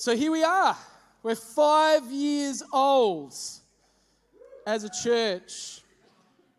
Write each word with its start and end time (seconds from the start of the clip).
So 0.00 0.16
here 0.16 0.32
we 0.32 0.42
are. 0.42 0.74
We're 1.22 1.34
five 1.34 2.10
years 2.10 2.62
old 2.72 3.34
as 4.66 4.82
a 4.82 4.88
church. 4.88 5.82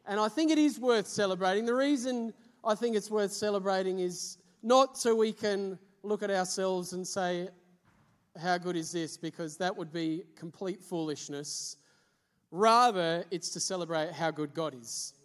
And 0.06 0.20
I 0.20 0.28
think 0.28 0.52
it 0.52 0.60
is 0.60 0.80
worth 0.80 1.08
celebrating. 1.08 1.66
The 1.66 1.74
reason 1.74 2.36
I 2.64 2.76
think 2.76 2.96
it's 2.96 3.10
worth 3.10 3.32
celebrating 3.32 3.98
is 3.98 4.38
not 4.62 4.96
so 4.96 5.16
we 5.16 5.34
can 5.34 5.80
look 6.04 6.22
at 6.22 6.30
ourselves 6.30 6.94
and 6.94 7.08
say, 7.08 7.50
How 8.40 8.60
good 8.60 8.76
is 8.76 8.92
this? 8.92 9.18
because 9.18 9.58
that 9.58 9.76
would 9.76 9.92
be 9.92 10.22
complete 10.36 10.80
foolishness. 10.80 11.78
Rather, 12.52 13.26
it's 13.32 13.50
to 13.50 13.60
celebrate 13.60 14.12
how 14.12 14.30
good 14.30 14.54
God 14.54 14.76
is 14.80 15.16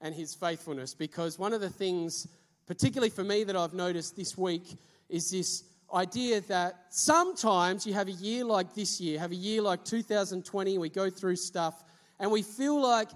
and 0.00 0.14
his 0.14 0.32
faithfulness. 0.32 0.94
Because 0.94 1.40
one 1.40 1.52
of 1.52 1.60
the 1.60 1.70
things, 1.70 2.28
particularly 2.68 3.10
for 3.10 3.24
me, 3.24 3.42
that 3.42 3.56
I've 3.56 3.74
noticed 3.74 4.14
this 4.14 4.38
week 4.38 4.78
is 5.08 5.28
this 5.32 5.64
idea 5.92 6.40
that 6.42 6.86
sometimes 6.90 7.86
you 7.86 7.94
have 7.94 8.08
a 8.08 8.12
year 8.12 8.44
like 8.44 8.74
this 8.74 9.00
year, 9.00 9.18
have 9.18 9.32
a 9.32 9.36
year 9.36 9.62
like 9.62 9.84
2020, 9.84 10.78
we 10.78 10.88
go 10.88 11.10
through 11.10 11.36
stuff, 11.36 11.84
and 12.18 12.30
we 12.30 12.42
feel 12.42 12.80
like 12.80 13.08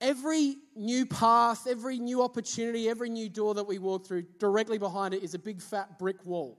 every 0.00 0.56
new 0.74 1.04
path, 1.06 1.66
every 1.66 1.98
new 1.98 2.22
opportunity, 2.22 2.88
every 2.88 3.10
new 3.10 3.28
door 3.28 3.54
that 3.54 3.64
we 3.64 3.78
walk 3.78 4.06
through, 4.06 4.22
directly 4.38 4.78
behind 4.78 5.14
it 5.14 5.22
is 5.22 5.34
a 5.34 5.38
big 5.38 5.60
fat 5.60 5.98
brick 5.98 6.24
wall 6.24 6.58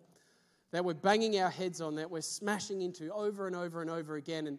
that 0.71 0.83
we're 0.83 0.93
banging 0.93 1.39
our 1.39 1.49
heads 1.49 1.81
on, 1.81 1.95
that 1.95 2.09
we're 2.09 2.21
smashing 2.21 2.81
into 2.81 3.11
over 3.13 3.47
and 3.47 3.55
over 3.55 3.81
and 3.81 3.89
over 3.89 4.15
again. 4.15 4.47
And, 4.47 4.57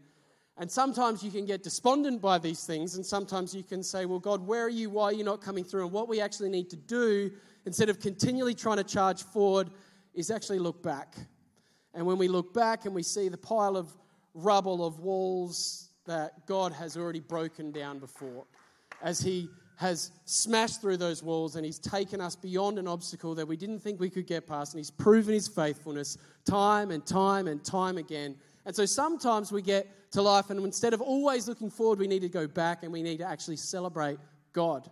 and 0.59 0.71
sometimes 0.71 1.23
you 1.23 1.31
can 1.31 1.47
get 1.47 1.63
despondent 1.63 2.21
by 2.21 2.39
these 2.39 2.65
things, 2.65 2.97
and 2.97 3.07
sometimes 3.07 3.55
you 3.55 3.63
can 3.63 3.83
say, 3.83 4.05
Well, 4.05 4.19
God, 4.19 4.47
where 4.47 4.65
are 4.65 4.71
you? 4.71 4.91
Why 4.91 5.05
are 5.05 5.13
you 5.13 5.25
not 5.25 5.41
coming 5.41 5.65
through? 5.65 5.85
And 5.85 5.93
what 5.93 6.09
we 6.09 6.21
actually 6.21 6.51
need 6.51 6.69
to 6.71 6.77
do, 6.77 7.31
instead 7.65 7.89
of 7.89 8.01
continually 8.01 8.55
trying 8.55 8.77
to 8.77 8.85
charge 8.85 9.23
forward, 9.23 9.71
is 10.15 10.31
actually 10.31 10.59
look 10.59 10.83
back. 10.83 11.17
And 11.95 12.07
when 12.07 12.19
we 12.19 12.29
look 12.29 12.55
back 12.55 12.85
and 12.85 12.95
we 12.95 13.03
see 13.03 13.29
the 13.29 13.37
pile 13.37 13.77
of 13.77 13.89
rubble 14.35 14.85
of 14.85 14.99
walls 15.01 15.91
that 16.07 16.47
God 16.47 16.73
has 16.73 16.97
already 16.97 17.21
broken 17.21 17.71
down 17.71 17.99
before, 17.99 18.45
as 19.03 19.21
He 19.21 19.49
has 19.77 20.13
smashed 20.25 20.81
through 20.81 20.97
those 20.97 21.23
walls 21.23 21.57
and 21.57 21.65
He's 21.65 21.79
taken 21.79 22.21
us 22.21 22.37
beyond 22.37 22.79
an 22.79 22.87
obstacle 22.87 23.35
that 23.35 23.47
we 23.47 23.57
didn't 23.57 23.81
think 23.81 24.01
we 24.01 24.11
could 24.11 24.27
get 24.27 24.47
past, 24.47 24.75
and 24.75 24.81
He's 24.81 24.91
proven 24.91 25.35
His 25.35 25.49
faithfulness 25.49 26.19
time 26.45 26.91
and 26.91 27.05
time 27.05 27.47
and 27.47 27.65
time 27.65 27.99
again. 27.99 28.37
And 28.65 28.75
so 28.75 28.87
sometimes 28.87 29.51
we 29.51 29.61
get 29.61 30.13
to 30.13 30.23
life, 30.23 30.51
and 30.51 30.61
instead 30.65 30.95
of 30.95 31.01
always 31.01 31.49
looking 31.49 31.71
forward, 31.71 31.99
we 31.99 32.07
need 32.07 32.23
to 32.23 32.29
go 32.29 32.47
back 32.47 32.83
and 32.83 32.93
we 32.93 33.03
need 33.03 33.19
to 33.19 33.29
actually 33.29 33.57
celebrate 33.57 34.19
God. 34.53 34.89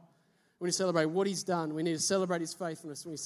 We 0.59 0.67
need 0.67 0.73
to 0.73 0.77
celebrate 0.77 1.07
what 1.07 1.27
He's 1.27 1.45
done. 1.45 1.75
We 1.75 1.83
need 1.83 1.95
to 1.95 2.01
celebrate 2.01 2.41
His 2.41 2.53
faithfulness. 2.53 3.07
We 3.07 3.17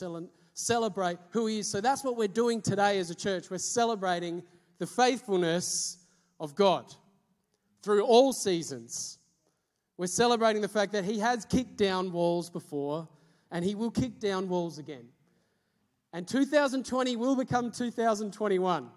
celebrate 0.54 1.18
who 1.30 1.46
He 1.46 1.58
is. 1.58 1.68
So 1.68 1.80
that's 1.80 2.02
what 2.02 2.16
we're 2.16 2.28
doing 2.28 2.62
today 2.62 2.98
as 2.98 3.10
a 3.10 3.14
church. 3.14 3.50
We're 3.50 3.58
celebrating 3.58 4.42
the 4.78 4.86
faithfulness 4.86 5.98
of 6.40 6.54
God 6.54 6.92
through 7.82 8.04
all 8.04 8.32
seasons. 8.32 9.18
We're 9.96 10.06
celebrating 10.06 10.62
the 10.62 10.68
fact 10.68 10.92
that 10.92 11.04
He 11.04 11.18
has 11.18 11.44
kicked 11.44 11.76
down 11.76 12.10
walls 12.12 12.48
before 12.48 13.08
and 13.50 13.64
He 13.64 13.74
will 13.74 13.90
kick 13.90 14.18
down 14.18 14.48
walls 14.48 14.78
again. 14.78 15.06
And 16.12 16.26
2020 16.26 17.16
will 17.16 17.36
become 17.36 17.70
2021. 17.70 18.88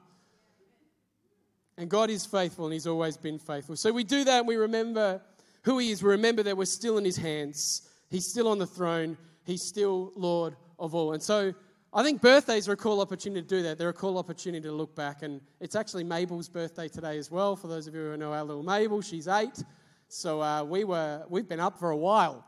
And 1.79 1.89
God 1.89 2.09
is 2.09 2.25
faithful 2.25 2.65
and 2.65 2.73
He's 2.73 2.87
always 2.87 3.17
been 3.17 3.39
faithful. 3.39 3.75
So 3.75 3.91
we 3.91 4.03
do 4.03 4.23
that 4.23 4.39
and 4.39 4.47
we 4.47 4.55
remember 4.55 5.21
who 5.63 5.79
He 5.79 5.91
is. 5.91 6.03
We 6.03 6.11
remember 6.11 6.43
that 6.43 6.55
we're 6.55 6.65
still 6.65 6.97
in 6.97 7.05
His 7.05 7.17
hands. 7.17 7.89
He's 8.09 8.27
still 8.27 8.47
on 8.47 8.57
the 8.57 8.67
throne. 8.67 9.17
He's 9.43 9.63
still 9.63 10.11
Lord 10.15 10.55
of 10.79 10.95
all. 10.95 11.13
And 11.13 11.21
so 11.21 11.53
I 11.93 12.03
think 12.03 12.21
birthdays 12.21 12.67
are 12.67 12.73
a 12.73 12.77
cool 12.77 13.01
opportunity 13.01 13.41
to 13.41 13.47
do 13.47 13.63
that. 13.63 13.77
They're 13.77 13.89
a 13.89 13.93
cool 13.93 14.17
opportunity 14.17 14.67
to 14.67 14.71
look 14.71 14.95
back. 14.95 15.23
And 15.23 15.41
it's 15.59 15.75
actually 15.75 16.03
Mabel's 16.03 16.49
birthday 16.49 16.87
today 16.87 17.17
as 17.17 17.31
well. 17.31 17.55
For 17.55 17.67
those 17.67 17.87
of 17.87 17.95
you 17.95 18.01
who 18.01 18.17
know 18.17 18.33
our 18.33 18.43
little 18.43 18.63
Mabel, 18.63 19.01
she's 19.01 19.27
eight. 19.27 19.63
So 20.09 20.41
uh, 20.41 20.63
we 20.63 20.83
were, 20.83 21.25
we've 21.29 21.47
been 21.47 21.59
up 21.59 21.79
for 21.79 21.91
a 21.91 21.97
while. 21.97 22.45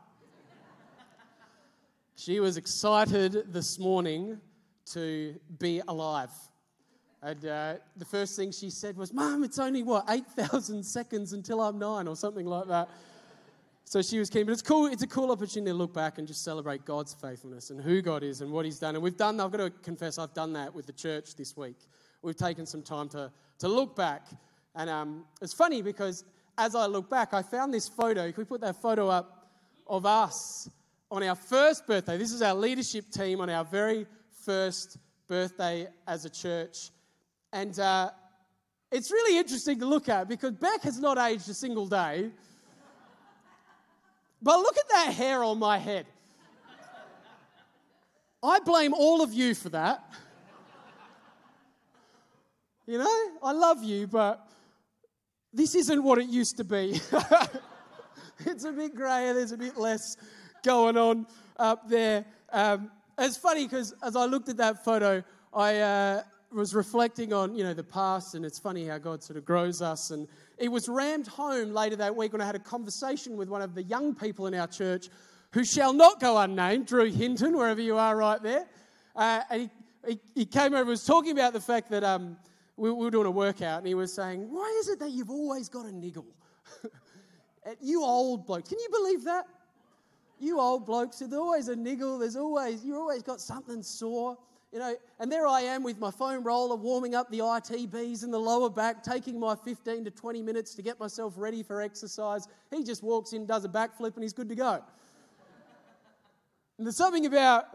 she 2.16 2.40
was 2.40 2.56
excited 2.56 3.52
this 3.52 3.78
morning 3.78 4.38
to 4.92 5.34
be 5.58 5.82
alive. 5.88 6.30
And 7.22 7.44
uh, 7.44 7.74
the 7.96 8.04
first 8.04 8.36
thing 8.36 8.50
she 8.50 8.70
said 8.70 8.96
was, 8.96 9.12
Mom, 9.12 9.44
it's 9.44 9.58
only 9.58 9.82
what, 9.82 10.04
8,000 10.08 10.82
seconds 10.82 11.32
until 11.32 11.60
I'm 11.60 11.78
nine, 11.78 12.08
or 12.08 12.16
something 12.16 12.46
like 12.46 12.66
that. 12.68 12.88
So 13.90 14.02
she 14.02 14.20
was 14.20 14.30
keen. 14.30 14.46
But 14.46 14.52
it's 14.52 14.62
cool, 14.62 14.86
it's 14.86 15.02
a 15.02 15.06
cool 15.08 15.32
opportunity 15.32 15.72
to 15.72 15.76
look 15.76 15.92
back 15.92 16.18
and 16.18 16.28
just 16.28 16.44
celebrate 16.44 16.84
God's 16.84 17.12
faithfulness 17.12 17.70
and 17.70 17.80
who 17.80 18.00
God 18.00 18.22
is 18.22 18.40
and 18.40 18.52
what 18.52 18.64
He's 18.64 18.78
done. 18.78 18.94
And 18.94 19.02
we've 19.02 19.16
done, 19.16 19.40
I've 19.40 19.50
got 19.50 19.56
to 19.56 19.70
confess, 19.82 20.16
I've 20.16 20.32
done 20.32 20.52
that 20.52 20.72
with 20.72 20.86
the 20.86 20.92
church 20.92 21.34
this 21.34 21.56
week. 21.56 21.74
We've 22.22 22.36
taken 22.36 22.66
some 22.66 22.82
time 22.82 23.08
to, 23.08 23.32
to 23.58 23.66
look 23.66 23.96
back. 23.96 24.28
And 24.76 24.88
um, 24.88 25.24
it's 25.42 25.52
funny 25.52 25.82
because 25.82 26.22
as 26.56 26.76
I 26.76 26.86
look 26.86 27.10
back, 27.10 27.34
I 27.34 27.42
found 27.42 27.74
this 27.74 27.88
photo. 27.88 28.30
Can 28.30 28.34
we 28.36 28.44
put 28.44 28.60
that 28.60 28.80
photo 28.80 29.08
up 29.08 29.50
of 29.88 30.06
us 30.06 30.70
on 31.10 31.24
our 31.24 31.34
first 31.34 31.84
birthday? 31.88 32.16
This 32.16 32.30
is 32.30 32.42
our 32.42 32.54
leadership 32.54 33.10
team 33.10 33.40
on 33.40 33.50
our 33.50 33.64
very 33.64 34.06
first 34.44 34.98
birthday 35.26 35.88
as 36.06 36.24
a 36.24 36.30
church. 36.30 36.90
And 37.52 37.76
uh, 37.80 38.10
it's 38.92 39.10
really 39.10 39.36
interesting 39.36 39.80
to 39.80 39.86
look 39.86 40.08
at 40.08 40.28
because 40.28 40.52
Beck 40.52 40.82
has 40.82 41.00
not 41.00 41.18
aged 41.18 41.48
a 41.48 41.54
single 41.54 41.88
day. 41.88 42.30
But 44.42 44.58
look 44.58 44.76
at 44.78 44.88
that 44.88 45.14
hair 45.14 45.42
on 45.44 45.58
my 45.58 45.78
head. 45.78 46.06
I 48.42 48.58
blame 48.60 48.94
all 48.94 49.22
of 49.22 49.34
you 49.34 49.54
for 49.54 49.68
that. 49.70 50.02
You 52.86 52.98
know, 52.98 53.30
I 53.42 53.52
love 53.52 53.84
you, 53.84 54.06
but 54.06 54.48
this 55.52 55.74
isn't 55.74 56.02
what 56.02 56.18
it 56.18 56.28
used 56.28 56.56
to 56.56 56.64
be. 56.64 57.00
it's 58.46 58.64
a 58.64 58.72
bit 58.72 58.94
grayer, 58.94 59.34
there's 59.34 59.52
a 59.52 59.58
bit 59.58 59.76
less 59.76 60.16
going 60.64 60.96
on 60.96 61.26
up 61.58 61.88
there. 61.88 62.24
Um, 62.50 62.90
it's 63.18 63.36
funny 63.36 63.66
because 63.66 63.94
as 64.02 64.16
I 64.16 64.24
looked 64.24 64.48
at 64.48 64.56
that 64.56 64.84
photo, 64.84 65.22
I 65.52 65.76
uh, 65.76 66.22
was 66.52 66.74
reflecting 66.74 67.32
on 67.32 67.54
you 67.54 67.62
know 67.62 67.74
the 67.74 67.84
past, 67.84 68.34
and 68.34 68.44
it's 68.44 68.58
funny 68.58 68.86
how 68.86 68.98
God 68.98 69.22
sort 69.22 69.36
of 69.36 69.44
grows 69.44 69.80
us. 69.82 70.10
And 70.10 70.28
it 70.58 70.68
was 70.68 70.88
rammed 70.88 71.26
home 71.26 71.72
later 71.72 71.96
that 71.96 72.14
week 72.14 72.32
when 72.32 72.40
I 72.40 72.46
had 72.46 72.56
a 72.56 72.60
conversation 72.60 73.36
with 73.36 73.48
one 73.48 73.62
of 73.62 73.74
the 73.74 73.82
young 73.84 74.14
people 74.14 74.46
in 74.46 74.54
our 74.54 74.66
church, 74.66 75.08
who 75.52 75.64
shall 75.64 75.92
not 75.92 76.20
go 76.20 76.38
unnamed, 76.38 76.86
Drew 76.86 77.10
Hinton, 77.10 77.56
wherever 77.56 77.80
you 77.80 77.96
are, 77.96 78.16
right 78.16 78.42
there. 78.42 78.66
Uh, 79.14 79.40
and 79.50 79.60
he, 79.62 79.70
he, 80.08 80.20
he, 80.34 80.44
came 80.44 80.72
over 80.72 80.78
and 80.78 80.88
was 80.88 81.04
talking 81.04 81.32
about 81.32 81.52
the 81.52 81.60
fact 81.60 81.90
that 81.90 82.04
um, 82.04 82.36
we, 82.76 82.90
we 82.90 83.04
were 83.04 83.10
doing 83.10 83.26
a 83.26 83.30
workout, 83.30 83.78
and 83.78 83.86
he 83.86 83.94
was 83.94 84.12
saying, 84.12 84.50
Why 84.50 84.76
is 84.80 84.88
it 84.88 84.98
that 85.00 85.10
you've 85.10 85.30
always 85.30 85.68
got 85.68 85.86
a 85.86 85.92
niggle? 85.92 86.26
you 87.80 88.02
old 88.02 88.46
blokes, 88.46 88.68
can 88.68 88.78
you 88.78 88.88
believe 88.90 89.24
that? 89.24 89.46
You 90.38 90.58
old 90.58 90.86
blokes, 90.86 91.18
there's 91.18 91.34
always 91.34 91.68
a 91.68 91.76
niggle, 91.76 92.18
there's 92.18 92.36
always, 92.36 92.84
you 92.84 92.96
always 92.96 93.22
got 93.22 93.40
something 93.40 93.82
sore. 93.82 94.38
You 94.72 94.78
know, 94.78 94.94
and 95.18 95.32
there 95.32 95.48
I 95.48 95.62
am 95.62 95.82
with 95.82 95.98
my 95.98 96.12
foam 96.12 96.44
roller 96.44 96.76
warming 96.76 97.16
up 97.16 97.28
the 97.30 97.40
ITBs 97.40 98.22
in 98.22 98.30
the 98.30 98.38
lower 98.38 98.70
back, 98.70 99.02
taking 99.02 99.38
my 99.40 99.56
15 99.56 100.04
to 100.04 100.10
20 100.12 100.42
minutes 100.42 100.74
to 100.74 100.82
get 100.82 101.00
myself 101.00 101.34
ready 101.36 101.64
for 101.64 101.80
exercise. 101.82 102.46
He 102.70 102.84
just 102.84 103.02
walks 103.02 103.32
in, 103.32 103.46
does 103.46 103.64
a 103.64 103.68
backflip, 103.68 104.14
and 104.14 104.22
he's 104.22 104.32
good 104.32 104.48
to 104.48 104.54
go. 104.54 104.84
and 106.78 106.86
there's 106.86 106.96
something 106.96 107.26
about 107.26 107.66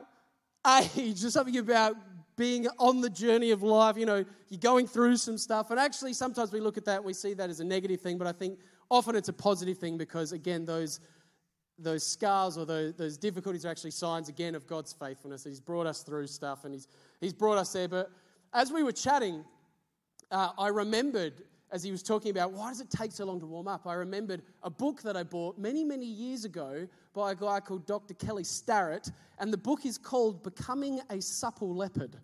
age, 0.95 1.19
there's 1.19 1.33
something 1.33 1.57
about 1.57 1.97
being 2.37 2.67
on 2.79 3.01
the 3.01 3.09
journey 3.09 3.51
of 3.51 3.61
life. 3.61 3.97
You 3.97 4.05
know, 4.05 4.25
you're 4.49 4.59
going 4.59 4.87
through 4.87 5.17
some 5.17 5.37
stuff. 5.37 5.71
And 5.71 5.79
actually, 5.79 6.13
sometimes 6.13 6.53
we 6.53 6.61
look 6.61 6.77
at 6.77 6.85
that 6.85 6.97
and 6.97 7.05
we 7.05 7.13
see 7.13 7.33
that 7.33 7.49
as 7.49 7.59
a 7.59 7.65
negative 7.65 7.99
thing, 7.99 8.17
but 8.17 8.27
I 8.27 8.31
think 8.31 8.59
often 8.89 9.15
it's 9.15 9.29
a 9.29 9.33
positive 9.33 9.77
thing 9.77 9.97
because, 9.97 10.31
again, 10.31 10.63
those, 10.65 11.01
those 11.77 12.05
scars 12.05 12.57
or 12.57 12.65
those, 12.65 12.93
those 12.93 13.17
difficulties 13.17 13.65
are 13.65 13.69
actually 13.69 13.91
signs, 13.91 14.29
again, 14.29 14.55
of 14.55 14.65
God's 14.67 14.93
faithfulness. 14.93 15.43
He's 15.43 15.59
brought 15.59 15.87
us 15.87 16.03
through 16.03 16.27
stuff 16.27 16.65
and 16.65 16.73
He's, 16.73 16.87
he's 17.19 17.33
brought 17.33 17.57
us 17.57 17.73
there. 17.73 17.87
But 17.87 18.11
as 18.53 18.71
we 18.71 18.83
were 18.83 18.91
chatting, 18.91 19.43
uh, 20.31 20.51
I 20.57 20.69
remembered 20.69 21.33
as 21.71 21.83
he 21.83 21.91
was 21.91 22.03
talking 22.03 22.31
about 22.31 22.53
why 22.53 22.69
does 22.69 22.79
it 22.79 22.89
take 22.89 23.11
so 23.11 23.25
long 23.25 23.39
to 23.39 23.45
warm 23.45 23.67
up, 23.67 23.85
I 23.85 23.95
remembered 23.95 24.41
a 24.63 24.69
book 24.69 25.01
that 25.01 25.17
I 25.17 25.23
bought 25.23 25.57
many, 25.57 25.83
many 25.83 26.05
years 26.05 26.45
ago 26.45 26.87
by 27.13 27.31
a 27.31 27.35
guy 27.35 27.59
called 27.59 27.85
Dr. 27.85 28.13
Kelly 28.13 28.43
Starrett, 28.43 29.11
and 29.39 29.51
the 29.51 29.57
book 29.57 29.85
is 29.85 29.97
called 29.97 30.43
Becoming 30.43 31.01
a 31.09 31.21
Supple 31.21 31.75
Leopard. 31.75 32.15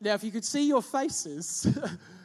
now, 0.00 0.14
if 0.14 0.22
you 0.22 0.30
could 0.30 0.44
see 0.44 0.66
your 0.66 0.82
faces, 0.82 1.66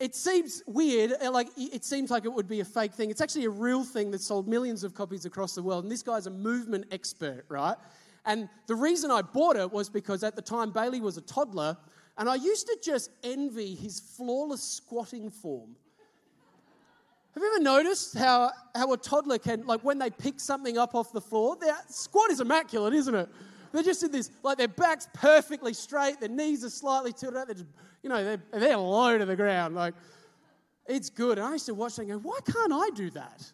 it 0.00 0.14
seems 0.14 0.62
weird, 0.66 1.12
like 1.30 1.48
it 1.56 1.84
seems 1.84 2.10
like 2.10 2.24
it 2.24 2.32
would 2.32 2.48
be 2.48 2.60
a 2.60 2.64
fake 2.64 2.92
thing. 2.92 3.10
It's 3.10 3.20
actually 3.20 3.44
a 3.44 3.50
real 3.50 3.84
thing 3.84 4.10
that 4.10 4.20
sold 4.20 4.48
millions 4.48 4.84
of 4.84 4.94
copies 4.94 5.24
across 5.24 5.54
the 5.54 5.62
world, 5.62 5.84
and 5.84 5.92
this 5.92 6.02
guy's 6.02 6.26
a 6.26 6.30
movement 6.30 6.86
expert, 6.90 7.44
right? 7.48 7.76
And 8.26 8.48
the 8.66 8.74
reason 8.74 9.10
I 9.10 9.22
bought 9.22 9.56
it 9.56 9.70
was 9.70 9.88
because 9.88 10.24
at 10.24 10.34
the 10.34 10.42
time 10.42 10.70
Bailey 10.70 11.00
was 11.00 11.16
a 11.16 11.20
toddler 11.20 11.76
and 12.16 12.28
I 12.28 12.36
used 12.36 12.66
to 12.66 12.78
just 12.82 13.10
envy 13.22 13.74
his 13.74 14.00
flawless 14.00 14.62
squatting 14.62 15.30
form. 15.30 15.76
Have 17.34 17.42
you 17.42 17.52
ever 17.54 17.62
noticed 17.62 18.16
how, 18.16 18.52
how 18.76 18.92
a 18.92 18.96
toddler 18.96 19.38
can, 19.38 19.66
like 19.66 19.80
when 19.80 19.98
they 19.98 20.10
pick 20.10 20.38
something 20.38 20.78
up 20.78 20.94
off 20.94 21.12
the 21.12 21.20
floor, 21.20 21.56
their 21.60 21.76
squat 21.88 22.30
is 22.30 22.40
immaculate, 22.40 22.94
isn't 22.94 23.14
it? 23.14 23.28
They're 23.74 23.82
just 23.82 24.04
in 24.04 24.12
this, 24.12 24.30
like 24.44 24.56
their 24.56 24.68
back's 24.68 25.08
perfectly 25.12 25.74
straight, 25.74 26.20
their 26.20 26.28
knees 26.28 26.64
are 26.64 26.70
slightly 26.70 27.12
tilted 27.12 27.38
out, 27.38 27.48
they're 27.48 27.56
just, 27.56 27.66
you 28.04 28.08
know, 28.08 28.22
they're, 28.22 28.42
they're 28.52 28.76
low 28.76 29.18
to 29.18 29.26
the 29.26 29.34
ground. 29.34 29.74
Like, 29.74 29.94
it's 30.86 31.10
good. 31.10 31.38
And 31.38 31.46
I 31.48 31.52
used 31.52 31.66
to 31.66 31.74
watch 31.74 31.96
them 31.96 32.08
and 32.08 32.22
go, 32.22 32.28
why 32.28 32.38
can't 32.46 32.72
I 32.72 32.90
do 32.94 33.10
that? 33.10 33.52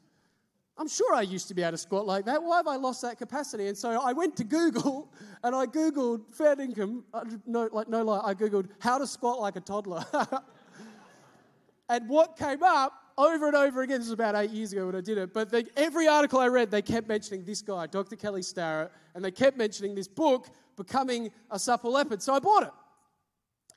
I'm 0.77 0.89
sure 0.89 1.15
I 1.15 1.23
used 1.23 1.49
to 1.49 1.55
be 1.55 1.63
able 1.63 1.73
to 1.73 1.79
squat 1.79 2.07
like 2.07 2.27
that. 2.27 2.43
Why 2.43 2.59
have 2.59 2.67
I 2.67 2.77
lost 2.77 3.01
that 3.01 3.17
capacity? 3.17 3.69
And 3.69 3.77
so 3.77 4.01
I 4.03 4.13
went 4.13 4.37
to 4.37 4.45
Google 4.45 5.11
and 5.43 5.55
I 5.55 5.65
Googled 5.65 6.35
fair 6.35 6.61
income, 6.61 7.05
uh, 7.15 7.25
no, 7.47 7.71
like 7.73 7.89
no 7.89 8.03
lie, 8.03 8.21
I 8.23 8.35
Googled 8.35 8.69
how 8.79 8.99
to 8.99 9.07
squat 9.07 9.41
like 9.41 9.57
a 9.57 9.61
toddler. 9.61 10.05
and 11.89 12.09
what 12.11 12.37
came 12.37 12.63
up 12.63 12.93
over 13.21 13.47
and 13.47 13.57
over 13.57 13.83
again, 13.83 13.99
this 13.99 14.07
was 14.07 14.13
about 14.13 14.35
eight 14.35 14.51
years 14.51 14.73
ago 14.73 14.87
when 14.87 14.97
I 14.97 15.01
did 15.03 15.19
it, 15.19 15.35
but 15.35 15.51
they, 15.51 15.65
every 15.77 16.09
article 16.09 16.41
I 16.41 16.47
read, 16.49 16.71
they 16.71 16.81
kept 16.81 17.07
mentioning 17.07 17.45
this 17.45 17.61
guy, 17.61 17.87
Dr. 17.87 18.17
Kelly 18.17 18.43
Starrett, 18.43 18.91
and 19.15 19.25
they 19.25 19.31
kept 19.31 19.59
mentioning 19.59 19.95
this 19.95 20.09
book, 20.09 20.49
Becoming 20.77 21.31
a 21.51 21.59
Supple 21.59 21.93
Leopard. 21.93 22.23
So 22.23 22.35
I 22.35 22.39
bought 22.39 22.63
it. 22.63 22.73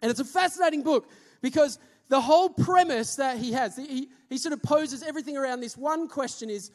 And 0.02 0.10
it's 0.10 0.20
a 0.20 0.26
fascinating 0.26 0.82
book 0.82 1.10
because 1.42 1.78
the 2.10 2.22
whole 2.22 2.50
premise 2.50 3.16
that 3.18 3.38
he 3.38 3.52
has, 3.52 3.76
he, 3.76 4.10
he 4.30 4.38
sort 4.38 4.54
of 4.54 4.64
poses 4.64 5.04
everything 5.04 5.36
around 5.38 5.60
this 5.60 5.76
one 5.76 6.08
question 6.08 6.50
is 6.50 6.72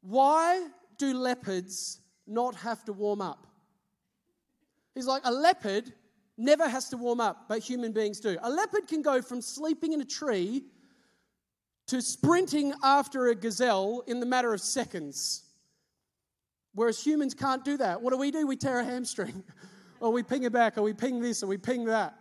why 0.00 0.66
do 0.96 1.12
leopards 1.14 2.00
not 2.26 2.54
have 2.54 2.84
to 2.84 2.92
warm 2.92 3.20
up? 3.20 3.46
He's 4.94 5.06
like, 5.06 5.22
a 5.24 5.32
leopard 5.32 5.92
never 6.36 6.68
has 6.68 6.88
to 6.90 6.96
warm 6.96 7.20
up, 7.20 7.48
but 7.48 7.58
human 7.58 7.92
beings 7.92 8.20
do. 8.20 8.38
A 8.42 8.50
leopard 8.50 8.86
can 8.88 9.02
go 9.02 9.20
from 9.20 9.40
sleeping 9.40 9.92
in 9.92 10.00
a 10.00 10.04
tree 10.04 10.64
to 11.88 12.00
sprinting 12.02 12.72
after 12.82 13.28
a 13.28 13.34
gazelle 13.34 14.04
in 14.06 14.20
the 14.20 14.26
matter 14.26 14.52
of 14.52 14.60
seconds. 14.60 15.42
Whereas 16.74 17.04
humans 17.04 17.34
can't 17.34 17.64
do 17.64 17.76
that. 17.78 18.00
What 18.00 18.12
do 18.12 18.18
we 18.18 18.30
do? 18.30 18.46
We 18.46 18.56
tear 18.56 18.78
a 18.78 18.84
hamstring, 18.84 19.42
or 20.00 20.12
we 20.12 20.22
ping 20.22 20.44
it 20.44 20.52
back, 20.52 20.78
or 20.78 20.82
we 20.82 20.92
ping 20.92 21.20
this, 21.20 21.42
or 21.42 21.46
we 21.46 21.58
ping 21.58 21.86
that. 21.86 22.14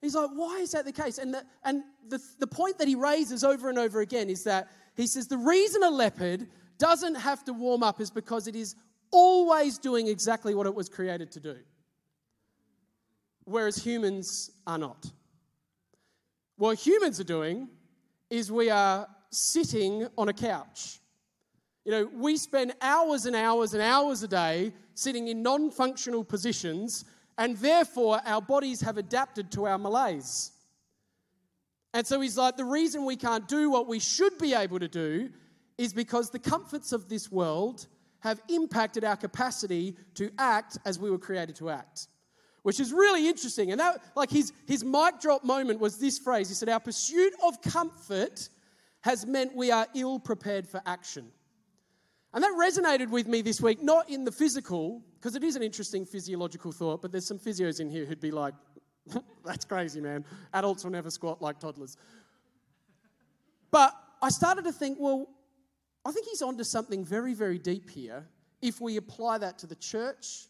He's 0.00 0.14
like, 0.14 0.30
why 0.34 0.58
is 0.58 0.72
that 0.72 0.84
the 0.84 0.92
case? 0.92 1.18
And, 1.18 1.34
the, 1.34 1.44
and 1.64 1.82
the, 2.08 2.20
the 2.38 2.46
point 2.46 2.78
that 2.78 2.88
he 2.88 2.94
raises 2.94 3.44
over 3.44 3.68
and 3.68 3.78
over 3.78 4.00
again 4.00 4.30
is 4.30 4.44
that 4.44 4.68
he 4.96 5.06
says 5.06 5.28
the 5.28 5.36
reason 5.36 5.82
a 5.82 5.90
leopard 5.90 6.48
doesn't 6.78 7.14
have 7.16 7.44
to 7.44 7.52
warm 7.52 7.82
up 7.82 8.00
is 8.00 8.10
because 8.10 8.48
it 8.48 8.56
is 8.56 8.74
always 9.10 9.78
doing 9.78 10.08
exactly 10.08 10.54
what 10.54 10.66
it 10.66 10.74
was 10.74 10.88
created 10.88 11.30
to 11.32 11.40
do. 11.40 11.56
Whereas 13.44 13.76
humans 13.76 14.50
are 14.66 14.78
not. 14.78 15.10
What 16.56 16.78
humans 16.78 17.20
are 17.20 17.24
doing 17.24 17.68
is 18.32 18.50
we 18.50 18.70
are 18.70 19.06
sitting 19.28 20.08
on 20.16 20.30
a 20.30 20.32
couch. 20.32 21.00
You 21.84 21.92
know, 21.92 22.10
we 22.14 22.38
spend 22.38 22.72
hours 22.80 23.26
and 23.26 23.36
hours 23.36 23.74
and 23.74 23.82
hours 23.82 24.22
a 24.22 24.28
day 24.28 24.72
sitting 24.94 25.28
in 25.28 25.42
non 25.42 25.70
functional 25.70 26.24
positions, 26.24 27.04
and 27.36 27.58
therefore 27.58 28.22
our 28.24 28.40
bodies 28.40 28.80
have 28.80 28.96
adapted 28.96 29.52
to 29.52 29.66
our 29.66 29.76
malaise. 29.76 30.52
And 31.92 32.06
so 32.06 32.22
he's 32.22 32.38
like, 32.38 32.56
the 32.56 32.64
reason 32.64 33.04
we 33.04 33.16
can't 33.16 33.46
do 33.46 33.68
what 33.70 33.86
we 33.86 33.98
should 33.98 34.38
be 34.38 34.54
able 34.54 34.78
to 34.78 34.88
do 34.88 35.28
is 35.76 35.92
because 35.92 36.30
the 36.30 36.38
comforts 36.38 36.92
of 36.92 37.10
this 37.10 37.30
world 37.30 37.86
have 38.20 38.40
impacted 38.48 39.04
our 39.04 39.16
capacity 39.16 39.94
to 40.14 40.30
act 40.38 40.78
as 40.86 40.98
we 40.98 41.10
were 41.10 41.18
created 41.18 41.54
to 41.56 41.68
act. 41.68 42.08
Which 42.62 42.78
is 42.78 42.92
really 42.92 43.28
interesting. 43.28 43.72
And 43.72 43.80
that, 43.80 44.02
like 44.14 44.30
his, 44.30 44.52
his 44.66 44.84
mic 44.84 45.20
drop 45.20 45.44
moment 45.44 45.80
was 45.80 45.98
this 45.98 46.18
phrase. 46.18 46.48
He 46.48 46.54
said, 46.54 46.68
Our 46.68 46.80
pursuit 46.80 47.32
of 47.44 47.60
comfort 47.60 48.48
has 49.00 49.26
meant 49.26 49.56
we 49.56 49.70
are 49.70 49.86
ill 49.94 50.20
prepared 50.20 50.66
for 50.68 50.80
action. 50.86 51.32
And 52.34 52.42
that 52.42 52.52
resonated 52.52 53.10
with 53.10 53.26
me 53.26 53.42
this 53.42 53.60
week, 53.60 53.82
not 53.82 54.08
in 54.08 54.24
the 54.24 54.32
physical, 54.32 55.02
because 55.14 55.34
it 55.34 55.42
is 55.42 55.56
an 55.56 55.62
interesting 55.62 56.06
physiological 56.06 56.72
thought, 56.72 57.02
but 57.02 57.12
there's 57.12 57.26
some 57.26 57.38
physios 57.38 57.80
in 57.80 57.90
here 57.90 58.06
who'd 58.06 58.20
be 58.20 58.30
like, 58.30 58.54
that's 59.44 59.64
crazy, 59.64 60.00
man. 60.00 60.24
Adults 60.54 60.84
will 60.84 60.92
never 60.92 61.10
squat 61.10 61.42
like 61.42 61.58
toddlers. 61.58 61.96
But 63.70 63.92
I 64.22 64.30
started 64.30 64.64
to 64.64 64.72
think, 64.72 64.98
well, 65.00 65.26
I 66.04 66.12
think 66.12 66.26
he's 66.26 66.42
onto 66.42 66.64
something 66.64 67.04
very, 67.04 67.34
very 67.34 67.58
deep 67.58 67.90
here 67.90 68.26
if 68.62 68.80
we 68.80 68.96
apply 68.96 69.38
that 69.38 69.58
to 69.58 69.66
the 69.66 69.74
church, 69.74 70.46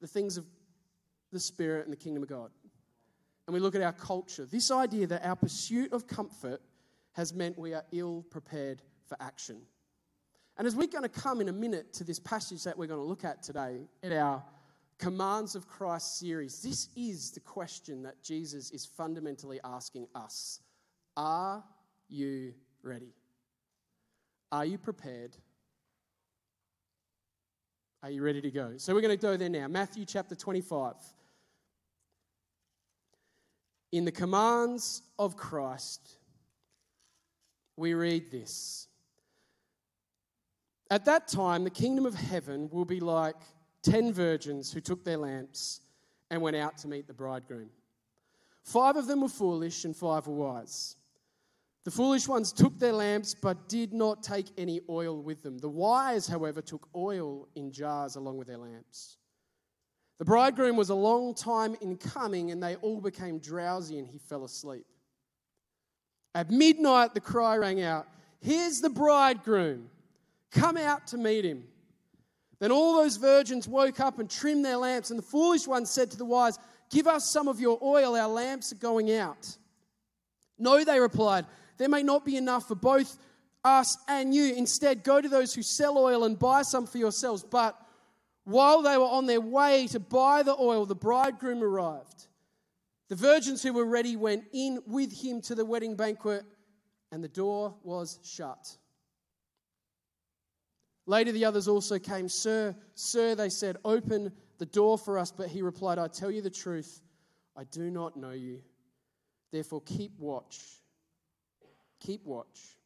the 0.00 0.06
things 0.06 0.36
of 0.36 0.46
the 1.32 1.40
Spirit, 1.40 1.84
and 1.84 1.92
the 1.92 1.96
kingdom 1.96 2.22
of 2.22 2.28
God. 2.28 2.50
And 3.46 3.54
we 3.54 3.60
look 3.60 3.74
at 3.74 3.82
our 3.82 3.92
culture. 3.92 4.44
This 4.44 4.70
idea 4.70 5.06
that 5.06 5.24
our 5.24 5.36
pursuit 5.36 5.92
of 5.92 6.06
comfort 6.06 6.60
has 7.12 7.32
meant 7.32 7.58
we 7.58 7.74
are 7.74 7.84
ill 7.92 8.24
prepared 8.30 8.82
for 9.06 9.16
action. 9.20 9.60
And 10.58 10.66
as 10.66 10.74
we're 10.74 10.86
going 10.86 11.02
to 11.02 11.08
come 11.08 11.40
in 11.40 11.48
a 11.48 11.52
minute 11.52 11.92
to 11.94 12.04
this 12.04 12.18
passage 12.18 12.64
that 12.64 12.76
we're 12.76 12.86
going 12.86 13.00
to 13.00 13.06
look 13.06 13.24
at 13.24 13.42
today 13.42 13.86
in 14.02 14.12
our 14.12 14.42
Commands 14.98 15.54
of 15.54 15.68
Christ 15.68 16.18
series, 16.18 16.62
this 16.62 16.88
is 16.96 17.30
the 17.30 17.40
question 17.40 18.02
that 18.02 18.22
Jesus 18.22 18.70
is 18.70 18.86
fundamentally 18.86 19.60
asking 19.62 20.06
us 20.14 20.60
Are 21.16 21.62
you 22.08 22.54
ready? 22.82 23.12
Are 24.50 24.64
you 24.64 24.78
prepared? 24.78 25.36
Are 28.06 28.10
you 28.10 28.22
ready 28.22 28.40
to 28.40 28.52
go? 28.52 28.74
So 28.76 28.94
we're 28.94 29.00
going 29.00 29.18
to 29.18 29.20
go 29.20 29.36
there 29.36 29.48
now. 29.48 29.66
Matthew 29.66 30.04
chapter 30.04 30.36
25. 30.36 30.94
In 33.90 34.04
the 34.04 34.12
commands 34.12 35.02
of 35.18 35.36
Christ, 35.36 36.18
we 37.76 37.94
read 37.94 38.30
this. 38.30 38.86
At 40.88 41.04
that 41.06 41.26
time, 41.26 41.64
the 41.64 41.70
kingdom 41.70 42.06
of 42.06 42.14
heaven 42.14 42.68
will 42.70 42.84
be 42.84 43.00
like 43.00 43.34
ten 43.82 44.12
virgins 44.12 44.72
who 44.72 44.80
took 44.80 45.02
their 45.02 45.18
lamps 45.18 45.80
and 46.30 46.40
went 46.40 46.54
out 46.54 46.78
to 46.78 46.86
meet 46.86 47.08
the 47.08 47.12
bridegroom. 47.12 47.70
Five 48.62 48.94
of 48.94 49.08
them 49.08 49.22
were 49.22 49.28
foolish 49.28 49.84
and 49.84 49.96
five 49.96 50.28
were 50.28 50.34
wise. 50.36 50.94
The 51.86 51.92
foolish 51.92 52.26
ones 52.26 52.52
took 52.52 52.80
their 52.80 52.92
lamps 52.92 53.32
but 53.40 53.68
did 53.68 53.92
not 53.92 54.20
take 54.20 54.46
any 54.58 54.80
oil 54.90 55.22
with 55.22 55.44
them. 55.44 55.56
The 55.56 55.68
wise, 55.68 56.26
however, 56.26 56.60
took 56.60 56.88
oil 56.96 57.46
in 57.54 57.70
jars 57.70 58.16
along 58.16 58.38
with 58.38 58.48
their 58.48 58.58
lamps. 58.58 59.18
The 60.18 60.24
bridegroom 60.24 60.76
was 60.76 60.90
a 60.90 60.96
long 60.96 61.32
time 61.32 61.76
in 61.80 61.96
coming, 61.96 62.50
and 62.50 62.60
they 62.60 62.74
all 62.76 63.00
became 63.00 63.38
drowsy, 63.38 64.00
and 64.00 64.08
he 64.08 64.18
fell 64.18 64.44
asleep. 64.44 64.84
At 66.34 66.50
midnight, 66.50 67.14
the 67.14 67.20
cry 67.20 67.56
rang 67.56 67.80
out 67.80 68.08
Here's 68.40 68.80
the 68.80 68.90
bridegroom. 68.90 69.88
Come 70.50 70.76
out 70.76 71.06
to 71.08 71.16
meet 71.16 71.44
him. 71.44 71.68
Then 72.58 72.72
all 72.72 72.96
those 72.96 73.16
virgins 73.16 73.68
woke 73.68 74.00
up 74.00 74.18
and 74.18 74.28
trimmed 74.28 74.64
their 74.64 74.76
lamps, 74.76 75.10
and 75.10 75.18
the 75.20 75.22
foolish 75.22 75.68
ones 75.68 75.88
said 75.88 76.10
to 76.10 76.16
the 76.16 76.24
wise, 76.24 76.58
Give 76.90 77.06
us 77.06 77.30
some 77.30 77.46
of 77.46 77.60
your 77.60 77.78
oil, 77.80 78.16
our 78.16 78.28
lamps 78.28 78.72
are 78.72 78.76
going 78.76 79.12
out. 79.12 79.56
No, 80.58 80.82
they 80.82 80.98
replied 80.98 81.46
there 81.78 81.88
may 81.88 82.02
not 82.02 82.24
be 82.24 82.36
enough 82.36 82.68
for 82.68 82.74
both 82.74 83.18
us 83.64 83.98
and 84.08 84.34
you. 84.34 84.54
Instead, 84.54 85.02
go 85.02 85.20
to 85.20 85.28
those 85.28 85.54
who 85.54 85.62
sell 85.62 85.98
oil 85.98 86.24
and 86.24 86.38
buy 86.38 86.62
some 86.62 86.86
for 86.86 86.98
yourselves. 86.98 87.42
But 87.42 87.76
while 88.44 88.82
they 88.82 88.96
were 88.96 89.04
on 89.04 89.26
their 89.26 89.40
way 89.40 89.86
to 89.88 90.00
buy 90.00 90.42
the 90.42 90.56
oil, 90.58 90.86
the 90.86 90.94
bridegroom 90.94 91.62
arrived. 91.62 92.28
The 93.08 93.16
virgins 93.16 93.62
who 93.62 93.72
were 93.72 93.84
ready 93.84 94.16
went 94.16 94.44
in 94.52 94.80
with 94.86 95.12
him 95.12 95.40
to 95.42 95.54
the 95.54 95.64
wedding 95.64 95.96
banquet, 95.96 96.44
and 97.12 97.22
the 97.22 97.28
door 97.28 97.74
was 97.82 98.18
shut. 98.24 98.76
Later, 101.06 101.30
the 101.30 101.44
others 101.44 101.68
also 101.68 101.98
came. 101.98 102.28
Sir, 102.28 102.74
sir, 102.94 103.36
they 103.36 103.48
said, 103.48 103.76
open 103.84 104.32
the 104.58 104.66
door 104.66 104.98
for 104.98 105.18
us. 105.18 105.30
But 105.30 105.48
he 105.48 105.62
replied, 105.62 105.98
I 105.98 106.08
tell 106.08 106.32
you 106.32 106.42
the 106.42 106.50
truth, 106.50 107.00
I 107.56 107.64
do 107.64 107.90
not 107.90 108.16
know 108.16 108.32
you. 108.32 108.60
Therefore, 109.52 109.82
keep 109.82 110.18
watch 110.18 110.80
Keep 112.06 112.24
watch, 112.24 112.78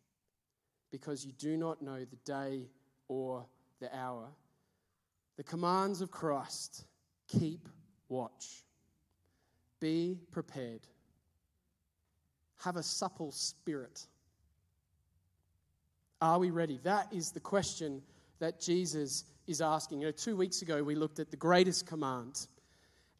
because 0.90 1.26
you 1.26 1.32
do 1.32 1.54
not 1.54 1.82
know 1.82 2.06
the 2.06 2.16
day 2.24 2.62
or 3.06 3.44
the 3.78 3.94
hour. 3.94 4.24
The 5.36 5.42
commands 5.42 6.00
of 6.00 6.10
Christ 6.10 6.86
keep 7.28 7.68
watch. 8.08 8.64
Be 9.78 10.16
prepared. 10.30 10.86
Have 12.64 12.76
a 12.76 12.82
supple 12.82 13.30
spirit. 13.30 14.06
Are 16.22 16.38
we 16.38 16.48
ready? 16.48 16.80
That 16.82 17.12
is 17.12 17.30
the 17.30 17.40
question 17.40 18.00
that 18.38 18.58
Jesus 18.58 19.24
is 19.46 19.60
asking. 19.60 20.00
You 20.00 20.06
know, 20.06 20.12
two 20.12 20.34
weeks 20.34 20.62
ago 20.62 20.82
we 20.82 20.94
looked 20.94 21.18
at 21.18 21.30
the 21.30 21.36
greatest 21.36 21.86
command. 21.86 22.46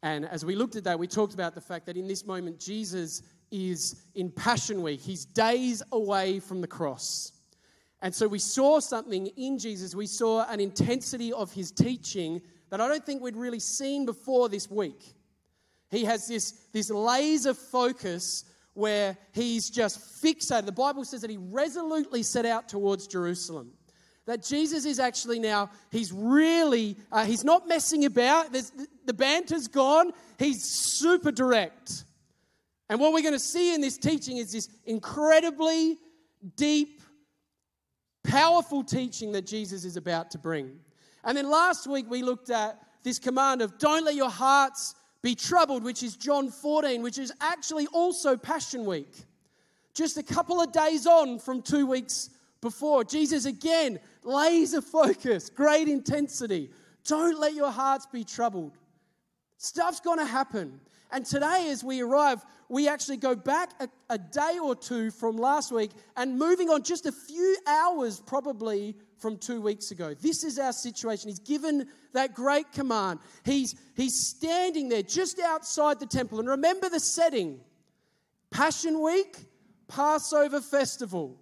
And 0.01 0.25
as 0.25 0.43
we 0.43 0.55
looked 0.55 0.75
at 0.77 0.83
that, 0.85 0.97
we 0.97 1.05
talked 1.05 1.35
about 1.35 1.53
the 1.53 1.61
fact 1.61 1.85
that 1.85 1.95
in 1.95 2.07
this 2.07 2.25
moment, 2.25 2.59
Jesus 2.59 3.21
is 3.51 3.95
in 4.15 4.31
Passion 4.31 4.81
Week. 4.81 5.01
He's 5.01 5.25
days 5.25 5.83
away 5.91 6.39
from 6.39 6.61
the 6.61 6.67
cross. 6.67 7.33
And 8.01 8.15
so 8.15 8.27
we 8.27 8.39
saw 8.39 8.79
something 8.79 9.27
in 9.37 9.59
Jesus. 9.59 9.93
We 9.93 10.07
saw 10.07 10.49
an 10.49 10.59
intensity 10.59 11.31
of 11.33 11.53
his 11.53 11.71
teaching 11.71 12.41
that 12.69 12.81
I 12.81 12.87
don't 12.87 13.05
think 13.05 13.21
we'd 13.21 13.35
really 13.35 13.59
seen 13.59 14.05
before 14.05 14.49
this 14.49 14.71
week. 14.71 15.13
He 15.91 16.05
has 16.05 16.27
this, 16.27 16.53
this 16.71 16.89
laser 16.89 17.53
focus 17.53 18.45
where 18.73 19.17
he's 19.33 19.69
just 19.69 20.23
fixated. 20.23 20.65
The 20.65 20.71
Bible 20.71 21.03
says 21.03 21.21
that 21.21 21.29
he 21.29 21.37
resolutely 21.37 22.23
set 22.23 22.45
out 22.45 22.69
towards 22.69 23.05
Jerusalem. 23.07 23.73
that 24.25 24.43
Jesus 24.43 24.85
is 24.85 24.99
actually 24.99 25.39
now, 25.39 25.69
he's 25.91 26.11
really, 26.13 26.95
uh, 27.11 27.25
he's 27.25 27.43
not 27.43 27.67
messing 27.67 28.05
about. 28.05 28.51
There's, 28.51 28.71
the 29.05 29.13
banter's 29.13 29.67
gone. 29.67 30.11
He's 30.37 30.63
super 30.63 31.31
direct. 31.31 32.05
And 32.91 32.99
what 32.99 33.13
we're 33.13 33.21
going 33.21 33.33
to 33.33 33.39
see 33.39 33.73
in 33.73 33.79
this 33.79 33.97
teaching 33.97 34.35
is 34.35 34.51
this 34.51 34.67
incredibly 34.83 35.97
deep, 36.57 37.01
powerful 38.21 38.83
teaching 38.83 39.31
that 39.31 39.47
Jesus 39.47 39.85
is 39.85 39.95
about 39.95 40.29
to 40.31 40.37
bring. 40.37 40.77
And 41.23 41.37
then 41.37 41.49
last 41.49 41.87
week 41.87 42.07
we 42.09 42.21
looked 42.21 42.49
at 42.49 42.77
this 43.01 43.17
command 43.17 43.61
of 43.61 43.77
don't 43.77 44.03
let 44.03 44.15
your 44.15 44.29
hearts 44.29 44.93
be 45.21 45.35
troubled, 45.35 45.85
which 45.85 46.03
is 46.03 46.17
John 46.17 46.51
14, 46.51 47.01
which 47.01 47.17
is 47.17 47.31
actually 47.39 47.87
also 47.87 48.35
Passion 48.35 48.83
Week. 48.83 49.13
Just 49.93 50.17
a 50.17 50.23
couple 50.23 50.59
of 50.59 50.73
days 50.73 51.07
on 51.07 51.39
from 51.39 51.61
two 51.61 51.87
weeks 51.87 52.29
before. 52.59 53.05
Jesus 53.05 53.45
again, 53.45 54.01
laser 54.21 54.81
focus, 54.81 55.49
great 55.49 55.87
intensity. 55.87 56.69
Don't 57.05 57.39
let 57.39 57.53
your 57.53 57.71
hearts 57.71 58.05
be 58.05 58.25
troubled. 58.25 58.77
Stuff's 59.57 60.01
going 60.01 60.19
to 60.19 60.25
happen. 60.25 60.81
And 61.11 61.25
today, 61.25 61.67
as 61.69 61.83
we 61.83 62.01
arrive, 62.01 62.43
we 62.69 62.87
actually 62.87 63.17
go 63.17 63.35
back 63.35 63.71
a, 63.81 63.89
a, 64.09 64.17
day 64.17 64.57
or 64.63 64.75
two 64.75 65.11
from 65.11 65.37
last 65.37 65.71
week 65.71 65.91
and 66.15 66.39
moving 66.39 66.69
on 66.69 66.83
just 66.83 67.05
a 67.05 67.11
few 67.11 67.57
hours 67.67 68.21
probably 68.21 68.95
from 69.17 69.37
two 69.37 69.59
weeks 69.59 69.91
ago. 69.91 70.13
This 70.13 70.45
is 70.45 70.57
our 70.57 70.71
situation. 70.71 71.29
He's 71.29 71.39
given 71.39 71.87
that 72.13 72.33
great 72.33 72.71
command. 72.71 73.19
He's, 73.43 73.75
he's 73.95 74.15
standing 74.15 74.87
there 74.87 75.03
just 75.03 75.39
outside 75.39 75.99
the 75.99 76.05
temple. 76.05 76.39
And 76.39 76.47
remember 76.47 76.89
the 76.89 76.99
setting 76.99 77.59
Passion 78.51 79.01
Week, 79.01 79.37
Passover 79.87 80.61
festival. 80.61 81.37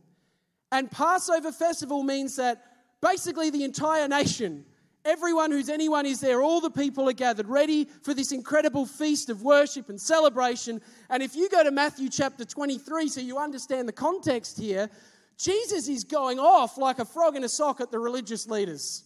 And 0.71 0.89
Passover 0.89 1.51
festival 1.51 2.03
means 2.03 2.35
that 2.35 2.63
basically 3.01 3.49
the 3.49 3.63
entire 3.63 4.07
nation, 4.07 4.65
everyone 5.05 5.51
who's 5.51 5.69
anyone 5.69 6.05
is 6.05 6.19
there, 6.19 6.41
all 6.41 6.61
the 6.61 6.69
people 6.69 7.09
are 7.09 7.13
gathered 7.13 7.47
ready 7.47 7.87
for 8.03 8.13
this 8.13 8.31
incredible 8.31 8.85
feast 8.85 9.29
of 9.29 9.41
worship 9.41 9.89
and 9.89 9.99
celebration. 9.99 10.81
And 11.09 11.23
if 11.23 11.35
you 11.35 11.49
go 11.49 11.63
to 11.63 11.71
Matthew 11.71 12.09
chapter 12.09 12.45
23, 12.45 13.07
so 13.07 13.21
you 13.21 13.37
understand 13.37 13.87
the 13.87 13.93
context 13.93 14.59
here, 14.59 14.89
Jesus 15.37 15.87
is 15.87 16.03
going 16.03 16.39
off 16.39 16.77
like 16.77 16.99
a 16.99 17.05
frog 17.05 17.35
in 17.35 17.43
a 17.43 17.49
sock 17.49 17.79
at 17.81 17.91
the 17.91 17.99
religious 17.99 18.47
leaders. 18.47 19.05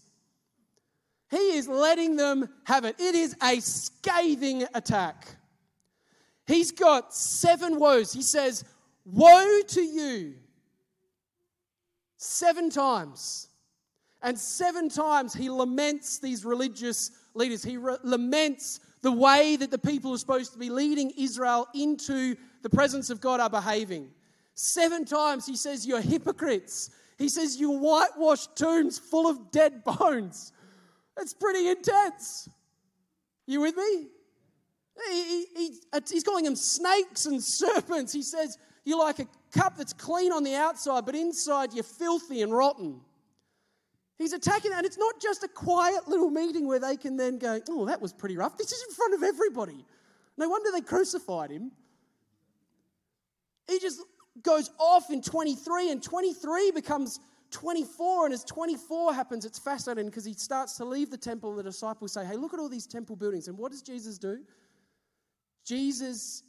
He 1.30 1.58
is 1.58 1.68
letting 1.68 2.16
them 2.16 2.50
have 2.66 2.86
it. 2.86 2.96
It 3.00 3.16
is 3.16 3.36
a 3.42 3.60
scathing 3.60 4.66
attack. 4.74 5.36
He's 6.46 6.72
got 6.72 7.14
seven 7.14 7.80
woes. 7.80 8.14
He 8.14 8.22
says, 8.22 8.66
Woe 9.06 9.62
to 9.68 9.82
you 9.82 10.36
seven 12.18 12.70
times. 12.70 13.48
And 14.24 14.40
seven 14.40 14.88
times 14.88 15.34
he 15.34 15.50
laments 15.50 16.18
these 16.18 16.46
religious 16.46 17.12
leaders. 17.34 17.62
He 17.62 17.76
re- 17.76 17.98
laments 18.04 18.80
the 19.02 19.12
way 19.12 19.58
that 19.58 19.70
the 19.70 19.78
people 19.78 20.10
who 20.10 20.16
are 20.16 20.20
supposed 20.20 20.54
to 20.54 20.60
be 20.60 20.70
leading 20.70 21.12
Israel 21.18 21.68
into 21.76 22.36
the 22.62 22.70
presence 22.70 23.10
of 23.10 23.20
God 23.20 23.42
are 23.42 23.50
behaving. 23.50 24.10
Seven 24.56 25.04
times 25.04 25.46
he 25.46 25.58
says, 25.58 25.86
You're 25.86 26.02
hypocrites. 26.02 26.90
He 27.18 27.28
says, 27.28 27.60
You 27.60 27.72
whitewashed 27.72 28.56
tombs 28.56 28.98
full 28.98 29.30
of 29.30 29.52
dead 29.52 29.84
bones. 29.84 30.54
That's 31.18 31.34
pretty 31.34 31.68
intense. 31.68 32.48
You 33.46 33.60
with 33.60 33.76
me? 33.76 34.08
He, 35.12 35.46
he, 35.56 35.80
he's 36.10 36.24
calling 36.24 36.46
them 36.46 36.56
snakes 36.56 37.26
and 37.26 37.44
serpents. 37.44 38.14
He 38.14 38.22
says, 38.22 38.58
You're 38.86 39.00
like 39.00 39.20
a 39.20 39.28
cup 39.52 39.76
that's 39.76 39.92
clean 39.92 40.32
on 40.32 40.44
the 40.44 40.56
outside, 40.56 41.06
but 41.06 41.14
inside 41.14 41.74
you're 41.74 41.84
filthy 41.84 42.42
and 42.42 42.54
rotten. 42.54 43.02
He's 44.24 44.32
attacking 44.32 44.72
and 44.72 44.86
it's 44.86 44.98
not 44.98 45.20
just 45.20 45.44
a 45.44 45.50
quiet 45.50 46.08
little 46.08 46.30
meeting 46.30 46.66
where 46.66 46.80
they 46.80 46.96
can 46.96 47.18
then 47.18 47.38
go, 47.38 47.60
Oh, 47.68 47.86
that 47.88 48.02
was 48.02 48.14
pretty 48.14 48.38
rough. 48.38 48.58
This 48.58 48.72
is 48.72 48.82
in 48.88 48.96
front 48.96 49.14
of 49.14 49.22
everybody. 49.22 49.86
No 50.38 50.48
wonder 50.48 50.72
they 50.72 50.80
crucified 50.80 51.52
him. 51.52 51.74
He 53.68 53.80
just 53.80 54.00
goes 54.42 54.70
off 54.80 55.12
in 55.12 55.22
23, 55.22 55.92
and 55.92 56.02
23 56.02 56.72
becomes 56.72 57.20
24. 57.52 58.28
And 58.28 58.34
as 58.34 58.46
24 58.46 59.14
happens, 59.14 59.44
it's 59.44 59.60
fascinating 59.60 60.10
because 60.10 60.24
he 60.24 60.32
starts 60.32 60.78
to 60.78 60.86
leave 60.86 61.12
the 61.12 61.18
temple. 61.18 61.50
And 61.50 61.60
the 61.60 61.64
disciples 61.64 62.14
say, 62.14 62.26
Hey, 62.26 62.38
look 62.38 62.54
at 62.54 62.62
all 62.62 62.70
these 62.70 62.88
temple 62.88 63.18
buildings. 63.18 63.50
And 63.50 63.58
what 63.58 63.74
does 63.74 63.82
Jesus 63.82 64.18
do? 64.18 64.40
Jesus 65.66 66.44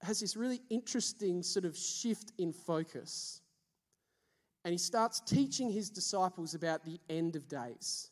has 0.00 0.20
this 0.20 0.36
really 0.36 0.60
interesting 0.70 1.42
sort 1.42 1.64
of 1.64 1.76
shift 1.76 2.30
in 2.38 2.52
focus. 2.52 3.40
And 4.64 4.72
he 4.72 4.78
starts 4.78 5.20
teaching 5.20 5.70
his 5.70 5.88
disciples 5.88 6.54
about 6.54 6.84
the 6.84 7.00
end 7.08 7.36
of 7.36 7.48
days. 7.48 8.10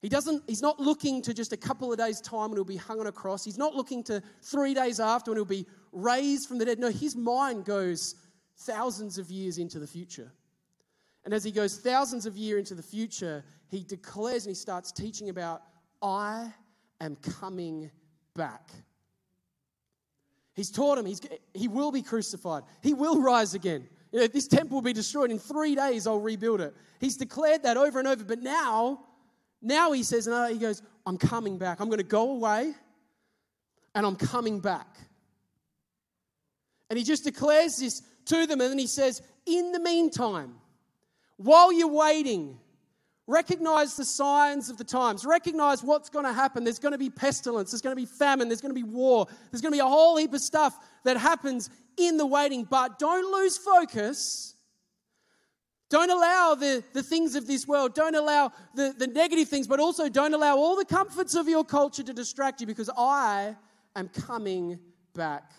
He 0.00 0.08
doesn't, 0.08 0.42
he's 0.48 0.62
not 0.62 0.80
looking 0.80 1.22
to 1.22 1.32
just 1.32 1.52
a 1.52 1.56
couple 1.56 1.92
of 1.92 1.98
days' 1.98 2.20
time 2.20 2.50
when 2.50 2.56
he'll 2.56 2.64
be 2.64 2.76
hung 2.76 2.98
on 2.98 3.06
a 3.06 3.12
cross. 3.12 3.44
He's 3.44 3.58
not 3.58 3.76
looking 3.76 4.02
to 4.04 4.20
three 4.42 4.74
days 4.74 4.98
after 4.98 5.30
when 5.30 5.38
he'll 5.38 5.44
be 5.44 5.66
raised 5.92 6.48
from 6.48 6.58
the 6.58 6.64
dead. 6.64 6.80
No, 6.80 6.88
his 6.88 7.14
mind 7.14 7.64
goes 7.64 8.16
thousands 8.58 9.18
of 9.18 9.30
years 9.30 9.58
into 9.58 9.78
the 9.78 9.86
future. 9.86 10.32
And 11.24 11.32
as 11.32 11.44
he 11.44 11.52
goes 11.52 11.78
thousands 11.78 12.26
of 12.26 12.36
years 12.36 12.58
into 12.58 12.74
the 12.74 12.82
future, 12.82 13.44
he 13.68 13.84
declares 13.84 14.44
and 14.44 14.50
he 14.50 14.58
starts 14.58 14.90
teaching 14.90 15.28
about, 15.28 15.62
I 16.02 16.52
am 17.00 17.16
coming 17.16 17.90
back. 18.34 18.70
He's 20.54 20.70
taught 20.70 20.98
him 20.98 21.06
he's, 21.06 21.20
he 21.54 21.68
will 21.68 21.92
be 21.92 22.02
crucified, 22.02 22.64
he 22.82 22.92
will 22.92 23.20
rise 23.20 23.54
again. 23.54 23.88
This 24.12 24.46
temple 24.46 24.76
will 24.76 24.82
be 24.82 24.92
destroyed. 24.92 25.30
In 25.30 25.38
three 25.38 25.74
days, 25.74 26.06
I'll 26.06 26.20
rebuild 26.20 26.60
it. 26.60 26.74
He's 27.00 27.16
declared 27.16 27.62
that 27.62 27.76
over 27.76 27.98
and 27.98 28.06
over. 28.06 28.22
But 28.22 28.40
now, 28.40 29.04
now 29.62 29.92
he 29.92 30.02
says, 30.02 30.26
and 30.26 30.52
he 30.52 30.58
goes, 30.58 30.82
I'm 31.06 31.16
coming 31.16 31.56
back. 31.56 31.80
I'm 31.80 31.88
going 31.88 31.98
to 31.98 32.04
go 32.04 32.32
away 32.32 32.74
and 33.94 34.06
I'm 34.06 34.16
coming 34.16 34.60
back. 34.60 34.86
And 36.90 36.98
he 36.98 37.04
just 37.04 37.24
declares 37.24 37.78
this 37.78 38.02
to 38.26 38.46
them. 38.46 38.60
And 38.60 38.70
then 38.70 38.78
he 38.78 38.86
says, 38.86 39.22
in 39.46 39.72
the 39.72 39.80
meantime, 39.80 40.56
while 41.38 41.72
you're 41.72 41.88
waiting, 41.88 42.58
Recognize 43.32 43.96
the 43.96 44.04
signs 44.04 44.68
of 44.68 44.76
the 44.76 44.84
times. 44.84 45.24
Recognize 45.24 45.82
what's 45.82 46.10
going 46.10 46.26
to 46.26 46.34
happen. 46.34 46.64
There's 46.64 46.78
going 46.78 46.92
to 46.92 46.98
be 46.98 47.08
pestilence. 47.08 47.70
There's 47.70 47.80
going 47.80 47.96
to 47.96 48.00
be 48.00 48.04
famine. 48.04 48.46
There's 48.48 48.60
going 48.60 48.74
to 48.74 48.78
be 48.78 48.82
war. 48.82 49.26
There's 49.50 49.62
going 49.62 49.72
to 49.72 49.76
be 49.76 49.80
a 49.80 49.88
whole 49.88 50.18
heap 50.18 50.34
of 50.34 50.42
stuff 50.42 50.78
that 51.04 51.16
happens 51.16 51.70
in 51.96 52.18
the 52.18 52.26
waiting. 52.26 52.64
But 52.64 52.98
don't 52.98 53.32
lose 53.32 53.56
focus. 53.56 54.54
Don't 55.88 56.10
allow 56.10 56.54
the, 56.54 56.84
the 56.92 57.02
things 57.02 57.34
of 57.34 57.46
this 57.46 57.66
world, 57.66 57.94
don't 57.94 58.14
allow 58.14 58.52
the, 58.74 58.94
the 58.96 59.06
negative 59.06 59.48
things, 59.48 59.66
but 59.66 59.80
also 59.80 60.08
don't 60.08 60.32
allow 60.32 60.56
all 60.56 60.76
the 60.76 60.86
comforts 60.86 61.34
of 61.34 61.48
your 61.48 61.64
culture 61.64 62.02
to 62.02 62.12
distract 62.12 62.60
you 62.60 62.66
because 62.66 62.90
I 62.96 63.56
am 63.96 64.08
coming 64.08 64.78
back. 65.14 65.52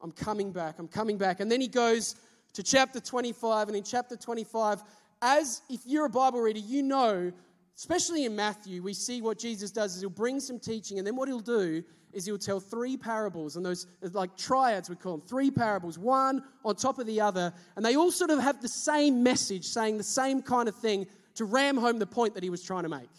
I'm 0.00 0.12
coming 0.12 0.52
back. 0.52 0.78
I'm 0.78 0.88
coming 0.88 1.18
back. 1.18 1.40
And 1.40 1.50
then 1.50 1.60
he 1.60 1.68
goes 1.68 2.16
to 2.54 2.62
chapter 2.62 3.00
25, 3.00 3.68
and 3.68 3.76
in 3.76 3.84
chapter 3.84 4.16
25, 4.16 4.82
as 5.22 5.62
if 5.68 5.80
you're 5.84 6.06
a 6.06 6.10
Bible 6.10 6.40
reader, 6.40 6.60
you 6.60 6.82
know, 6.82 7.32
especially 7.76 8.24
in 8.24 8.34
Matthew, 8.34 8.82
we 8.82 8.92
see 8.92 9.22
what 9.22 9.38
Jesus 9.38 9.70
does 9.70 9.94
is 9.94 10.00
he'll 10.00 10.10
bring 10.10 10.40
some 10.40 10.58
teaching, 10.58 10.98
and 10.98 11.06
then 11.06 11.16
what 11.16 11.28
he'll 11.28 11.40
do 11.40 11.82
is 12.12 12.24
he'll 12.24 12.38
tell 12.38 12.60
three 12.60 12.96
parables, 12.96 13.56
and 13.56 13.64
those 13.64 13.86
uh, 14.04 14.08
like 14.12 14.36
triads 14.36 14.88
we 14.88 14.96
call 14.96 15.18
them, 15.18 15.26
three 15.26 15.50
parables, 15.50 15.98
one 15.98 16.42
on 16.64 16.74
top 16.74 16.98
of 16.98 17.06
the 17.06 17.20
other, 17.20 17.52
and 17.76 17.84
they 17.84 17.96
all 17.96 18.10
sort 18.10 18.30
of 18.30 18.38
have 18.38 18.60
the 18.60 18.68
same 18.68 19.22
message, 19.22 19.64
saying 19.64 19.98
the 19.98 20.02
same 20.02 20.42
kind 20.42 20.68
of 20.68 20.74
thing 20.74 21.06
to 21.34 21.44
ram 21.44 21.76
home 21.76 21.98
the 21.98 22.06
point 22.06 22.34
that 22.34 22.42
he 22.42 22.50
was 22.50 22.62
trying 22.62 22.82
to 22.82 22.88
make. 22.88 23.10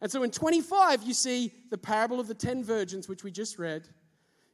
And 0.00 0.10
so 0.10 0.22
in 0.22 0.30
25, 0.30 1.02
you 1.02 1.12
see 1.12 1.52
the 1.70 1.78
parable 1.78 2.20
of 2.20 2.28
the 2.28 2.34
ten 2.34 2.64
virgins, 2.64 3.08
which 3.08 3.24
we 3.24 3.30
just 3.30 3.58
read. 3.58 3.88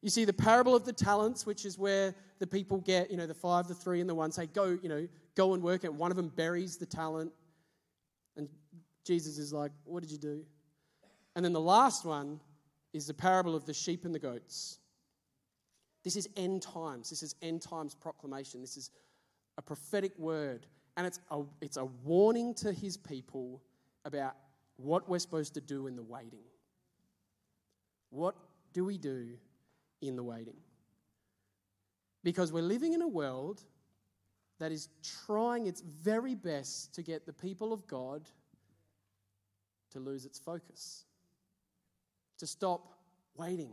You 0.06 0.10
see 0.10 0.24
the 0.24 0.32
parable 0.32 0.76
of 0.76 0.84
the 0.84 0.92
talents, 0.92 1.46
which 1.46 1.64
is 1.64 1.80
where 1.80 2.14
the 2.38 2.46
people 2.46 2.78
get, 2.78 3.10
you 3.10 3.16
know, 3.16 3.26
the 3.26 3.34
five, 3.34 3.66
the 3.66 3.74
three, 3.74 4.00
and 4.00 4.08
the 4.08 4.14
one 4.14 4.30
say, 4.30 4.46
go, 4.46 4.78
you 4.80 4.88
know, 4.88 5.08
go 5.34 5.52
and 5.52 5.60
work 5.60 5.82
And 5.82 5.98
One 5.98 6.12
of 6.12 6.16
them 6.16 6.28
buries 6.28 6.76
the 6.76 6.86
talent. 6.86 7.32
And 8.36 8.48
Jesus 9.04 9.36
is 9.36 9.52
like, 9.52 9.72
What 9.82 10.04
did 10.04 10.12
you 10.12 10.18
do? 10.18 10.44
And 11.34 11.44
then 11.44 11.52
the 11.52 11.60
last 11.60 12.04
one 12.04 12.38
is 12.92 13.08
the 13.08 13.14
parable 13.14 13.56
of 13.56 13.66
the 13.66 13.74
sheep 13.74 14.04
and 14.04 14.14
the 14.14 14.20
goats. 14.20 14.78
This 16.04 16.14
is 16.14 16.28
end 16.36 16.62
times. 16.62 17.10
This 17.10 17.24
is 17.24 17.34
end 17.42 17.62
times 17.62 17.96
proclamation. 17.96 18.60
This 18.60 18.76
is 18.76 18.92
a 19.58 19.62
prophetic 19.62 20.16
word. 20.20 20.68
And 20.96 21.04
it's 21.04 21.18
a, 21.32 21.42
it's 21.60 21.78
a 21.78 21.86
warning 22.04 22.54
to 22.54 22.72
his 22.72 22.96
people 22.96 23.60
about 24.04 24.36
what 24.76 25.08
we're 25.08 25.18
supposed 25.18 25.54
to 25.54 25.60
do 25.60 25.88
in 25.88 25.96
the 25.96 26.04
waiting. 26.04 26.44
What 28.10 28.36
do 28.72 28.84
we 28.84 28.98
do 28.98 29.30
in 30.00 30.16
the 30.16 30.22
waiting? 30.22 30.56
Because 32.22 32.52
we're 32.52 32.62
living 32.62 32.92
in 32.92 33.02
a 33.02 33.08
world 33.08 33.62
that 34.58 34.72
is 34.72 34.88
trying 35.26 35.66
its 35.66 35.82
very 35.82 36.34
best 36.34 36.94
to 36.94 37.02
get 37.02 37.26
the 37.26 37.32
people 37.32 37.72
of 37.72 37.86
God 37.86 38.28
to 39.90 40.00
lose 40.00 40.24
its 40.24 40.38
focus, 40.38 41.04
to 42.38 42.46
stop 42.46 42.98
waiting 43.36 43.72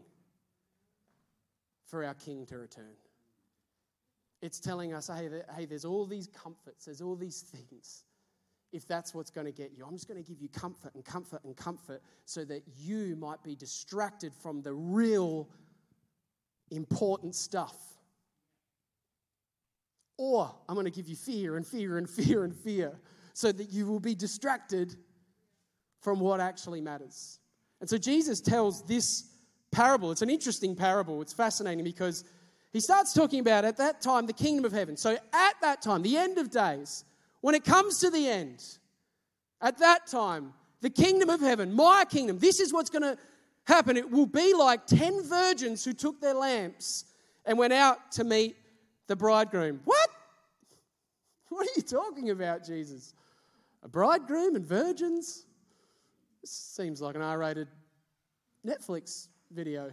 for 1.86 2.04
our 2.04 2.14
King 2.14 2.46
to 2.48 2.58
return. 2.58 2.96
It's 4.42 4.60
telling 4.60 4.94
us, 4.94 5.08
hey, 5.08 5.30
hey, 5.56 5.66
there's 5.66 5.86
all 5.86 6.06
these 6.06 6.28
comforts, 6.28 6.86
there's 6.86 7.02
all 7.02 7.16
these 7.16 7.42
things. 7.42 8.04
if 8.74 8.88
that's 8.88 9.14
what's 9.14 9.30
going 9.30 9.46
to 9.46 9.54
get 9.54 9.72
you. 9.78 9.86
I'm 9.86 9.94
just 9.94 10.08
going 10.08 10.22
to 10.22 10.28
give 10.28 10.42
you 10.42 10.50
comfort 10.50 10.96
and 10.96 11.06
comfort 11.06 11.42
and 11.46 11.56
comfort 11.56 12.02
so 12.26 12.44
that 12.46 12.64
you 12.76 13.16
might 13.16 13.42
be 13.44 13.56
distracted 13.56 14.34
from 14.34 14.64
the 14.64 14.74
real 14.74 15.48
important 16.72 17.36
stuff. 17.36 17.76
Or 20.18 20.54
I'm 20.68 20.76
going 20.76 20.86
to 20.86 20.92
give 20.92 21.08
you 21.08 21.16
fear 21.16 21.58
and 21.58 21.66
fear 21.66 21.98
and 21.98 22.10
fear 22.10 22.44
and 22.44 22.56
fear 22.56 23.00
so 23.34 23.52
that 23.52 23.72
you 23.72 23.86
will 23.88 24.00
be 24.00 24.16
distracted 24.16 24.96
from 26.02 26.20
what 26.20 26.40
actually 26.40 26.82
matters. 26.82 27.40
And 27.82 27.90
so 27.90 27.98
Jesus 27.98 28.42
tells 28.42 28.84
this 28.84 29.30
parable. 29.72 30.12
It's 30.12 30.22
an 30.22 30.30
interesting 30.30 30.76
parable. 30.76 31.22
It's 31.22 31.34
fascinating 31.34 31.84
because 31.84 32.24
he 32.72 32.80
starts 32.80 33.14
talking 33.14 33.40
about 33.40 33.66
at 33.66 33.78
that 33.78 34.02
time 34.02 34.26
the 34.26 34.34
kingdom 34.34 34.66
of 34.66 34.72
heaven. 34.72 34.98
So 34.98 35.18
at 35.34 35.54
that 35.62 35.82
time, 35.82 36.02
the 36.02 36.18
end 36.18 36.38
of 36.38 36.50
days, 36.50 37.06
when 37.42 37.56
it 37.56 37.64
comes 37.64 38.00
to 38.00 38.10
the 38.10 38.28
end, 38.28 38.64
at 39.62 39.78
that 39.80 40.08
time, 40.08 40.54
the 40.82 40.90
kingdom 40.90 41.30
of 41.30 41.40
heaven, 41.40 41.74
my 41.74 42.06
kingdom, 42.10 42.40
this 42.40 42.60
is 42.60 42.74
what's 42.74 42.90
going 42.90 43.04
to 43.04 43.18
happen. 43.66 43.98
It 43.98 44.10
will 44.10 44.26
be 44.26 44.54
like 44.54 44.86
10 44.88 45.24
virgins 45.24 45.84
who 45.84 45.94
took 45.94 46.20
their 46.20 46.34
lamps 46.34 47.06
and 47.46 47.58
went 47.58 47.74
out 47.74 48.12
to 48.14 48.24
meet 48.24 48.56
the 49.08 49.16
bridegroom. 49.16 49.82
What? 49.86 50.10
What 51.50 51.68
are 51.68 51.72
you 51.76 51.84
talking 51.84 52.30
about, 52.30 52.66
Jesus? 52.66 53.14
A 53.84 53.88
bridegroom 53.88 54.56
and 54.56 54.66
virgins? 54.66 55.46
This 56.42 56.52
seems 56.52 57.02
like 57.02 57.16
an 57.16 57.22
R 57.22 57.38
rated 57.38 57.68
Netflix 58.66 59.28
video. 59.52 59.92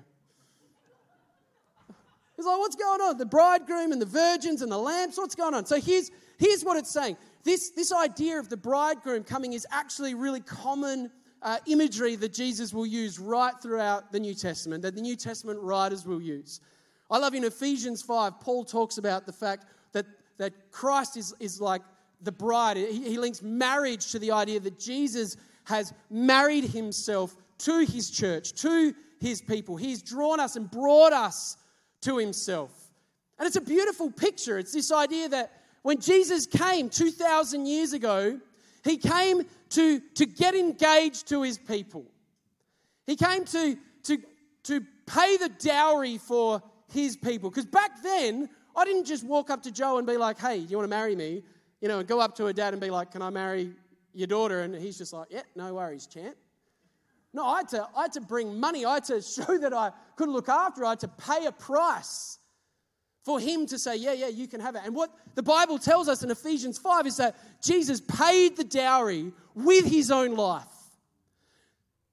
He's 2.37 2.47
like, 2.47 2.59
what's 2.59 2.77
going 2.77 3.03
on? 3.03 3.19
The 3.19 3.27
bridegroom 3.27 3.93
and 3.93 4.01
the 4.01 4.07
virgins 4.07 4.63
and 4.63 4.73
the 4.73 4.79
lamps, 4.79 5.19
what's 5.19 5.35
going 5.35 5.53
on? 5.53 5.67
So 5.67 5.79
here's, 5.79 6.11
here's 6.39 6.65
what 6.65 6.79
it's 6.79 6.91
saying 6.91 7.19
this, 7.45 7.71
this 7.71 7.93
idea 7.93 8.39
of 8.39 8.49
the 8.49 8.57
bridegroom 8.57 9.25
coming 9.25 9.53
is 9.53 9.67
actually 9.71 10.15
really 10.15 10.41
common 10.41 11.11
uh, 11.43 11.59
imagery 11.67 12.17
that 12.17 12.33
Jesus 12.33 12.73
will 12.73 12.87
use 12.87 13.19
right 13.19 13.55
throughout 13.63 14.13
the 14.13 14.21
New 14.21 14.35
Testament, 14.35 14.83
that 14.83 14.95
the 14.95 15.01
New 15.01 15.17
Testament 15.17 15.61
writers 15.61 16.07
will 16.07 16.21
use. 16.21 16.61
I 17.11 17.19
love 17.19 17.35
in 17.35 17.45
Ephesians 17.45 18.03
5, 18.03 18.41
Paul 18.41 18.65
talks 18.65 18.99
about 18.99 19.27
the 19.27 19.33
fact 19.33 19.67
that, 19.93 20.07
that 20.39 20.71
Christ 20.71 21.17
is, 21.17 21.35
is 21.41 21.61
like 21.61 21.83
the 22.23 22.33
bride. 22.33 22.77
He, 22.77 23.11
he 23.11 23.19
links 23.19 23.43
marriage 23.43 24.13
to 24.13 24.19
the 24.19 24.33
idea 24.33 24.61
that 24.61 24.79
Jesus 24.79 25.37
has 25.65 25.93
married 26.11 26.65
himself 26.65 27.37
to 27.59 27.81
his 27.81 28.11
church, 28.11 28.53
to 28.55 28.95
his 29.21 29.41
people. 29.41 29.77
He's 29.77 30.03
drawn 30.03 30.41
us 30.41 30.57
and 30.57 30.71
brought 30.71 31.13
us 31.13 31.57
to 32.03 32.19
himself. 32.19 32.71
And 33.39 33.47
it's 33.47 33.57
a 33.57 33.61
beautiful 33.61 34.11
picture. 34.11 34.59
It's 34.59 34.73
this 34.73 34.93
idea 34.93 35.29
that 35.31 35.53
when 35.83 35.99
Jesus 36.01 36.47
came 36.47 36.89
2,000 36.89 37.67
years 37.67 37.93
ago, 37.93 38.39
he 38.85 38.97
came 38.97 39.43
to, 39.71 40.01
to 40.15 40.27
get 40.27 40.55
engaged 40.55 41.29
to 41.29 41.43
his 41.43 41.59
people. 41.59 42.05
He 43.07 43.17
came 43.17 43.45
to, 43.45 43.77
to, 44.05 44.19
to 44.65 44.81
pay 45.07 45.37
the 45.37 45.49
dowry 45.59 46.19
for 46.19 46.63
his 46.93 47.17
people. 47.17 47.51
Because 47.51 47.67
back 47.67 48.03
then, 48.03 48.49
I 48.77 48.85
didn't 48.85 49.05
just 49.05 49.25
walk 49.25 49.51
up 49.51 49.63
to 49.65 49.73
Joe 49.73 49.99
and 49.99 50.07
be 50.07 50.17
like, 50.17 50.39
hey, 50.39 50.61
do 50.61 50.67
you 50.67 50.77
want 50.77 50.85
to 50.85 50.97
marry 50.97 51.17
me? 51.17 51.43
You 51.81 51.89
know, 51.89 52.01
and 52.01 52.09
go 52.09 52.21
up 52.21 52.35
to 52.37 52.45
her 52.47 52.53
dad 52.53 52.75
and 52.75 52.81
be 52.81 52.91
like, 52.91 53.11
can 53.11 53.23
I 53.23 53.31
marry 53.31 53.73
your 54.13 54.27
daughter? 54.27 54.61
And 54.61 54.75
he's 54.75 54.99
just 54.99 55.13
like, 55.13 55.29
yeah, 55.31 55.43
no 55.57 55.75
worries, 55.75 56.07
champ. 56.07 56.37
No, 57.33 57.47
I 57.47 57.59
had, 57.59 57.69
to, 57.69 57.89
I 57.97 58.03
had 58.03 58.13
to 58.15 58.21
bring 58.21 58.59
money. 58.59 58.85
I 58.85 58.95
had 58.95 59.05
to 59.05 59.23
show 59.23 59.59
that 59.59 59.73
I 59.73 59.93
could 60.17 60.29
look 60.29 60.49
after. 60.49 60.85
I 60.85 60.91
had 60.91 61.01
to 61.01 61.09
pay 61.09 61.47
a 61.47 61.53
price 61.53 62.39
for 63.23 63.39
him 63.39 63.67
to 63.67 63.79
say, 63.79 63.97
Yeah, 63.97 64.13
yeah, 64.13 64.29
you 64.29 64.47
can 64.47 64.61
have 64.61 64.75
it. 64.77 64.83
And 64.85 64.95
what 64.95 65.11
the 65.35 65.43
Bible 65.43 65.79
tells 65.79 66.09
us 66.09 66.23
in 66.23 66.31
Ephesians 66.31 66.79
5 66.79 67.07
is 67.07 67.17
that 67.19 67.37
Jesus 67.63 68.01
paid 68.01 68.57
the 68.57 68.65
dowry 68.65 69.33
with 69.55 69.85
his 69.85 70.11
own 70.11 70.35
life. 70.35 70.65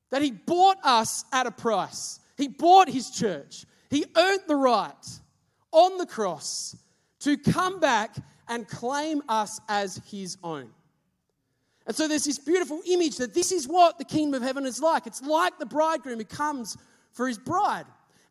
That 0.09 0.21
he 0.21 0.31
bought 0.31 0.77
us 0.83 1.25
at 1.33 1.47
a 1.47 1.51
price. 1.51 2.19
He 2.37 2.47
bought 2.47 2.89
his 2.89 3.09
church. 3.09 3.65
He 3.89 4.05
earned 4.15 4.41
the 4.47 4.55
right 4.55 5.19
on 5.71 5.97
the 5.97 6.05
cross 6.05 6.75
to 7.19 7.37
come 7.37 7.79
back 7.79 8.15
and 8.47 8.67
claim 8.67 9.22
us 9.27 9.59
as 9.67 10.01
his 10.09 10.37
own. 10.43 10.70
And 11.85 11.96
so 11.96 12.07
there's 12.07 12.25
this 12.25 12.39
beautiful 12.39 12.81
image 12.85 13.17
that 13.17 13.33
this 13.33 13.51
is 13.51 13.67
what 13.67 13.98
the 13.98 14.05
kingdom 14.05 14.41
of 14.41 14.46
heaven 14.46 14.65
is 14.65 14.81
like. 14.81 15.07
It's 15.07 15.22
like 15.22 15.57
the 15.57 15.65
bridegroom 15.65 16.20
who 16.20 16.25
comes 16.25 16.77
for 17.13 17.27
his 17.27 17.37
bride. 17.37 17.85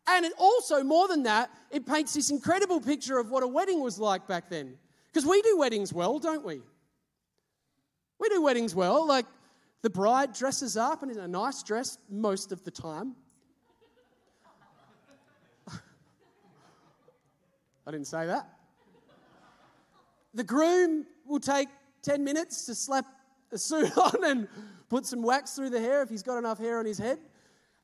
And 0.08 0.24
it 0.24 0.32
also, 0.38 0.84
more 0.84 1.08
than 1.08 1.24
that, 1.24 1.50
it 1.70 1.84
paints 1.84 2.14
this 2.14 2.30
incredible 2.30 2.80
picture 2.80 3.18
of 3.18 3.30
what 3.30 3.42
a 3.42 3.46
wedding 3.46 3.80
was 3.80 3.98
like 3.98 4.26
back 4.26 4.48
then. 4.48 4.78
Because 5.12 5.26
we 5.28 5.42
do 5.42 5.58
weddings 5.58 5.92
well, 5.92 6.18
don't 6.18 6.44
we? 6.44 6.60
We 8.18 8.28
do 8.28 8.42
weddings 8.42 8.74
well. 8.74 9.06
Like 9.06 9.26
the 9.82 9.90
bride 9.90 10.32
dresses 10.32 10.76
up 10.76 11.02
and 11.02 11.10
is 11.10 11.16
in 11.16 11.24
a 11.24 11.28
nice 11.28 11.62
dress 11.62 11.98
most 12.08 12.52
of 12.52 12.62
the 12.64 12.70
time. 12.70 13.16
I 17.86 17.90
didn't 17.90 18.06
say 18.06 18.26
that. 18.26 18.48
The 20.34 20.44
groom 20.44 21.06
will 21.24 21.40
take 21.40 21.68
10 22.02 22.22
minutes 22.22 22.66
to 22.66 22.74
slap 22.74 23.06
a 23.52 23.58
suit 23.58 23.96
on 23.98 24.24
and 24.24 24.48
put 24.88 25.06
some 25.06 25.22
wax 25.22 25.56
through 25.56 25.70
the 25.70 25.80
hair 25.80 26.02
if 26.02 26.10
he's 26.10 26.22
got 26.22 26.38
enough 26.38 26.58
hair 26.58 26.78
on 26.78 26.86
his 26.86 26.98
head. 26.98 27.18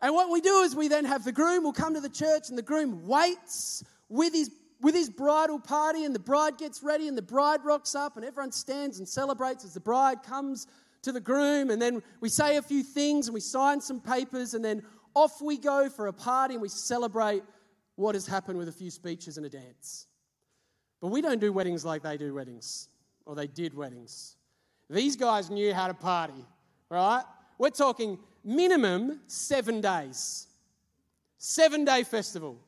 And 0.03 0.13
what 0.15 0.31
we 0.31 0.41
do 0.41 0.63
is 0.63 0.75
we 0.75 0.89
then 0.89 1.05
have 1.05 1.25
the 1.25 1.33
groom 1.33 1.63
will 1.63 1.73
come 1.73 1.95
to 1.95 2.01
the 2.01 2.09
church 2.09 2.49
and 2.49 2.59
the 2.59 2.63
groom 2.63 3.07
waits 3.07 3.85
with 4.09 4.35
his 4.35 4.51
with 4.81 4.97
his 4.97 5.09
bridal 5.09 5.61
party 5.61 6.05
and 6.05 6.13
the 6.13 6.19
bride 6.19 6.59
gets 6.59 6.83
ready 6.83 7.07
and 7.07 7.17
the 7.17 7.23
bride 7.23 7.61
rocks 7.65 7.95
up 7.95 8.17
and 8.17 8.25
everyone 8.25 8.51
stands 8.51 8.99
and 8.99 9.09
celebrates 9.09 9.65
as 9.65 9.73
the 9.75 9.81
bride 9.81 10.25
comes 10.25 10.67
to 11.03 11.13
the 11.13 11.21
groom 11.21 11.71
and 11.71 11.81
then 11.81 12.03
we 12.21 12.29
say 12.29 12.57
a 12.57 12.63
few 12.63 12.83
things 12.83 13.29
and 13.29 13.35
we 13.35 13.39
sign 13.39 13.81
some 13.81 14.01
papers 14.01 14.55
and 14.55 14.65
then 14.65 14.83
off 15.15 15.41
we 15.41 15.57
go 15.57 15.89
for 15.89 16.09
a 16.09 16.13
party 16.13 16.55
and 16.55 16.63
we 16.63 16.69
celebrate 16.69 17.45
what 17.95 18.17
has 18.17 18.27
happened 18.27 18.59
with 18.59 18.69
a 18.69 18.73
few 18.73 18.91
speeches 18.91 19.37
and 19.37 19.47
a 19.47 19.49
dance. 19.49 20.09
But 21.01 21.09
we 21.09 21.21
don't 21.21 21.41
do 21.41 21.53
weddings 21.53 21.85
like 21.85 22.03
they 22.03 22.17
do 22.17 22.35
weddings 22.35 22.89
or 23.25 23.37
they 23.37 23.47
did 23.47 23.75
weddings. 23.75 24.37
These 24.91 25.17
guys 25.17 25.49
knew 25.49 25.73
how 25.73 25.87
to 25.87 25.95
party, 25.95 26.45
right? 26.91 27.23
We're 27.59 27.71
talking 27.71 28.19
minimum 28.45 29.21
seven 29.27 29.81
days. 29.81 30.47
Seven 31.39 31.85
day 31.85 32.05
festival. 32.05 32.59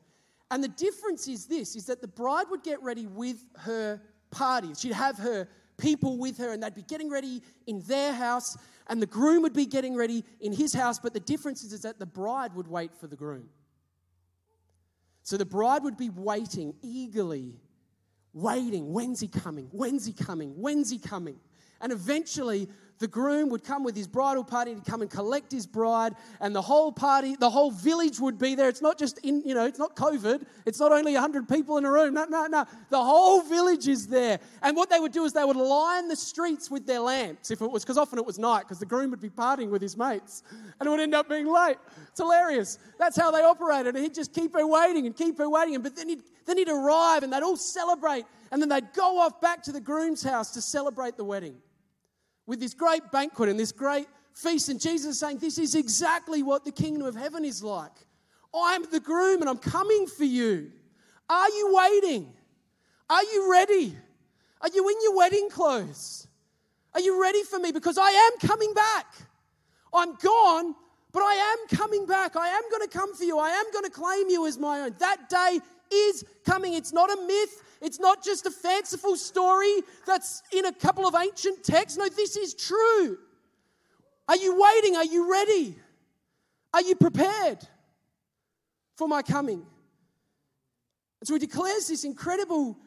And 0.51 0.63
the 0.63 0.69
difference 0.69 1.27
is 1.27 1.45
this 1.45 1.75
is 1.75 1.85
that 1.85 2.01
the 2.01 2.07
bride 2.07 2.45
would 2.49 2.63
get 2.63 2.81
ready 2.83 3.07
with 3.07 3.43
her 3.59 4.01
party. 4.31 4.73
She'd 4.75 4.93
have 4.93 5.17
her 5.17 5.47
people 5.77 6.17
with 6.17 6.37
her 6.37 6.51
and 6.51 6.63
they'd 6.63 6.75
be 6.75 6.83
getting 6.83 7.09
ready 7.09 7.41
in 7.67 7.81
their 7.81 8.13
house 8.13 8.57
and 8.87 9.01
the 9.01 9.07
groom 9.07 9.41
would 9.41 9.53
be 9.53 9.65
getting 9.65 9.95
ready 9.95 10.23
in 10.39 10.53
his 10.53 10.73
house 10.73 10.99
but 10.99 11.13
the 11.13 11.19
difference 11.19 11.63
is, 11.63 11.73
is 11.73 11.81
that 11.81 11.99
the 11.99 12.05
bride 12.05 12.53
would 12.53 12.67
wait 12.67 12.93
for 12.95 13.07
the 13.07 13.15
groom 13.15 13.49
so 15.23 15.37
the 15.37 15.45
bride 15.45 15.83
would 15.83 15.97
be 15.97 16.09
waiting 16.09 16.73
eagerly 16.81 17.55
waiting 18.33 18.93
when's 18.93 19.19
he 19.19 19.27
coming 19.27 19.67
when's 19.71 20.05
he 20.05 20.13
coming 20.13 20.53
when's 20.55 20.89
he 20.89 20.97
coming 20.97 21.37
and 21.81 21.91
eventually 21.91 22.69
the 22.99 23.07
groom 23.07 23.49
would 23.49 23.63
come 23.63 23.83
with 23.83 23.95
his 23.95 24.07
bridal 24.07 24.43
party 24.43 24.73
to 24.73 24.81
come 24.81 25.01
and 25.01 25.09
collect 25.09 25.51
his 25.51 25.67
bride, 25.67 26.13
and 26.39 26.55
the 26.55 26.61
whole 26.61 26.91
party, 26.91 27.35
the 27.35 27.49
whole 27.49 27.71
village 27.71 28.19
would 28.19 28.37
be 28.37 28.55
there. 28.55 28.69
It's 28.69 28.81
not 28.81 28.97
just 28.97 29.19
in, 29.19 29.41
you 29.45 29.53
know, 29.53 29.65
it's 29.65 29.79
not 29.79 29.95
COVID. 29.95 30.45
It's 30.65 30.79
not 30.79 30.91
only 30.91 31.13
100 31.13 31.47
people 31.49 31.77
in 31.77 31.85
a 31.85 31.91
room. 31.91 32.13
No, 32.13 32.25
no, 32.25 32.45
no. 32.47 32.65
The 32.89 33.03
whole 33.03 33.41
village 33.41 33.87
is 33.87 34.07
there. 34.07 34.39
And 34.61 34.77
what 34.77 34.89
they 34.89 34.99
would 34.99 35.11
do 35.11 35.25
is 35.25 35.33
they 35.33 35.43
would 35.43 35.57
line 35.57 36.07
the 36.07 36.15
streets 36.15 36.71
with 36.71 36.87
their 36.87 37.01
lamps, 37.01 37.51
if 37.51 37.61
it 37.61 37.69
was, 37.69 37.83
because 37.83 37.97
often 37.97 38.17
it 38.17 38.25
was 38.25 38.39
night, 38.39 38.61
because 38.61 38.79
the 38.79 38.85
groom 38.85 39.11
would 39.11 39.21
be 39.21 39.29
partying 39.29 39.69
with 39.69 39.81
his 39.81 39.97
mates, 39.97 40.43
and 40.79 40.87
it 40.87 40.89
would 40.89 41.01
end 41.01 41.13
up 41.13 41.27
being 41.27 41.51
late. 41.51 41.77
It's 42.09 42.19
hilarious. 42.19 42.79
That's 42.97 43.17
how 43.17 43.29
they 43.31 43.41
operated. 43.41 43.95
And 43.95 44.03
he'd 44.03 44.15
just 44.15 44.33
keep 44.33 44.53
her 44.53 44.65
waiting 44.65 45.05
and 45.05 45.15
keep 45.15 45.37
her 45.37 45.49
waiting. 45.49 45.81
But 45.81 45.97
then 45.97 46.07
he'd, 46.07 46.23
then 46.45 46.57
he'd 46.57 46.69
arrive, 46.69 47.23
and 47.23 47.33
they'd 47.33 47.43
all 47.43 47.57
celebrate, 47.57 48.25
and 48.51 48.61
then 48.61 48.69
they'd 48.69 48.93
go 48.93 49.19
off 49.19 49.41
back 49.41 49.63
to 49.63 49.73
the 49.73 49.81
groom's 49.81 50.23
house 50.23 50.51
to 50.51 50.61
celebrate 50.61 51.17
the 51.17 51.25
wedding 51.25 51.57
with 52.45 52.59
this 52.59 52.73
great 52.73 53.11
banquet 53.11 53.49
and 53.49 53.59
this 53.59 53.71
great 53.71 54.07
feast. 54.33 54.69
And 54.69 54.79
Jesus 54.79 55.19
saying, 55.19 55.39
This 55.39 55.57
is 55.57 55.75
exactly 55.75 56.43
what 56.43 56.65
the 56.65 56.71
kingdom 56.71 57.07
of 57.07 57.15
heaven 57.15 57.45
is 57.45 57.63
like. 57.63 57.91
I'm 58.53 58.89
the 58.89 58.99
groom 58.99 59.41
and 59.41 59.49
I'm 59.49 59.57
coming 59.57 60.07
for 60.07 60.23
you. 60.23 60.71
Are 61.29 61.49
you 61.49 61.73
waiting? 61.75 62.31
Are 63.09 63.23
you 63.23 63.51
ready? 63.51 63.95
Are 64.61 64.69
you 64.69 64.87
in 64.87 64.95
your 65.03 65.17
wedding 65.17 65.49
clothes? 65.49 66.27
Are 66.93 67.01
you 67.01 67.21
ready 67.21 67.43
for 67.43 67.59
me? 67.59 67.71
Because 67.71 67.97
I 67.97 68.09
am 68.09 68.47
coming 68.47 68.73
back. 68.73 69.05
I'm 69.93 70.15
gone, 70.15 70.75
but 71.11 71.21
I 71.21 71.33
am 71.33 71.77
coming 71.77 72.05
back. 72.05 72.35
I 72.35 72.47
am 72.47 72.61
going 72.71 72.87
to 72.87 72.97
come 72.97 73.13
for 73.15 73.23
you. 73.23 73.37
I 73.37 73.49
am 73.49 73.65
going 73.71 73.85
to 73.85 73.91
claim 73.91 74.29
you 74.29 74.47
as 74.47 74.57
my 74.57 74.81
own. 74.81 74.95
That 74.99 75.29
day 75.29 75.59
is 75.93 76.23
coming. 76.45 76.73
It's 76.73 76.93
not 76.93 77.11
a 77.11 77.21
myth, 77.25 77.63
it's 77.81 77.99
not 77.99 78.23
just 78.23 78.45
a 78.45 78.51
fanciful 78.51 79.15
story 79.15 79.81
that's 80.05 80.41
in 80.51 80.65
a 80.65 80.73
couple 80.73 81.07
of 81.07 81.15
ancient 81.15 81.63
texts. 81.63 81.97
No, 81.97 82.07
this 82.07 82.35
is 82.37 82.53
true. 82.53 83.17
Are 84.27 84.37
you 84.37 84.59
waiting? 84.59 84.95
Are 84.95 85.05
you 85.05 85.31
ready? 85.31 85.75
Are 86.73 86.81
you 86.81 86.95
prepared 86.95 87.59
for 88.95 89.07
my 89.07 89.21
coming? 89.21 89.65
And 91.21 91.27
so 91.27 91.33
he 91.33 91.39
declares 91.39 91.87
this 91.87 92.03
incredible 92.03 92.77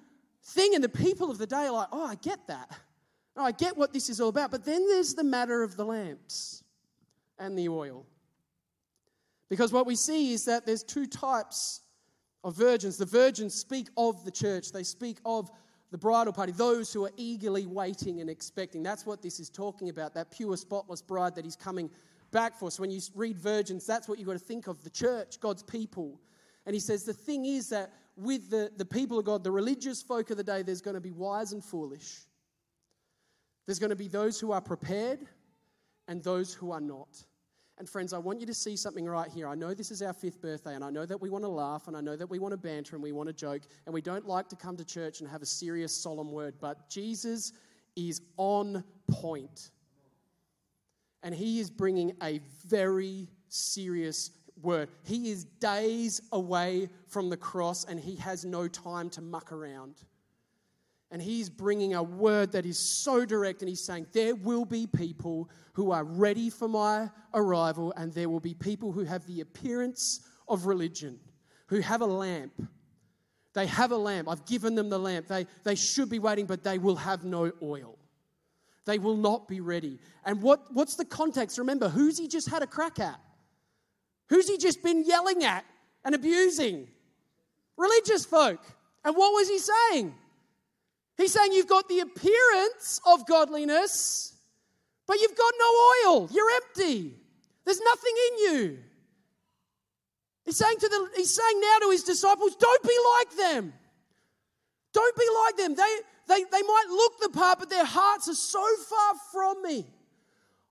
thing, 0.44 0.74
and 0.74 0.82
the 0.82 0.88
people 0.88 1.30
of 1.30 1.38
the 1.38 1.46
day 1.46 1.66
are 1.66 1.72
like, 1.72 1.88
oh, 1.92 2.06
I 2.06 2.14
get 2.16 2.46
that. 2.48 2.70
Oh, 3.36 3.44
I 3.44 3.52
get 3.52 3.76
what 3.76 3.92
this 3.92 4.08
is 4.08 4.20
all 4.20 4.28
about, 4.28 4.50
but 4.50 4.64
then 4.64 4.86
there's 4.88 5.14
the 5.14 5.24
matter 5.24 5.62
of 5.62 5.76
the 5.76 5.84
lamps 5.84 6.64
and 7.38 7.56
the 7.56 7.68
oil. 7.68 8.04
Because 9.48 9.72
what 9.72 9.86
we 9.86 9.94
see 9.94 10.32
is 10.32 10.44
that 10.46 10.66
there's 10.66 10.82
two 10.82 11.06
types 11.06 11.80
of 12.44 12.56
virgins. 12.56 12.96
The 12.96 13.06
virgins 13.06 13.54
speak 13.54 13.88
of 13.96 14.24
the 14.24 14.30
church, 14.30 14.72
they 14.72 14.82
speak 14.82 15.18
of 15.24 15.50
the 15.90 15.98
bridal 15.98 16.32
party, 16.32 16.52
those 16.52 16.92
who 16.92 17.04
are 17.06 17.12
eagerly 17.16 17.66
waiting 17.66 18.20
and 18.20 18.28
expecting. 18.28 18.82
That's 18.82 19.06
what 19.06 19.22
this 19.22 19.40
is 19.40 19.48
talking 19.48 19.88
about, 19.88 20.14
that 20.14 20.30
pure, 20.30 20.56
spotless 20.56 21.00
bride 21.00 21.34
that 21.34 21.44
he's 21.44 21.56
coming 21.56 21.90
back 22.30 22.58
for. 22.58 22.70
So 22.70 22.82
when 22.82 22.90
you 22.90 23.00
read 23.14 23.38
virgins, 23.38 23.86
that's 23.86 24.08
what 24.08 24.18
you've 24.18 24.28
got 24.28 24.34
to 24.34 24.38
think 24.38 24.66
of 24.66 24.84
the 24.84 24.90
church, 24.90 25.40
God's 25.40 25.62
people. 25.62 26.20
And 26.66 26.74
he 26.74 26.80
says 26.80 27.04
the 27.04 27.14
thing 27.14 27.46
is 27.46 27.70
that 27.70 27.90
with 28.16 28.50
the, 28.50 28.70
the 28.76 28.84
people 28.84 29.18
of 29.18 29.24
God, 29.24 29.44
the 29.44 29.50
religious 29.50 30.02
folk 30.02 30.30
of 30.30 30.36
the 30.36 30.44
day, 30.44 30.62
there's 30.62 30.82
going 30.82 30.96
to 30.96 31.00
be 31.00 31.12
wise 31.12 31.52
and 31.52 31.64
foolish. 31.64 32.20
There's 33.64 33.78
going 33.78 33.90
to 33.90 33.96
be 33.96 34.08
those 34.08 34.38
who 34.38 34.52
are 34.52 34.60
prepared 34.60 35.20
and 36.08 36.22
those 36.22 36.52
who 36.52 36.72
are 36.72 36.80
not. 36.80 37.24
And 37.78 37.88
friends, 37.88 38.12
I 38.12 38.18
want 38.18 38.40
you 38.40 38.46
to 38.46 38.54
see 38.54 38.76
something 38.76 39.06
right 39.06 39.30
here. 39.30 39.46
I 39.46 39.54
know 39.54 39.72
this 39.72 39.92
is 39.92 40.02
our 40.02 40.12
fifth 40.12 40.40
birthday, 40.40 40.74
and 40.74 40.82
I 40.82 40.90
know 40.90 41.06
that 41.06 41.20
we 41.20 41.30
want 41.30 41.44
to 41.44 41.48
laugh, 41.48 41.86
and 41.86 41.96
I 41.96 42.00
know 42.00 42.16
that 42.16 42.28
we 42.28 42.40
want 42.40 42.52
to 42.52 42.58
banter, 42.58 42.96
and 42.96 43.02
we 43.02 43.12
want 43.12 43.28
to 43.28 43.32
joke, 43.32 43.62
and 43.86 43.94
we 43.94 44.00
don't 44.00 44.26
like 44.26 44.48
to 44.48 44.56
come 44.56 44.76
to 44.76 44.84
church 44.84 45.20
and 45.20 45.30
have 45.30 45.42
a 45.42 45.46
serious, 45.46 45.94
solemn 45.94 46.32
word, 46.32 46.54
but 46.60 46.90
Jesus 46.90 47.52
is 47.94 48.20
on 48.36 48.82
point. 49.08 49.70
And 51.22 51.32
he 51.34 51.60
is 51.60 51.70
bringing 51.70 52.16
a 52.22 52.40
very 52.66 53.28
serious 53.48 54.32
word. 54.60 54.88
He 55.04 55.30
is 55.30 55.44
days 55.44 56.20
away 56.32 56.88
from 57.06 57.30
the 57.30 57.36
cross, 57.36 57.84
and 57.84 58.00
he 58.00 58.16
has 58.16 58.44
no 58.44 58.66
time 58.66 59.08
to 59.10 59.20
muck 59.20 59.52
around. 59.52 60.02
And 61.10 61.22
he's 61.22 61.48
bringing 61.48 61.94
a 61.94 62.02
word 62.02 62.52
that 62.52 62.66
is 62.66 62.78
so 62.78 63.24
direct, 63.24 63.62
and 63.62 63.68
he's 63.68 63.82
saying, 63.82 64.06
There 64.12 64.34
will 64.34 64.66
be 64.66 64.86
people 64.86 65.48
who 65.72 65.90
are 65.90 66.04
ready 66.04 66.50
for 66.50 66.68
my 66.68 67.10
arrival, 67.32 67.94
and 67.96 68.12
there 68.12 68.28
will 68.28 68.40
be 68.40 68.54
people 68.54 68.92
who 68.92 69.04
have 69.04 69.26
the 69.26 69.40
appearance 69.40 70.20
of 70.48 70.66
religion, 70.66 71.18
who 71.68 71.80
have 71.80 72.02
a 72.02 72.06
lamp. 72.06 72.52
They 73.54 73.66
have 73.66 73.92
a 73.92 73.96
lamp. 73.96 74.28
I've 74.28 74.44
given 74.44 74.74
them 74.74 74.90
the 74.90 74.98
lamp. 74.98 75.26
They, 75.28 75.46
they 75.64 75.74
should 75.74 76.10
be 76.10 76.18
waiting, 76.18 76.46
but 76.46 76.62
they 76.62 76.78
will 76.78 76.96
have 76.96 77.24
no 77.24 77.50
oil. 77.62 77.98
They 78.84 78.98
will 78.98 79.16
not 79.16 79.48
be 79.48 79.60
ready. 79.60 79.98
And 80.24 80.40
what, 80.42 80.72
what's 80.72 80.94
the 80.94 81.04
context? 81.04 81.58
Remember, 81.58 81.88
who's 81.88 82.18
he 82.18 82.28
just 82.28 82.48
had 82.48 82.62
a 82.62 82.66
crack 82.66 82.98
at? 82.98 83.20
Who's 84.28 84.48
he 84.48 84.58
just 84.58 84.82
been 84.82 85.04
yelling 85.04 85.44
at 85.44 85.64
and 86.04 86.14
abusing? 86.14 86.88
Religious 87.76 88.24
folk. 88.24 88.60
And 89.04 89.16
what 89.16 89.32
was 89.32 89.48
he 89.48 89.58
saying? 89.58 90.14
He's 91.18 91.32
saying 91.32 91.52
you've 91.52 91.68
got 91.68 91.88
the 91.88 92.00
appearance 92.00 93.00
of 93.04 93.26
godliness, 93.26 94.32
but 95.06 95.20
you've 95.20 95.36
got 95.36 95.52
no 95.58 96.10
oil. 96.14 96.28
You're 96.30 96.50
empty. 96.50 97.14
There's 97.64 97.80
nothing 97.80 98.12
in 98.28 98.38
you. 98.38 98.78
He's 100.44 100.56
saying 100.56 100.78
to 100.78 100.88
the 100.88 101.10
he's 101.16 101.34
saying 101.34 101.60
now 101.60 101.78
to 101.82 101.90
his 101.90 102.04
disciples, 102.04 102.56
don't 102.56 102.82
be 102.82 102.96
like 103.18 103.36
them. 103.36 103.74
Don't 104.94 105.16
be 105.16 105.26
like 105.44 105.56
them. 105.56 105.74
They, 105.74 105.96
they, 106.28 106.44
they 106.44 106.62
might 106.62 106.86
look 106.88 107.20
the 107.20 107.28
part, 107.30 107.58
but 107.58 107.68
their 107.68 107.84
hearts 107.84 108.28
are 108.28 108.34
so 108.34 108.64
far 108.88 109.14
from 109.30 109.62
me. 109.62 109.86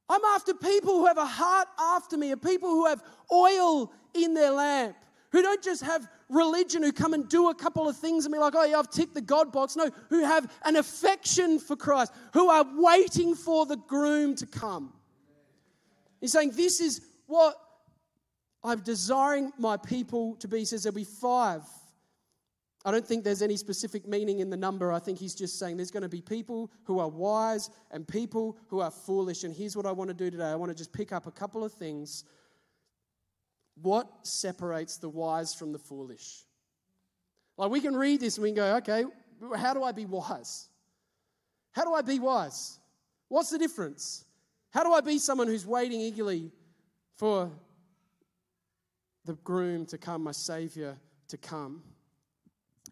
I'm 0.10 0.24
after 0.34 0.54
people 0.54 0.94
who 0.94 1.06
have 1.06 1.18
a 1.18 1.26
heart 1.26 1.68
after 1.80 2.18
me, 2.18 2.32
a 2.32 2.38
people 2.38 2.70
who 2.70 2.88
have 2.88 3.04
oil 3.32 3.92
in 4.14 4.34
their 4.34 4.52
lamp, 4.52 4.96
who 5.32 5.42
don't 5.42 5.64
just 5.64 5.84
have 5.84 6.08
religion 6.30 6.84
who 6.84 6.92
come 6.92 7.14
and 7.14 7.28
do 7.28 7.50
a 7.50 7.56
couple 7.56 7.88
of 7.88 7.98
things 7.98 8.26
and 8.26 8.34
be 8.34 8.40
like, 8.40 8.54
oh, 8.56 8.64
yeah, 8.64 8.80
I've 8.80 8.90
ticked 8.90 9.14
the 9.14 9.22
God 9.22 9.52
box. 9.52 9.76
No, 9.76 9.90
who 10.10 10.24
have 10.24 10.52
an 10.64 10.76
affection 10.76 11.60
for 11.60 11.76
Christ, 11.76 12.14
who 12.34 12.50
are 12.50 12.66
waiting 12.76 13.36
for 13.36 13.66
the 13.66 13.78
groom 13.78 14.36
to 14.36 14.46
come. 14.46 14.94
He's 16.22 16.32
saying, 16.32 16.52
This 16.52 16.80
is 16.80 17.02
what 17.28 17.56
I'm 18.64 18.80
desiring 18.82 19.52
my 19.58 19.78
people 19.78 20.36
to 20.38 20.48
be. 20.48 20.60
He 20.60 20.66
says 20.66 20.84
there'll 20.84 20.96
be 20.96 21.04
five. 21.04 21.64
I 22.86 22.92
don't 22.92 23.06
think 23.06 23.24
there's 23.24 23.42
any 23.42 23.58
specific 23.58 24.08
meaning 24.08 24.40
in 24.40 24.50
the 24.50 24.58
number. 24.58 24.94
I 24.94 25.00
think 25.00 25.20
he's 25.20 25.36
just 25.36 25.60
saying 25.60 25.76
there's 25.76 25.92
going 25.92 26.04
to 26.04 26.10
be 26.10 26.22
people 26.22 26.72
who 26.86 27.00
are 27.00 27.10
wise 27.10 27.70
and 27.92 28.08
people 28.08 28.58
who 28.68 28.80
are 28.80 28.92
foolish. 28.92 29.44
And 29.44 29.54
here's 29.54 29.76
what 29.76 29.86
I 29.86 29.92
want 29.92 30.10
to 30.10 30.14
do 30.14 30.32
today 30.32 30.46
I 30.46 30.56
want 30.56 30.72
to 30.72 30.78
just 30.78 30.94
pick 30.94 31.12
up 31.12 31.28
a 31.28 31.32
couple 31.32 31.64
of 31.64 31.74
things 31.74 32.24
what 33.82 34.08
separates 34.24 34.98
the 34.98 35.10
wise 35.10 35.54
from 35.54 35.72
the 35.72 35.80
foolish? 35.80 36.44
Like 37.58 37.72
we 37.72 37.80
can 37.80 37.96
read 37.96 38.22
this 38.22 38.38
and 38.38 38.44
we 38.44 38.50
can 38.50 38.56
go, 38.56 38.76
okay, 38.78 39.06
how 39.56 39.74
do 39.74 39.84
I 39.84 39.92
be 39.92 40.06
wise? 40.06 40.70
How 41.72 41.84
do 41.84 41.94
I 41.94 42.02
be 42.02 42.20
wise? 42.20 42.80
What's 43.28 43.50
the 43.50 43.58
difference? 43.58 44.26
How 44.72 44.84
do 44.84 44.94
I 44.94 45.02
be 45.02 45.20
someone 45.20 45.48
who's 45.48 45.66
waiting 45.66 46.02
eagerly 46.02 46.52
for 47.16 47.52
the 49.26 49.34
groom 49.34 49.86
to 49.88 49.98
come, 49.98 50.24
my 50.24 50.32
Savior 50.32 50.98
to 51.28 51.38
come? 51.38 51.84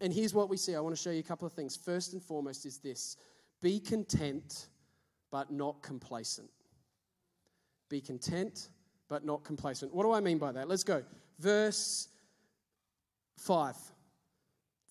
And 0.00 0.12
here's 0.12 0.34
what 0.34 0.48
we 0.48 0.56
see. 0.56 0.74
I 0.74 0.80
want 0.80 0.94
to 0.94 1.00
show 1.00 1.10
you 1.10 1.20
a 1.20 1.22
couple 1.22 1.46
of 1.46 1.52
things. 1.52 1.76
First 1.76 2.12
and 2.12 2.22
foremost 2.22 2.66
is 2.66 2.78
this 2.78 3.16
be 3.62 3.80
content, 3.80 4.68
but 5.30 5.50
not 5.50 5.82
complacent. 5.82 6.50
Be 7.88 8.00
content, 8.00 8.68
but 9.08 9.24
not 9.24 9.44
complacent. 9.44 9.94
What 9.94 10.04
do 10.04 10.12
I 10.12 10.20
mean 10.20 10.38
by 10.38 10.52
that? 10.52 10.68
Let's 10.68 10.84
go. 10.84 11.02
Verse 11.38 12.08
5. 13.38 13.76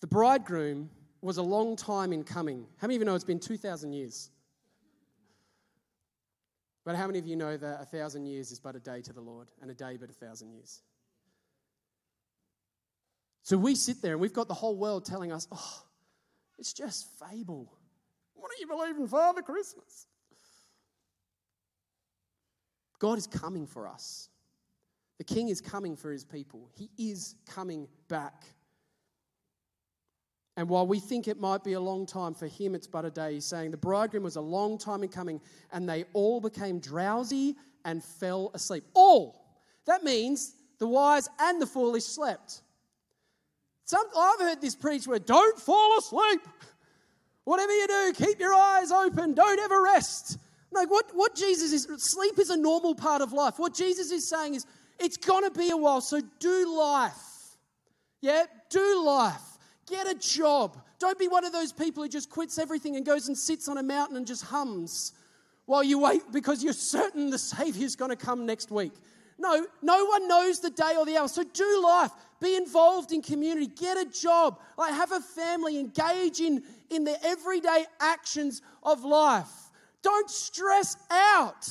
The 0.01 0.07
bridegroom 0.07 0.89
was 1.21 1.37
a 1.37 1.43
long 1.43 1.75
time 1.75 2.13
in 2.13 2.23
coming. 2.23 2.65
How 2.77 2.87
many 2.87 2.95
of 2.95 3.01
you 3.01 3.05
know 3.05 3.15
it's 3.15 3.23
been 3.23 3.39
2,000 3.39 3.93
years? 3.93 4.29
But 6.85 6.95
how 6.95 7.07
many 7.07 7.17
of 7.17 7.25
you 7.25 7.35
know 7.35 7.57
that 7.57 7.81
a 7.81 7.85
thousand 7.85 8.27
years 8.27 8.51
is 8.51 8.59
but 8.59 8.75
a 8.75 8.79
day 8.79 9.01
to 9.01 9.11
the 9.11 9.21
Lord, 9.21 9.47
and 9.59 9.71
a 9.71 9.73
day 9.73 9.97
but 9.99 10.09
a 10.09 10.13
thousand 10.13 10.51
years? 10.51 10.83
So 13.41 13.57
we 13.57 13.73
sit 13.73 14.01
there 14.01 14.11
and 14.11 14.21
we've 14.21 14.33
got 14.33 14.47
the 14.47 14.53
whole 14.53 14.77
world 14.77 15.03
telling 15.03 15.31
us, 15.31 15.47
oh, 15.51 15.83
it's 16.59 16.73
just 16.73 17.07
fable. 17.19 17.73
Why 18.35 18.47
don't 18.49 18.59
you 18.59 18.67
believe 18.67 18.97
in 18.97 19.07
Father 19.07 19.41
Christmas? 19.41 20.05
God 23.05 23.19
is 23.19 23.27
coming 23.27 23.67
for 23.67 23.87
us. 23.87 24.29
The 25.19 25.23
king 25.23 25.49
is 25.49 25.61
coming 25.61 25.95
for 25.95 26.11
his 26.11 26.25
people. 26.25 26.71
He 26.73 26.89
is 26.97 27.35
coming 27.45 27.87
back. 28.07 28.45
And 30.57 30.67
while 30.67 30.87
we 30.87 30.99
think 30.99 31.27
it 31.27 31.39
might 31.39 31.63
be 31.63 31.73
a 31.73 31.79
long 31.79 32.07
time, 32.07 32.33
for 32.33 32.47
him 32.47 32.73
it's 32.73 32.87
but 32.87 33.05
a 33.05 33.11
day. 33.11 33.35
He's 33.35 33.45
saying 33.45 33.69
the 33.69 33.77
bridegroom 33.77 34.23
was 34.23 34.37
a 34.37 34.41
long 34.41 34.79
time 34.79 35.03
in 35.03 35.09
coming, 35.09 35.39
and 35.71 35.87
they 35.87 36.05
all 36.13 36.41
became 36.41 36.79
drowsy 36.79 37.55
and 37.83 38.03
fell 38.03 38.49
asleep. 38.55 38.83
All. 38.95 39.55
That 39.85 40.03
means 40.03 40.55
the 40.79 40.87
wise 40.87 41.29
and 41.39 41.61
the 41.61 41.67
foolish 41.67 42.05
slept. 42.05 42.63
Some, 43.83 44.07
I've 44.17 44.39
heard 44.39 44.61
this 44.61 44.75
preached 44.75 45.05
where 45.05 45.19
don't 45.19 45.59
fall 45.59 45.99
asleep. 45.99 46.41
Whatever 47.43 47.71
you 47.71 47.85
do, 47.85 48.13
keep 48.15 48.39
your 48.39 48.55
eyes 48.55 48.91
open. 48.91 49.35
Don't 49.35 49.59
ever 49.59 49.83
rest. 49.83 50.39
Like 50.75 50.91
what, 50.91 51.05
what 51.13 51.35
Jesus 51.35 51.71
is, 51.71 51.87
sleep 52.03 52.37
is 52.37 52.49
a 52.49 52.57
normal 52.57 52.93
part 52.93 53.21
of 53.21 53.31
life. 53.31 53.57
What 53.57 53.73
Jesus 53.73 54.11
is 54.11 54.27
saying 54.27 54.55
is, 54.55 54.65
it's 54.99 55.17
going 55.17 55.43
to 55.43 55.51
be 55.51 55.71
a 55.71 55.77
while, 55.77 56.01
so 56.01 56.21
do 56.39 56.77
life. 56.77 57.13
Yeah, 58.21 58.43
do 58.69 59.03
life. 59.05 59.41
Get 59.87 60.07
a 60.07 60.15
job. 60.15 60.77
Don't 60.99 61.17
be 61.17 61.27
one 61.27 61.45
of 61.45 61.51
those 61.51 61.71
people 61.71 62.03
who 62.03 62.09
just 62.09 62.29
quits 62.29 62.57
everything 62.57 62.95
and 62.95 63.05
goes 63.05 63.27
and 63.27 63.37
sits 63.37 63.67
on 63.67 63.77
a 63.77 63.83
mountain 63.83 64.17
and 64.17 64.25
just 64.25 64.43
hums 64.43 65.13
while 65.65 65.83
you 65.83 65.99
wait 65.99 66.21
because 66.31 66.63
you're 66.63 66.73
certain 66.73 67.29
the 67.29 67.37
Savior's 67.37 67.95
going 67.95 68.11
to 68.11 68.17
come 68.17 68.45
next 68.45 68.71
week. 68.71 68.93
No, 69.37 69.65
no 69.81 70.05
one 70.05 70.27
knows 70.27 70.59
the 70.59 70.69
day 70.69 70.95
or 70.97 71.05
the 71.05 71.17
hour. 71.17 71.27
So 71.27 71.43
do 71.43 71.81
life. 71.83 72.11
Be 72.41 72.55
involved 72.55 73.11
in 73.11 73.21
community. 73.21 73.67
Get 73.67 73.97
a 73.97 74.05
job. 74.05 74.59
Like 74.77 74.93
have 74.93 75.11
a 75.11 75.19
family. 75.19 75.77
Engage 75.77 76.39
in, 76.39 76.63
in 76.89 77.03
the 77.03 77.17
everyday 77.23 77.85
actions 77.99 78.61
of 78.83 79.03
life. 79.03 79.64
Don't 80.05 80.29
stress 80.29 80.97
out. 81.09 81.67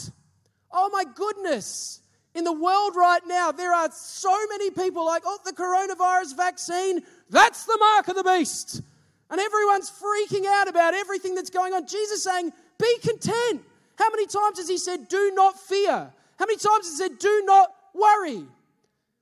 Oh 0.72 0.90
my 0.92 1.04
goodness. 1.14 2.00
In 2.34 2.42
the 2.42 2.52
world 2.52 2.96
right 2.96 3.22
now, 3.28 3.52
there 3.52 3.72
are 3.72 3.88
so 3.92 4.36
many 4.48 4.72
people 4.72 5.06
like, 5.06 5.22
oh, 5.24 5.38
the 5.44 5.52
coronavirus 5.52 6.36
vaccine, 6.36 7.00
that's 7.30 7.64
the 7.64 7.78
mark 7.78 8.08
of 8.08 8.16
the 8.16 8.24
beast. 8.24 8.82
And 9.30 9.40
everyone's 9.40 9.88
freaking 9.88 10.46
out 10.46 10.66
about 10.66 10.94
everything 10.94 11.36
that's 11.36 11.48
going 11.48 11.74
on. 11.74 11.86
Jesus 11.86 12.24
saying, 12.24 12.52
be 12.76 12.98
content. 13.02 13.62
How 13.96 14.10
many 14.10 14.26
times 14.26 14.58
has 14.58 14.68
he 14.68 14.78
said, 14.78 15.06
do 15.06 15.30
not 15.36 15.56
fear? 15.56 16.10
How 16.36 16.44
many 16.44 16.56
times 16.56 16.88
has 16.88 16.98
he 16.98 17.04
said, 17.04 17.20
do 17.20 17.44
not 17.46 17.72
worry? 17.94 18.42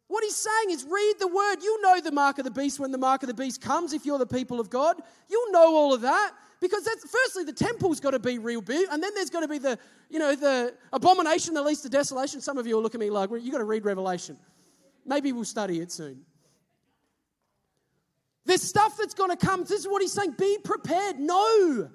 What 0.08 0.24
he's 0.24 0.36
saying 0.36 0.70
is, 0.70 0.86
read 0.90 1.14
the 1.18 1.28
word. 1.28 1.56
You'll 1.62 1.82
know 1.82 2.00
the 2.00 2.12
mark 2.12 2.38
of 2.38 2.44
the 2.44 2.50
beast 2.50 2.80
when 2.80 2.92
the 2.92 2.98
mark 2.98 3.22
of 3.22 3.26
the 3.26 3.34
beast 3.34 3.60
comes 3.60 3.92
if 3.92 4.06
you're 4.06 4.18
the 4.18 4.24
people 4.24 4.58
of 4.58 4.70
God. 4.70 4.96
You'll 5.28 5.52
know 5.52 5.76
all 5.76 5.92
of 5.92 6.00
that. 6.00 6.32
Because 6.62 6.84
that's 6.84 7.04
firstly 7.10 7.42
the 7.42 7.52
temple's 7.52 7.98
got 7.98 8.12
to 8.12 8.20
be 8.20 8.38
real 8.38 8.62
big, 8.62 8.86
and 8.88 9.02
then 9.02 9.10
there's 9.16 9.30
got 9.30 9.40
to 9.40 9.48
be 9.48 9.58
the, 9.58 9.76
you 10.08 10.20
know, 10.20 10.36
the 10.36 10.72
abomination 10.92 11.54
that 11.54 11.64
leads 11.64 11.80
to 11.80 11.88
desolation. 11.88 12.40
Some 12.40 12.56
of 12.56 12.68
you 12.68 12.76
will 12.76 12.82
look 12.84 12.94
at 12.94 13.00
me 13.00 13.10
like, 13.10 13.32
well, 13.32 13.40
you 13.40 13.50
got 13.50 13.58
to 13.58 13.64
read 13.64 13.84
Revelation. 13.84 14.38
Maybe 15.04 15.32
we'll 15.32 15.44
study 15.44 15.80
it 15.80 15.90
soon. 15.90 16.20
There's 18.46 18.62
stuff 18.62 18.96
that's 18.96 19.12
going 19.12 19.30
to 19.30 19.36
come. 19.36 19.62
This 19.62 19.72
is 19.72 19.88
what 19.88 20.02
he's 20.02 20.12
saying. 20.12 20.36
Be 20.38 20.56
prepared. 20.62 21.18
No. 21.18 21.90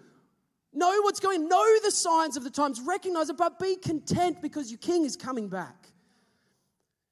Know 0.74 1.02
what's 1.02 1.22
going 1.22 1.48
Know 1.48 1.80
the 1.82 1.92
signs 1.92 2.36
of 2.36 2.44
the 2.44 2.50
times. 2.50 2.82
Recognize 2.82 3.30
it, 3.30 3.38
but 3.38 3.60
be 3.60 3.78
content 3.78 4.42
because 4.42 4.70
your 4.70 4.80
king 4.80 5.06
is 5.06 5.16
coming 5.16 5.48
back. 5.48 5.77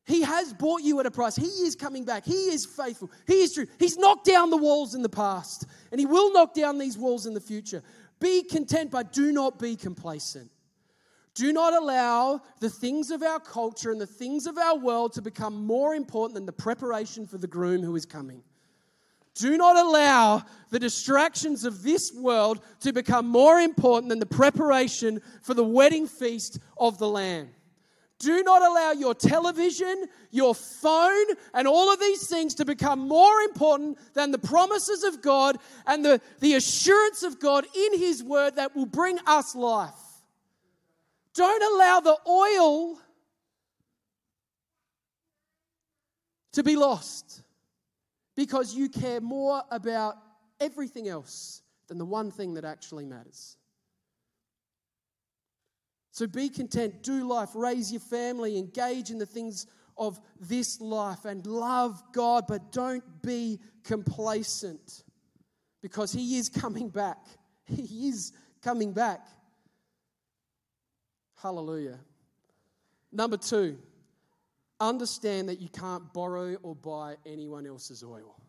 He 0.06 0.22
has 0.22 0.54
bought 0.54 0.82
you 0.82 1.00
at 1.00 1.08
a 1.08 1.12
price. 1.12 1.36
He 1.36 1.46
is 1.46 1.76
coming 1.76 2.06
back. 2.06 2.26
He 2.26 2.50
is 2.50 2.66
faithful. 2.66 3.12
He 3.26 3.42
is 3.42 3.54
true. 3.54 3.66
He's 3.80 3.98
knocked 3.98 4.26
down 4.26 4.52
the 4.52 4.58
walls 4.58 4.94
in 4.94 5.02
the 5.02 5.10
past, 5.10 5.66
and 5.92 6.00
He 6.00 6.06
will 6.06 6.32
knock 6.32 6.54
down 6.54 6.78
these 6.78 6.98
walls 6.98 7.26
in 7.26 7.34
the 7.34 7.42
future. 7.42 7.82
Be 8.20 8.44
content, 8.44 8.92
but 8.92 9.12
do 9.12 9.32
not 9.32 9.60
be 9.60 9.76
complacent. 9.76 10.52
Do 11.34 11.52
not 11.52 11.74
allow 11.74 12.42
the 12.62 12.70
things 12.70 13.12
of 13.12 13.22
our 13.22 13.40
culture 13.40 13.92
and 13.92 14.00
the 14.00 14.08
things 14.08 14.48
of 14.48 14.58
our 14.58 14.78
world 14.78 15.14
to 15.14 15.22
become 15.22 15.66
more 15.66 15.94
important 15.94 16.36
than 16.36 16.46
the 16.46 16.54
preparation 16.54 17.28
for 17.28 17.38
the 17.38 17.48
groom 17.48 17.84
who 17.84 17.96
is 17.96 18.06
coming. 18.06 18.42
Do 19.34 19.58
not 19.58 19.76
allow 19.76 20.44
the 20.70 20.80
distractions 20.80 21.66
of 21.66 21.84
this 21.84 22.14
world 22.14 22.62
to 22.80 22.94
become 22.94 23.28
more 23.28 23.60
important 23.60 24.10
than 24.10 24.20
the 24.20 24.26
preparation 24.26 25.22
for 25.42 25.54
the 25.54 25.64
wedding 25.64 26.08
feast 26.08 26.60
of 26.78 27.00
the 27.00 27.10
Lamb. 27.10 27.50
Do 28.26 28.42
not 28.42 28.64
allow 28.64 28.92
your 28.92 29.14
television, 29.14 30.08
your 30.32 30.56
phone, 30.56 31.28
and 31.54 31.68
all 31.68 31.94
of 31.94 32.00
these 32.00 32.26
things 32.26 32.56
to 32.56 32.66
become 32.66 33.08
more 33.08 33.40
important 33.42 34.00
than 34.16 34.32
the 34.32 34.40
promises 34.40 35.04
of 35.04 35.22
God 35.22 35.60
and 35.86 36.04
the, 36.04 36.20
the 36.40 36.56
assurance 36.56 37.22
of 37.22 37.40
God 37.40 37.68
in 37.76 38.00
His 38.00 38.24
Word 38.24 38.56
that 38.56 38.76
will 38.76 38.88
bring 38.88 39.20
us 39.28 39.54
life. 39.54 39.94
Don't 41.36 41.76
allow 41.76 42.00
the 42.00 42.18
oil 42.28 42.98
to 46.54 46.64
be 46.64 46.76
lost 46.76 47.44
because 48.36 48.74
you 48.74 48.90
care 48.90 49.22
more 49.22 49.62
about 49.70 50.16
everything 50.60 51.08
else 51.08 51.62
than 51.88 52.00
the 52.00 52.06
one 52.06 52.32
thing 52.32 52.56
that 52.56 52.66
actually 52.66 53.06
matters. 53.06 53.56
So 56.16 56.28
be 56.28 56.48
content, 56.48 57.04
do 57.04 57.28
life, 57.28 57.50
raise 57.56 57.92
your 57.92 58.00
family, 58.00 58.58
engage 58.58 59.10
in 59.12 59.18
the 59.18 59.26
things 59.26 59.68
of 59.98 60.18
this 60.40 60.80
life, 60.80 61.26
and 61.26 61.46
love 61.46 62.02
God, 62.14 62.46
but 62.48 62.72
don't 62.72 63.04
be 63.22 63.60
complacent 63.84 65.04
because 65.82 66.14
He 66.14 66.38
is 66.38 66.48
coming 66.48 66.88
back. 66.88 67.18
He 67.68 68.08
is 68.08 68.32
coming 68.62 68.94
back. 68.94 69.28
Hallelujah. 71.42 72.00
Number 73.12 73.36
two, 73.36 73.78
understand 74.80 75.50
that 75.50 75.60
you 75.60 75.68
can't 75.68 76.14
borrow 76.14 76.56
or 76.64 76.76
buy 76.76 77.16
anyone 77.26 77.68
else's 77.68 78.04
oil. 78.04 78.40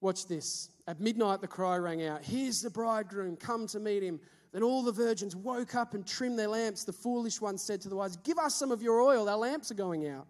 Watch 0.00 0.28
this. 0.28 0.68
At 0.86 1.00
midnight, 1.00 1.40
the 1.40 1.48
cry 1.48 1.78
rang 1.78 2.06
out 2.06 2.22
Here's 2.22 2.62
the 2.62 2.70
bridegroom, 2.70 3.34
come 3.34 3.66
to 3.66 3.80
meet 3.80 4.04
him. 4.04 4.20
Then 4.52 4.62
all 4.62 4.82
the 4.82 4.92
virgins 4.92 5.34
woke 5.34 5.74
up 5.74 5.94
and 5.94 6.06
trimmed 6.06 6.38
their 6.38 6.48
lamps. 6.48 6.84
The 6.84 6.92
foolish 6.92 7.40
ones 7.40 7.62
said 7.62 7.80
to 7.82 7.88
the 7.88 7.96
wise, 7.96 8.16
Give 8.18 8.38
us 8.38 8.54
some 8.54 8.70
of 8.70 8.82
your 8.82 9.00
oil, 9.00 9.28
our 9.28 9.36
lamps 9.36 9.70
are 9.70 9.74
going 9.74 10.06
out. 10.06 10.26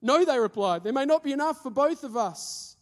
No, 0.00 0.24
they 0.24 0.38
replied, 0.38 0.82
there 0.82 0.92
may 0.92 1.04
not 1.04 1.22
be 1.22 1.32
enough 1.32 1.62
for 1.62 1.70
both 1.70 2.02
of 2.02 2.16
us. 2.16 2.76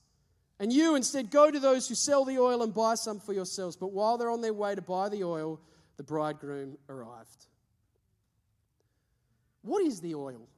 And 0.58 0.72
you 0.72 0.94
instead 0.94 1.30
go 1.30 1.50
to 1.50 1.58
those 1.58 1.88
who 1.88 1.94
sell 1.94 2.24
the 2.24 2.38
oil 2.38 2.62
and 2.62 2.72
buy 2.72 2.94
some 2.94 3.18
for 3.18 3.32
yourselves. 3.32 3.76
But 3.76 3.92
while 3.92 4.16
they're 4.18 4.30
on 4.30 4.40
their 4.40 4.54
way 4.54 4.74
to 4.74 4.82
buy 4.82 5.08
the 5.08 5.24
oil, 5.24 5.60
the 5.96 6.02
bridegroom 6.02 6.78
arrived. 6.88 7.46
What 9.62 9.82
is 9.84 10.00
the 10.00 10.14
oil? 10.14 10.48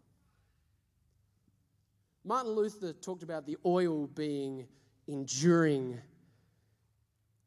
Martin 2.24 2.52
Luther 2.52 2.92
talked 2.92 3.22
about 3.22 3.46
the 3.46 3.56
oil 3.66 4.06
being 4.06 4.66
enduring, 5.08 6.00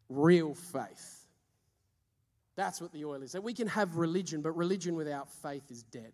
real 0.10 0.54
faith. 0.54 1.25
That's 2.56 2.80
what 2.80 2.92
the 2.94 3.06
oil 3.06 3.22
is. 3.22 3.34
That 3.34 3.44
we 3.44 3.54
can 3.54 3.68
have 3.68 3.98
religion, 3.98 4.42
but 4.42 4.52
religion 4.52 4.96
without 4.96 5.30
faith 5.30 5.70
is 5.70 5.84
dead. 5.84 6.14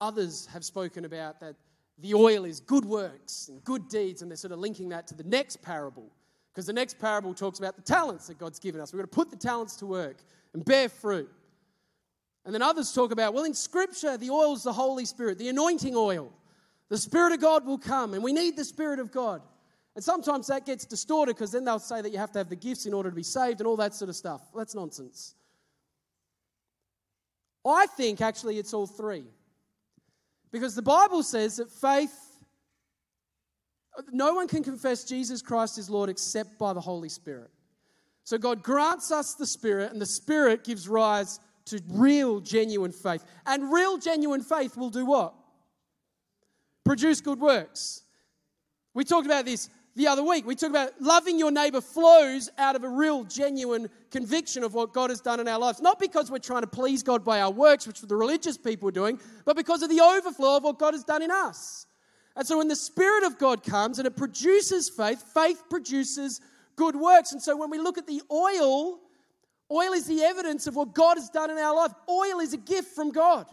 Others 0.00 0.46
have 0.52 0.64
spoken 0.64 1.04
about 1.04 1.40
that 1.40 1.56
the 1.98 2.14
oil 2.14 2.44
is 2.44 2.60
good 2.60 2.84
works 2.84 3.48
and 3.48 3.62
good 3.64 3.88
deeds, 3.88 4.22
and 4.22 4.30
they're 4.30 4.36
sort 4.36 4.52
of 4.52 4.58
linking 4.58 4.88
that 4.90 5.06
to 5.08 5.14
the 5.14 5.24
next 5.24 5.62
parable. 5.62 6.10
Because 6.52 6.66
the 6.66 6.72
next 6.72 6.98
parable 6.98 7.34
talks 7.34 7.58
about 7.58 7.76
the 7.76 7.82
talents 7.82 8.26
that 8.26 8.38
God's 8.38 8.58
given 8.58 8.80
us. 8.80 8.92
We've 8.92 9.00
got 9.00 9.10
to 9.10 9.14
put 9.14 9.30
the 9.30 9.36
talents 9.36 9.76
to 9.76 9.86
work 9.86 10.16
and 10.52 10.64
bear 10.64 10.88
fruit. 10.88 11.30
And 12.44 12.52
then 12.52 12.62
others 12.62 12.92
talk 12.92 13.12
about, 13.12 13.34
well, 13.34 13.44
in 13.44 13.54
Scripture, 13.54 14.16
the 14.16 14.30
oil 14.30 14.54
is 14.54 14.64
the 14.64 14.72
Holy 14.72 15.04
Spirit, 15.04 15.38
the 15.38 15.48
anointing 15.48 15.94
oil. 15.96 16.32
The 16.88 16.98
Spirit 16.98 17.32
of 17.32 17.40
God 17.40 17.64
will 17.64 17.78
come, 17.78 18.12
and 18.14 18.22
we 18.22 18.32
need 18.32 18.56
the 18.56 18.64
Spirit 18.64 18.98
of 18.98 19.10
God. 19.12 19.40
And 19.94 20.02
sometimes 20.02 20.46
that 20.46 20.64
gets 20.64 20.84
distorted 20.84 21.36
because 21.36 21.52
then 21.52 21.64
they'll 21.64 21.78
say 21.78 22.00
that 22.00 22.10
you 22.10 22.18
have 22.18 22.32
to 22.32 22.38
have 22.38 22.48
the 22.48 22.56
gifts 22.56 22.86
in 22.86 22.94
order 22.94 23.10
to 23.10 23.16
be 23.16 23.22
saved 23.22 23.60
and 23.60 23.66
all 23.66 23.76
that 23.76 23.94
sort 23.94 24.08
of 24.08 24.16
stuff. 24.16 24.40
That's 24.54 24.74
nonsense. 24.74 25.34
I 27.64 27.86
think 27.86 28.20
actually 28.20 28.58
it's 28.58 28.72
all 28.72 28.86
three. 28.86 29.24
Because 30.50 30.74
the 30.74 30.82
Bible 30.82 31.22
says 31.22 31.56
that 31.56 31.70
faith, 31.70 32.14
no 34.10 34.34
one 34.34 34.48
can 34.48 34.62
confess 34.62 35.04
Jesus 35.04 35.42
Christ 35.42 35.78
is 35.78 35.88
Lord 35.88 36.08
except 36.10 36.58
by 36.58 36.72
the 36.72 36.80
Holy 36.80 37.08
Spirit. 37.08 37.50
So 38.24 38.38
God 38.38 38.62
grants 38.62 39.10
us 39.10 39.34
the 39.34 39.46
Spirit, 39.46 39.92
and 39.92 40.00
the 40.00 40.06
Spirit 40.06 40.64
gives 40.64 40.88
rise 40.88 41.40
to 41.66 41.80
real, 41.88 42.40
genuine 42.40 42.92
faith. 42.92 43.24
And 43.46 43.72
real, 43.72 43.98
genuine 43.98 44.42
faith 44.42 44.76
will 44.76 44.90
do 44.90 45.04
what? 45.06 45.34
Produce 46.84 47.20
good 47.20 47.40
works. 47.40 48.02
We 48.94 49.04
talked 49.04 49.26
about 49.26 49.44
this 49.44 49.70
the 49.94 50.06
other 50.06 50.22
week. 50.22 50.46
We 50.46 50.54
talked 50.54 50.70
about 50.70 51.00
loving 51.00 51.38
your 51.38 51.50
neighbor 51.50 51.80
flows 51.80 52.48
out 52.58 52.76
of 52.76 52.84
a 52.84 52.88
real, 52.88 53.24
genuine 53.24 53.88
conviction 54.10 54.64
of 54.64 54.74
what 54.74 54.92
God 54.92 55.10
has 55.10 55.20
done 55.20 55.40
in 55.40 55.48
our 55.48 55.58
lives. 55.58 55.80
Not 55.80 55.98
because 55.98 56.30
we're 56.30 56.38
trying 56.38 56.62
to 56.62 56.66
please 56.66 57.02
God 57.02 57.24
by 57.24 57.40
our 57.40 57.50
works, 57.50 57.86
which 57.86 58.00
the 58.00 58.16
religious 58.16 58.56
people 58.56 58.88
are 58.88 58.92
doing, 58.92 59.20
but 59.44 59.56
because 59.56 59.82
of 59.82 59.90
the 59.90 60.00
overflow 60.00 60.56
of 60.56 60.64
what 60.64 60.78
God 60.78 60.94
has 60.94 61.04
done 61.04 61.22
in 61.22 61.30
us. 61.30 61.86
And 62.36 62.46
so 62.46 62.58
when 62.58 62.68
the 62.68 62.76
Spirit 62.76 63.24
of 63.24 63.38
God 63.38 63.62
comes 63.62 63.98
and 63.98 64.06
it 64.06 64.16
produces 64.16 64.88
faith, 64.88 65.22
faith 65.34 65.62
produces 65.68 66.40
good 66.76 66.96
works. 66.96 67.32
And 67.32 67.42
so 67.42 67.56
when 67.56 67.68
we 67.68 67.78
look 67.78 67.98
at 67.98 68.06
the 68.06 68.22
oil, 68.30 68.98
oil 69.70 69.92
is 69.92 70.06
the 70.06 70.22
evidence 70.22 70.66
of 70.66 70.74
what 70.74 70.94
God 70.94 71.18
has 71.18 71.28
done 71.28 71.50
in 71.50 71.58
our 71.58 71.76
life. 71.76 71.92
Oil 72.08 72.40
is 72.40 72.54
a 72.54 72.58
gift 72.58 72.94
from 72.94 73.10
God. 73.10 73.46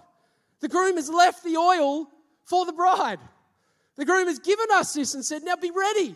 The 0.61 0.69
groom 0.69 0.95
has 0.95 1.09
left 1.09 1.43
the 1.43 1.57
oil 1.57 2.07
for 2.45 2.65
the 2.65 2.73
bride. 2.73 3.19
The 3.97 4.05
groom 4.05 4.27
has 4.27 4.39
given 4.39 4.67
us 4.73 4.93
this 4.93 5.13
and 5.13 5.25
said, 5.25 5.43
Now 5.43 5.57
be 5.57 5.71
ready. 5.71 6.15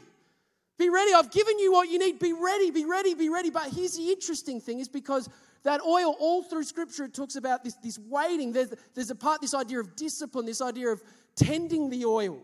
Be 0.78 0.90
ready. 0.90 1.14
I've 1.14 1.32
given 1.32 1.60
you 1.60 1.72
what 1.72 1.90
you 1.90 2.00
need. 2.00 2.20
Be 2.20 2.34
ready, 2.34 2.72
be 2.72 2.86
ready, 2.86 3.14
be 3.14 3.30
ready. 3.30 3.50
But 3.50 3.70
here's 3.74 3.96
the 3.96 4.10
interesting 4.10 4.60
thing 4.60 4.80
is 4.80 4.88
because 4.88 5.30
that 5.64 5.82
oil, 5.82 6.16
all 6.20 6.44
through 6.44 6.64
Scripture, 6.64 7.06
it 7.06 7.14
talks 7.14 7.36
about 7.36 7.64
this, 7.64 7.76
this 7.76 8.00
waiting. 8.00 8.52
There's, 8.52 8.74
there's 8.96 9.10
a 9.10 9.16
part, 9.16 9.42
this 9.42 9.54
idea 9.54 9.80
of 9.80 9.96
discipline, 9.96 10.46
this 10.46 10.62
idea 10.62 10.90
of 10.90 11.02
tending 11.36 11.90
the 11.90 12.06
oil. 12.06 12.42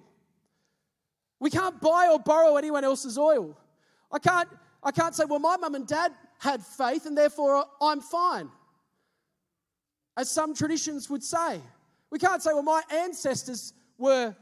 We 1.39 1.49
can't 1.49 1.79
buy 1.81 2.09
or 2.11 2.19
borrow 2.19 2.57
anyone 2.57 2.83
else's 2.83 3.17
oil. 3.17 3.57
I 4.11 4.19
can't, 4.19 4.49
I 4.83 4.91
can't 4.91 5.15
say, 5.15 5.25
well, 5.25 5.39
my 5.39 5.57
mum 5.57 5.75
and 5.75 5.87
dad 5.87 6.13
had 6.39 6.65
faith 6.65 7.05
and 7.05 7.17
therefore 7.17 7.65
I'm 7.81 8.01
fine. 8.01 8.49
As 10.17 10.29
some 10.29 10.53
traditions 10.53 11.09
would 11.09 11.23
say. 11.23 11.61
We 12.11 12.19
can't 12.19 12.41
say, 12.41 12.51
well, 12.53 12.63
my 12.63 12.81
ancestors 12.91 13.73
were 13.97 14.35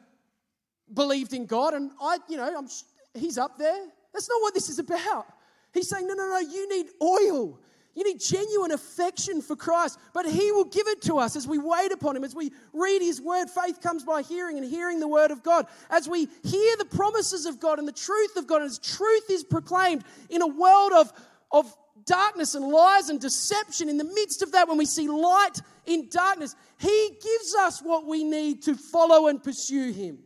believed 0.93 1.33
in 1.33 1.45
God 1.45 1.73
and 1.73 1.91
I, 2.01 2.17
you 2.29 2.37
know, 2.37 2.57
I'm, 2.57 2.67
he's 3.13 3.37
up 3.37 3.57
there. 3.57 3.85
That's 4.13 4.29
not 4.29 4.41
what 4.41 4.53
this 4.53 4.69
is 4.69 4.79
about. 4.79 5.27
He's 5.73 5.89
saying, 5.89 6.07
no, 6.07 6.13
no, 6.13 6.29
no, 6.29 6.39
you 6.39 6.69
need 6.69 6.87
oil. 7.01 7.59
You 7.97 8.03
need 8.03 8.19
genuine 8.19 8.71
affection 8.71 9.41
for 9.41 9.55
Christ, 9.55 9.97
but 10.13 10.27
He 10.27 10.51
will 10.51 10.65
give 10.65 10.87
it 10.87 11.01
to 11.03 11.17
us 11.17 11.35
as 11.35 11.47
we 11.47 11.57
wait 11.57 11.91
upon 11.91 12.15
Him, 12.15 12.23
as 12.23 12.35
we 12.35 12.51
read 12.71 13.01
His 13.01 13.19
Word. 13.19 13.49
Faith 13.49 13.81
comes 13.81 14.03
by 14.03 14.21
hearing 14.21 14.59
and 14.59 14.65
hearing 14.65 14.99
the 14.99 15.07
Word 15.07 15.31
of 15.31 15.41
God. 15.41 15.65
As 15.89 16.07
we 16.07 16.27
hear 16.43 16.77
the 16.77 16.85
promises 16.85 17.47
of 17.47 17.59
God 17.59 17.79
and 17.79 17.87
the 17.87 17.91
truth 17.91 18.35
of 18.35 18.45
God, 18.45 18.61
as 18.61 18.77
truth 18.77 19.31
is 19.31 19.43
proclaimed 19.43 20.03
in 20.29 20.43
a 20.43 20.47
world 20.47 20.91
of, 20.93 21.11
of 21.51 21.75
darkness 22.05 22.53
and 22.53 22.67
lies 22.67 23.09
and 23.09 23.19
deception, 23.19 23.89
in 23.89 23.97
the 23.97 24.03
midst 24.03 24.43
of 24.43 24.51
that, 24.51 24.67
when 24.67 24.77
we 24.77 24.85
see 24.85 25.07
light 25.07 25.59
in 25.87 26.07
darkness, 26.09 26.55
He 26.77 27.17
gives 27.19 27.55
us 27.55 27.81
what 27.81 28.05
we 28.05 28.23
need 28.23 28.61
to 28.63 28.75
follow 28.75 29.25
and 29.25 29.43
pursue 29.43 29.91
Him. 29.91 30.19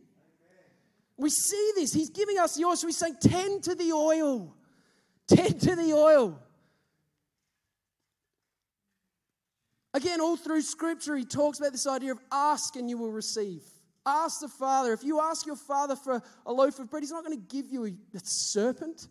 We 1.16 1.30
see 1.30 1.72
this. 1.76 1.92
He's 1.92 2.10
giving 2.10 2.38
us 2.38 2.56
the 2.56 2.64
oil. 2.64 2.76
So 2.76 2.86
he's 2.86 2.96
saying, 2.96 3.16
tend 3.20 3.64
to 3.64 3.74
the 3.74 3.92
oil. 3.92 4.54
Tend 5.28 5.60
to 5.60 5.76
the 5.76 5.92
oil. 5.92 6.38
Again, 9.94 10.20
all 10.20 10.36
through 10.36 10.62
Scripture, 10.62 11.16
he 11.16 11.24
talks 11.24 11.58
about 11.58 11.72
this 11.72 11.86
idea 11.86 12.12
of 12.12 12.18
ask 12.30 12.76
and 12.76 12.88
you 12.88 12.96
will 12.96 13.12
receive. 13.12 13.62
Ask 14.06 14.40
the 14.40 14.48
Father. 14.48 14.92
If 14.92 15.04
you 15.04 15.20
ask 15.20 15.46
your 15.46 15.56
Father 15.56 15.94
for 15.94 16.22
a 16.46 16.52
loaf 16.52 16.78
of 16.78 16.90
bread, 16.90 17.02
He's 17.02 17.12
not 17.12 17.24
going 17.24 17.38
to 17.38 17.46
give 17.54 17.70
you 17.70 17.86
a, 17.86 17.92
serpent. 18.24 19.08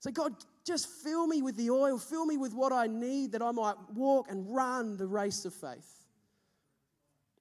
Say, 0.00 0.10
God, 0.10 0.34
just 0.66 0.88
fill 1.02 1.26
me 1.26 1.40
with 1.40 1.56
the 1.56 1.70
oil, 1.70 1.98
fill 1.98 2.26
me 2.26 2.36
with 2.36 2.52
what 2.52 2.72
I 2.72 2.88
need 2.88 3.32
that 3.32 3.42
I 3.42 3.52
might 3.52 3.76
walk 3.94 4.30
and 4.30 4.44
run 4.54 4.96
the 4.96 5.06
race 5.06 5.44
of 5.44 5.54
faith. 5.54 6.04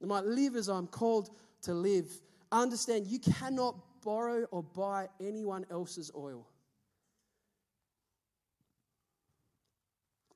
I 0.01 0.05
might 0.05 0.25
live 0.25 0.55
as 0.55 0.69
I'm 0.69 0.87
called 0.87 1.29
to 1.63 1.73
live. 1.73 2.09
Understand 2.51 3.07
you 3.07 3.19
cannot 3.19 3.75
borrow 4.07 4.45
or 4.51 4.63
buy 4.63 5.09
anyone 5.19 5.65
else's 5.69 6.09
oil. 6.15 6.47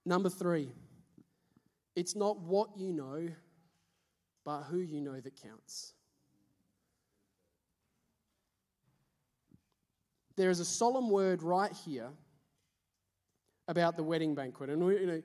Number 0.06 0.28
three, 0.28 0.74
it's 1.96 2.14
not 2.14 2.42
what 2.42 2.72
you 2.76 2.92
know, 2.92 3.30
but 4.44 4.64
who 4.64 4.80
you 4.80 5.00
know 5.00 5.22
that 5.22 5.42
counts. 5.42 5.94
There 10.36 10.50
is 10.50 10.60
a 10.60 10.66
solemn 10.66 11.10
word 11.10 11.42
right 11.42 11.72
here 11.72 12.10
about 13.70 13.96
the 13.96 14.04
wedding 14.04 14.36
banquet. 14.36 14.70
And 14.70 14.84
we, 14.84 15.00
you 15.00 15.06
know, 15.06 15.22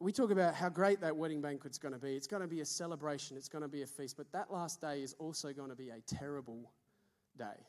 we 0.00 0.12
talk 0.12 0.30
about 0.30 0.54
how 0.54 0.68
great 0.68 1.00
that 1.00 1.16
wedding 1.16 1.40
banquet's 1.40 1.78
going 1.78 1.94
to 1.94 2.00
be. 2.00 2.14
It's 2.14 2.26
going 2.26 2.42
to 2.42 2.48
be 2.48 2.60
a 2.60 2.66
celebration, 2.66 3.38
it's 3.38 3.48
going 3.48 3.62
to 3.62 3.68
be 3.68 3.82
a 3.82 3.86
feast, 3.86 4.18
but 4.18 4.30
that 4.32 4.52
last 4.52 4.82
day 4.82 5.02
is 5.02 5.14
also 5.18 5.54
going 5.54 5.70
to 5.70 5.76
be 5.76 5.88
a 5.88 6.00
terrible 6.06 6.70
day. 7.38 7.66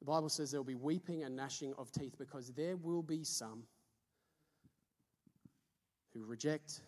The 0.00 0.04
Bible 0.04 0.28
says 0.28 0.50
there 0.50 0.60
will 0.60 0.64
be 0.64 0.74
weeping 0.74 1.24
and 1.24 1.34
gnashing 1.34 1.74
of 1.78 1.90
teeth 1.90 2.16
because 2.18 2.52
there 2.52 2.76
will 2.76 3.02
be 3.02 3.24
some 3.24 3.64
who 6.12 6.24
reject 6.24 6.80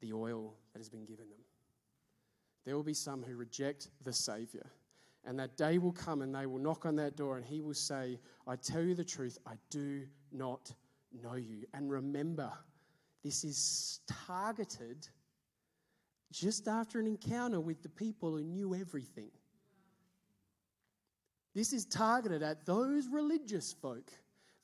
the 0.00 0.12
oil 0.12 0.54
that 0.72 0.78
has 0.78 0.88
been 0.88 1.04
given 1.04 1.28
them. 1.28 1.38
There 2.64 2.76
will 2.76 2.82
be 2.82 2.94
some 2.94 3.22
who 3.22 3.36
reject 3.36 3.88
the 4.04 4.12
Savior. 4.12 4.66
And 5.24 5.38
that 5.40 5.56
day 5.56 5.78
will 5.78 5.92
come 5.92 6.22
and 6.22 6.34
they 6.34 6.46
will 6.46 6.58
knock 6.58 6.86
on 6.86 6.96
that 6.96 7.16
door 7.16 7.36
and 7.36 7.44
he 7.44 7.60
will 7.60 7.74
say, 7.74 8.18
I 8.46 8.56
tell 8.56 8.82
you 8.82 8.94
the 8.94 9.04
truth, 9.04 9.38
I 9.46 9.54
do 9.70 10.02
not 10.32 10.72
know 11.22 11.34
you. 11.34 11.64
And 11.74 11.90
remember, 11.90 12.52
this 13.24 13.42
is 13.42 14.00
targeted 14.26 15.08
just 16.38 16.68
after 16.68 16.98
an 16.98 17.06
encounter 17.06 17.60
with 17.60 17.82
the 17.82 17.88
people 17.88 18.36
who 18.36 18.42
knew 18.42 18.74
everything. 18.74 19.30
This 21.54 21.72
is 21.72 21.86
targeted 21.86 22.42
at 22.42 22.66
those 22.66 23.08
religious 23.08 23.72
folk 23.72 24.10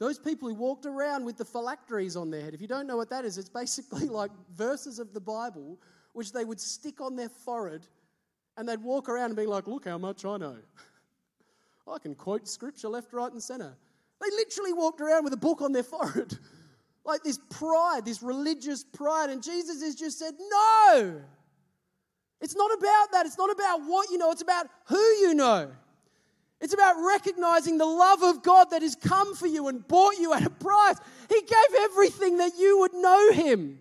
those 0.02 0.18
people 0.18 0.48
who 0.48 0.56
walked 0.56 0.84
around 0.84 1.24
with 1.24 1.36
the 1.36 1.44
phylacteries 1.44 2.16
on 2.16 2.28
their 2.28 2.40
head, 2.40 2.54
if 2.54 2.60
you 2.60 2.66
don't 2.66 2.88
know 2.88 2.96
what 2.96 3.08
that 3.10 3.24
is, 3.24 3.38
it's 3.38 3.48
basically 3.48 4.08
like 4.08 4.32
verses 4.52 4.98
of 4.98 5.14
the 5.14 5.20
Bible 5.20 5.78
which 6.12 6.32
they 6.32 6.44
would 6.44 6.58
stick 6.58 7.00
on 7.00 7.14
their 7.14 7.28
forehead 7.28 7.86
and 8.56 8.68
they'd 8.68 8.82
walk 8.82 9.08
around 9.08 9.26
and 9.26 9.36
be 9.36 9.46
like, 9.46 9.68
Look 9.68 9.84
how 9.84 9.98
much 9.98 10.24
I 10.24 10.38
know. 10.38 10.56
I 11.88 11.98
can 12.00 12.16
quote 12.16 12.48
scripture 12.48 12.88
left, 12.88 13.12
right, 13.12 13.30
and 13.30 13.40
center. 13.40 13.76
They 14.20 14.28
literally 14.34 14.72
walked 14.72 15.00
around 15.00 15.22
with 15.22 15.34
a 15.34 15.36
book 15.36 15.62
on 15.62 15.70
their 15.70 15.82
forehead. 15.84 16.36
Like 17.04 17.22
this 17.22 17.38
pride, 17.48 18.04
this 18.04 18.24
religious 18.24 18.82
pride. 18.82 19.30
And 19.30 19.40
Jesus 19.40 19.82
has 19.82 19.94
just 19.94 20.18
said, 20.18 20.34
No! 20.40 21.20
It's 22.42 22.56
not 22.56 22.72
about 22.72 23.12
that. 23.12 23.24
It's 23.24 23.38
not 23.38 23.50
about 23.50 23.82
what 23.86 24.10
you 24.10 24.18
know, 24.18 24.32
it's 24.32 24.42
about 24.42 24.66
who 24.86 24.98
you 24.98 25.32
know. 25.32 25.70
It's 26.60 26.74
about 26.74 26.94
recognizing 27.04 27.78
the 27.78 27.86
love 27.86 28.22
of 28.22 28.42
God 28.42 28.70
that 28.70 28.82
has 28.82 28.94
come 28.94 29.34
for 29.34 29.48
you 29.48 29.66
and 29.66 29.86
bought 29.86 30.18
you 30.18 30.32
at 30.32 30.44
a 30.44 30.50
price. 30.50 30.96
He 31.28 31.40
gave 31.40 31.80
everything 31.80 32.36
that 32.38 32.52
you 32.56 32.78
would 32.80 32.94
know 32.94 33.32
Him. 33.32 33.80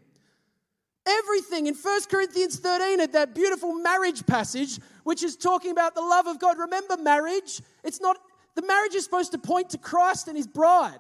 Everything. 1.06 1.68
In 1.68 1.76
1 1.76 2.02
Corinthians 2.10 2.60
13, 2.60 3.00
at 3.00 3.14
that 3.14 3.36
beautiful 3.36 3.74
marriage 3.76 4.26
passage, 4.26 4.80
which 5.04 5.22
is 5.22 5.36
talking 5.36 5.72
about 5.72 5.94
the 5.94 6.02
love 6.02 6.26
of 6.26 6.40
God. 6.40 6.58
Remember, 6.58 6.98
marriage, 6.98 7.62
it's 7.84 8.02
not, 8.02 8.18
the 8.56 8.64
marriage 8.64 8.96
is 8.96 9.04
supposed 9.04 9.32
to 9.34 9.38
point 9.38 9.70
to 9.72 9.78
Christ 9.78 10.28
and 10.28 10.36
His 10.36 10.48
bride. 10.48 11.00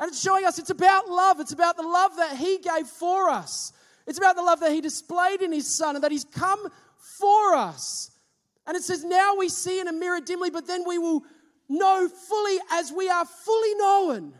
And 0.00 0.08
it's 0.08 0.20
showing 0.20 0.44
us 0.44 0.58
it's 0.58 0.70
about 0.70 1.08
love. 1.08 1.38
It's 1.38 1.52
about 1.52 1.76
the 1.76 1.84
love 1.84 2.16
that 2.16 2.38
He 2.38 2.58
gave 2.58 2.88
for 2.88 3.28
us. 3.28 3.72
It's 4.04 4.18
about 4.18 4.34
the 4.34 4.42
love 4.42 4.58
that 4.60 4.72
He 4.72 4.80
displayed 4.80 5.42
in 5.42 5.52
His 5.52 5.72
Son 5.72 5.94
and 5.94 6.02
that 6.02 6.10
He's 6.10 6.24
come 6.24 6.68
for 7.18 7.54
us. 7.54 8.10
And 8.66 8.76
it 8.76 8.82
says, 8.82 9.04
Now 9.04 9.36
we 9.36 9.48
see 9.48 9.80
in 9.80 9.88
a 9.88 9.92
mirror 9.92 10.20
dimly, 10.20 10.50
but 10.50 10.66
then 10.66 10.84
we 10.86 10.98
will 10.98 11.24
know 11.68 12.08
fully 12.08 12.58
as 12.72 12.92
we 12.92 13.08
are 13.08 13.24
fully 13.24 13.74
known. 13.74 14.34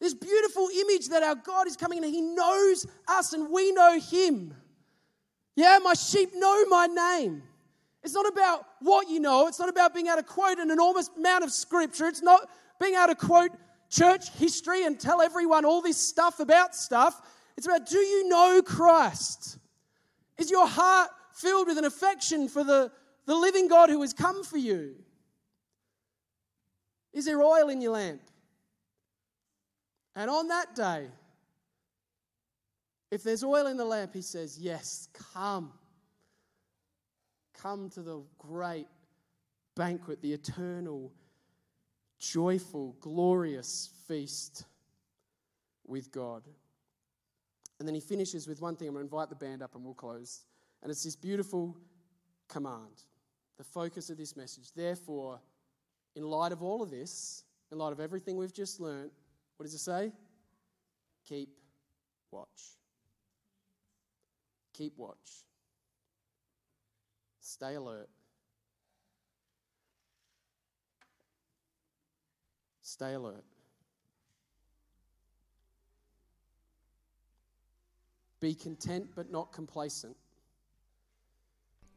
This 0.00 0.14
beautiful 0.14 0.68
image 0.80 1.08
that 1.10 1.22
our 1.22 1.36
God 1.36 1.66
is 1.68 1.76
coming 1.76 2.02
and 2.02 2.12
He 2.12 2.22
knows 2.22 2.86
us 3.06 3.32
and 3.32 3.50
we 3.52 3.72
know 3.72 4.00
Him. 4.00 4.54
Yeah, 5.54 5.78
my 5.82 5.94
sheep 5.94 6.30
know 6.34 6.64
my 6.66 6.86
name. 6.86 7.42
It's 8.02 8.14
not 8.14 8.26
about 8.26 8.66
what 8.80 9.08
you 9.08 9.20
know, 9.20 9.46
it's 9.46 9.60
not 9.60 9.68
about 9.68 9.94
being 9.94 10.08
able 10.08 10.16
to 10.16 10.22
quote 10.24 10.58
an 10.58 10.70
enormous 10.70 11.08
amount 11.16 11.44
of 11.44 11.52
scripture, 11.52 12.06
it's 12.06 12.22
not 12.22 12.48
being 12.80 12.94
able 12.94 13.08
to 13.08 13.14
quote 13.14 13.52
church 13.90 14.30
history 14.30 14.84
and 14.86 14.98
tell 14.98 15.22
everyone 15.22 15.64
all 15.64 15.82
this 15.82 15.98
stuff 15.98 16.40
about 16.40 16.74
stuff. 16.74 17.20
It's 17.56 17.66
about 17.66 17.86
do 17.86 17.98
you 17.98 18.28
know 18.28 18.60
Christ? 18.64 19.58
Is 20.38 20.50
your 20.50 20.66
heart 20.66 21.10
filled 21.34 21.68
with 21.68 21.78
an 21.78 21.84
affection 21.84 22.48
for 22.48 22.64
the 22.64 22.90
the 23.26 23.34
living 23.34 23.68
God 23.68 23.88
who 23.88 24.00
has 24.02 24.12
come 24.12 24.42
for 24.42 24.58
you? 24.58 24.94
Is 27.12 27.26
there 27.26 27.42
oil 27.42 27.68
in 27.68 27.80
your 27.80 27.92
lamp? 27.92 28.22
And 30.14 30.30
on 30.30 30.48
that 30.48 30.74
day, 30.74 31.06
if 33.10 33.22
there's 33.22 33.44
oil 33.44 33.66
in 33.66 33.76
the 33.76 33.84
lamp, 33.84 34.14
he 34.14 34.22
says, 34.22 34.58
Yes, 34.58 35.08
come. 35.34 35.72
Come 37.60 37.90
to 37.90 38.02
the 38.02 38.22
great 38.38 38.88
banquet, 39.76 40.20
the 40.20 40.32
eternal, 40.32 41.12
joyful, 42.18 42.96
glorious 43.00 43.90
feast 44.08 44.64
with 45.86 46.10
God. 46.10 46.42
And 47.78 47.86
then 47.86 47.94
he 47.94 48.00
finishes 48.00 48.48
with 48.48 48.60
one 48.60 48.74
thing. 48.74 48.88
I'm 48.88 48.94
going 48.94 49.06
to 49.06 49.14
invite 49.14 49.28
the 49.28 49.36
band 49.36 49.62
up 49.62 49.74
and 49.74 49.84
we'll 49.84 49.94
close. 49.94 50.40
And 50.82 50.90
it's 50.90 51.04
this 51.04 51.16
beautiful 51.16 51.76
command 52.48 53.04
the 53.58 53.64
focus 53.64 54.10
of 54.10 54.16
this 54.16 54.36
message. 54.36 54.72
Therefore, 54.74 55.38
in 56.16 56.24
light 56.24 56.52
of 56.52 56.62
all 56.62 56.82
of 56.82 56.90
this, 56.90 57.44
in 57.70 57.78
light 57.78 57.92
of 57.92 58.00
everything 58.00 58.36
we've 58.36 58.52
just 58.52 58.80
learned, 58.80 59.10
what 59.56 59.64
does 59.64 59.74
it 59.74 59.78
say? 59.78 60.10
Keep 61.28 61.50
watch. 62.32 62.48
Keep 64.72 64.98
watch. 64.98 65.44
Stay 67.40 67.74
alert. 67.74 68.08
Stay 72.82 73.14
alert. 73.14 73.44
Be 78.40 78.54
content 78.54 79.10
but 79.14 79.30
not 79.30 79.52
complacent 79.52 80.16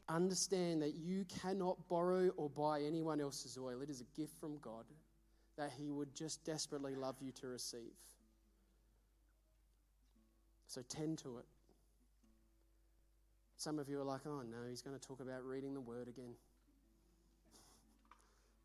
understand 0.09 0.81
that 0.81 0.95
you 0.95 1.25
cannot 1.41 1.77
borrow 1.89 2.29
or 2.37 2.49
buy 2.49 2.81
anyone 2.81 3.19
else's 3.19 3.57
oil. 3.57 3.81
It 3.81 3.89
is 3.89 4.01
a 4.01 4.19
gift 4.19 4.39
from 4.39 4.57
God 4.59 4.85
that 5.57 5.71
He 5.77 5.89
would 5.91 6.13
just 6.15 6.43
desperately 6.43 6.95
love 6.95 7.15
you 7.21 7.31
to 7.33 7.47
receive. 7.47 7.93
So 10.67 10.81
tend 10.89 11.19
to 11.19 11.37
it. 11.37 11.45
Some 13.57 13.79
of 13.79 13.87
you 13.87 13.99
are 13.99 14.03
like, 14.03 14.21
oh 14.25 14.41
no, 14.41 14.67
he's 14.69 14.81
going 14.81 14.97
to 14.97 15.07
talk 15.07 15.21
about 15.21 15.43
reading 15.45 15.73
the 15.73 15.81
word 15.81 16.07
again. 16.07 16.33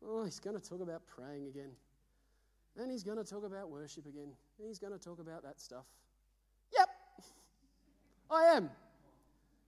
Oh, 0.05 0.23
he's 0.23 0.39
going 0.39 0.59
to 0.59 0.69
talk 0.69 0.81
about 0.81 1.05
praying 1.07 1.47
again. 1.47 1.71
And 2.77 2.91
he's 2.91 3.03
going 3.03 3.17
to 3.17 3.23
talk 3.23 3.45
about 3.45 3.69
worship 3.69 4.05
again. 4.05 4.31
And 4.59 4.67
he's 4.67 4.79
going 4.79 4.93
to 4.93 4.99
talk 4.99 5.19
about 5.19 5.43
that 5.43 5.59
stuff. 5.59 5.85
Yep, 6.77 6.89
I 8.29 8.43
am. 8.55 8.69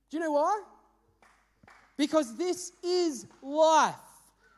Do 0.10 0.18
you 0.18 0.24
know 0.24 0.32
why? 0.32 0.62
Because 1.98 2.36
this 2.36 2.72
is 2.84 3.28
life. 3.42 3.96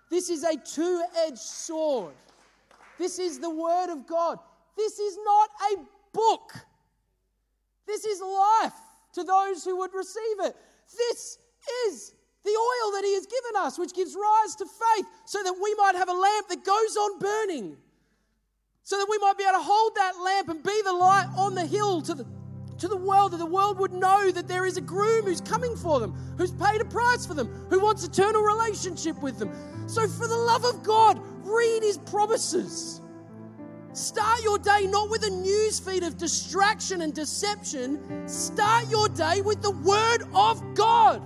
This 0.10 0.30
is 0.30 0.44
a 0.44 0.56
two 0.56 1.04
edged 1.28 1.38
sword. 1.38 2.14
This 2.98 3.20
is 3.20 3.40
the 3.40 3.50
Word 3.50 3.92
of 3.92 4.08
God. 4.08 4.40
This 4.78 5.00
is 5.00 5.18
not 5.24 5.50
a 5.74 5.78
book. 6.14 6.54
This 7.88 8.06
is 8.06 8.22
life 8.22 8.74
to 9.14 9.24
those 9.24 9.64
who 9.64 9.78
would 9.78 9.94
receive 9.94 10.40
it. 10.44 10.56
This 10.98 11.38
is 11.88 12.14
the 12.44 12.52
oil 12.52 12.92
that 12.94 13.04
He 13.04 13.14
has 13.16 13.26
given 13.26 13.64
us, 13.64 13.78
which 13.78 13.94
gives 13.94 14.16
rise 14.16 14.56
to 14.56 14.66
faith, 14.66 15.06
so 15.26 15.42
that 15.44 15.54
we 15.62 15.76
might 15.76 15.96
have 15.96 16.10
a 16.10 16.14
lamp 16.14 16.48
that 16.50 16.64
goes 16.64 16.96
on 16.96 17.20
burning, 17.20 17.78
so 18.84 18.98
that 18.98 19.08
we 19.10 19.18
might 19.18 19.38
be 19.38 19.44
able 19.44 19.60
to 19.60 19.64
hold 19.64 19.96
that 19.96 20.14
lamp 20.24 20.50
and 20.50 20.64
be 20.64 20.82
the 20.84 20.94
light 20.94 21.28
on 21.38 21.56
the 21.56 21.66
hill 21.66 22.02
to 22.02 22.14
the 22.14 22.26
to 22.80 22.88
the 22.88 22.98
world, 22.98 23.32
that 23.32 23.38
the 23.38 23.46
world 23.46 23.80
would 23.80 23.94
know 23.94 24.32
that 24.32 24.48
there 24.48 24.66
is 24.66 24.78
a 24.78 24.82
groom 24.82 25.26
who's 25.26 25.42
coming 25.42 25.76
for 25.76 26.00
them, 26.00 26.14
who's 26.38 26.52
paid 26.52 26.82
a 26.82 26.86
price 26.86 27.26
for 27.26 27.34
them, 27.34 27.48
who 27.70 27.80
wants 27.80 28.04
eternal 28.04 28.42
relationship 28.42 29.22
with 29.22 29.40
them. 29.40 29.52
So, 29.88 30.08
for 30.08 30.28
the 30.28 30.36
love 30.36 30.66
of 30.66 30.84
God, 30.84 31.20
read 31.44 31.84
his 31.84 31.98
promises. 31.98 33.02
Start 33.94 34.44
your 34.44 34.58
day 34.58 34.88
not 34.88 35.10
with 35.10 35.24
a 35.24 35.30
newsfeed 35.30 36.06
of 36.06 36.18
distraction 36.18 37.02
and 37.02 37.14
deception. 37.14 38.28
Start 38.28 38.90
your 38.90 39.08
day 39.08 39.40
with 39.42 39.62
the 39.62 39.72
Word 39.72 40.24
of 40.34 40.62
God. 40.76 41.22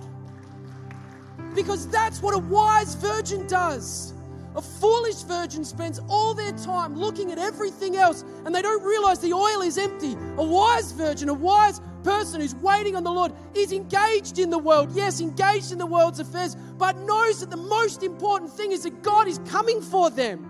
Because 1.56 1.88
that's 1.88 2.22
what 2.22 2.32
a 2.32 2.38
wise 2.38 2.94
virgin 2.94 3.44
does. 3.48 4.14
A 4.56 4.62
foolish 4.62 5.22
virgin 5.22 5.64
spends 5.64 6.00
all 6.08 6.34
their 6.34 6.52
time 6.52 6.96
looking 6.96 7.30
at 7.30 7.38
everything 7.38 7.96
else 7.96 8.24
and 8.44 8.54
they 8.54 8.62
don't 8.62 8.82
realize 8.82 9.20
the 9.20 9.32
oil 9.32 9.60
is 9.60 9.78
empty. 9.78 10.16
A 10.38 10.44
wise 10.44 10.90
virgin, 10.92 11.28
a 11.28 11.34
wise 11.34 11.80
person 12.02 12.40
who's 12.40 12.54
waiting 12.56 12.96
on 12.96 13.04
the 13.04 13.12
Lord 13.12 13.32
is 13.54 13.72
engaged 13.72 14.38
in 14.38 14.50
the 14.50 14.58
world, 14.58 14.90
yes, 14.92 15.20
engaged 15.20 15.70
in 15.70 15.78
the 15.78 15.86
world's 15.86 16.18
affairs, 16.18 16.56
but 16.78 16.96
knows 16.98 17.40
that 17.40 17.50
the 17.50 17.56
most 17.56 18.02
important 18.02 18.50
thing 18.52 18.72
is 18.72 18.82
that 18.82 19.02
God 19.02 19.28
is 19.28 19.38
coming 19.46 19.80
for 19.80 20.10
them. 20.10 20.46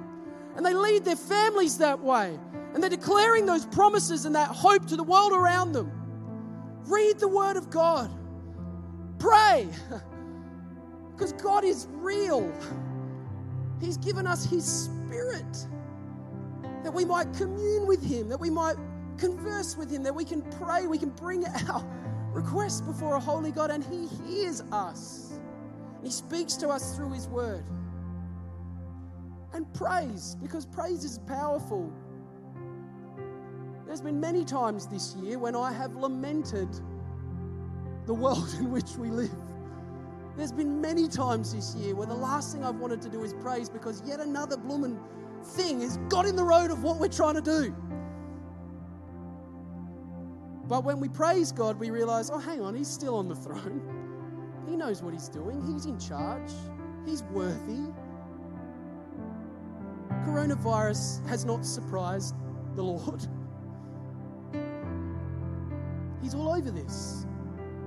And 0.56 0.64
they 0.64 0.72
lead 0.72 1.04
their 1.04 1.16
families 1.16 1.78
that 1.78 2.00
way. 2.00 2.38
And 2.72 2.82
they're 2.82 2.90
declaring 2.90 3.46
those 3.46 3.66
promises 3.66 4.24
and 4.24 4.34
that 4.34 4.48
hope 4.48 4.86
to 4.86 4.96
the 4.96 5.02
world 5.02 5.32
around 5.32 5.72
them. 5.72 5.90
Read 6.86 7.18
the 7.18 7.28
Word 7.28 7.56
of 7.56 7.70
God. 7.70 8.10
Pray. 9.18 9.68
Because 11.12 11.34
God 11.34 11.64
is 11.64 11.86
real. 11.90 12.50
He's 13.80 13.96
given 13.96 14.26
us 14.26 14.44
His 14.44 14.64
Spirit 14.64 15.66
that 16.84 16.92
we 16.92 17.04
might 17.04 17.32
commune 17.34 17.86
with 17.86 18.04
Him, 18.04 18.28
that 18.28 18.40
we 18.40 18.50
might 18.50 18.76
converse 19.16 19.76
with 19.76 19.90
Him, 19.90 20.02
that 20.02 20.14
we 20.14 20.24
can 20.24 20.42
pray, 20.42 20.86
we 20.86 20.98
can 20.98 21.10
bring 21.10 21.44
our 21.46 21.84
requests 22.32 22.80
before 22.80 23.16
a 23.16 23.20
holy 23.20 23.50
God, 23.50 23.70
and 23.70 23.84
He 23.84 24.06
hears 24.24 24.62
us. 24.72 25.38
He 26.02 26.10
speaks 26.10 26.54
to 26.56 26.68
us 26.68 26.96
through 26.96 27.12
His 27.12 27.28
Word. 27.28 27.64
And 29.52 29.72
praise, 29.74 30.36
because 30.40 30.64
praise 30.64 31.04
is 31.04 31.18
powerful. 31.18 31.92
There's 33.86 34.00
been 34.00 34.20
many 34.20 34.44
times 34.44 34.86
this 34.86 35.16
year 35.16 35.38
when 35.38 35.56
I 35.56 35.72
have 35.72 35.96
lamented 35.96 36.68
the 38.06 38.14
world 38.14 38.54
in 38.58 38.70
which 38.70 38.96
we 38.96 39.10
live. 39.10 39.49
There's 40.40 40.52
been 40.52 40.80
many 40.80 41.06
times 41.06 41.52
this 41.52 41.74
year 41.74 41.94
where 41.94 42.06
the 42.06 42.14
last 42.14 42.54
thing 42.54 42.64
I've 42.64 42.76
wanted 42.76 43.02
to 43.02 43.10
do 43.10 43.22
is 43.24 43.34
praise 43.34 43.68
because 43.68 44.02
yet 44.06 44.20
another 44.20 44.56
bloomin' 44.56 44.98
thing 45.44 45.82
has 45.82 45.98
got 46.08 46.24
in 46.24 46.34
the 46.34 46.42
road 46.42 46.70
of 46.70 46.82
what 46.82 46.98
we're 46.98 47.08
trying 47.08 47.34
to 47.34 47.42
do. 47.42 47.76
But 50.66 50.82
when 50.82 50.98
we 50.98 51.10
praise 51.10 51.52
God, 51.52 51.78
we 51.78 51.90
realize, 51.90 52.30
oh, 52.30 52.38
hang 52.38 52.62
on, 52.62 52.74
He's 52.74 52.88
still 52.88 53.16
on 53.16 53.28
the 53.28 53.34
throne. 53.34 53.82
He 54.66 54.76
knows 54.76 55.02
what 55.02 55.12
He's 55.12 55.28
doing, 55.28 55.62
He's 55.74 55.84
in 55.84 55.98
charge, 55.98 56.50
He's 57.04 57.22
worthy. 57.24 57.92
Coronavirus 60.24 61.22
has 61.28 61.44
not 61.44 61.66
surprised 61.66 62.34
the 62.76 62.82
Lord. 62.82 63.26
He's 66.22 66.34
all 66.34 66.54
over 66.54 66.70
this. 66.70 67.26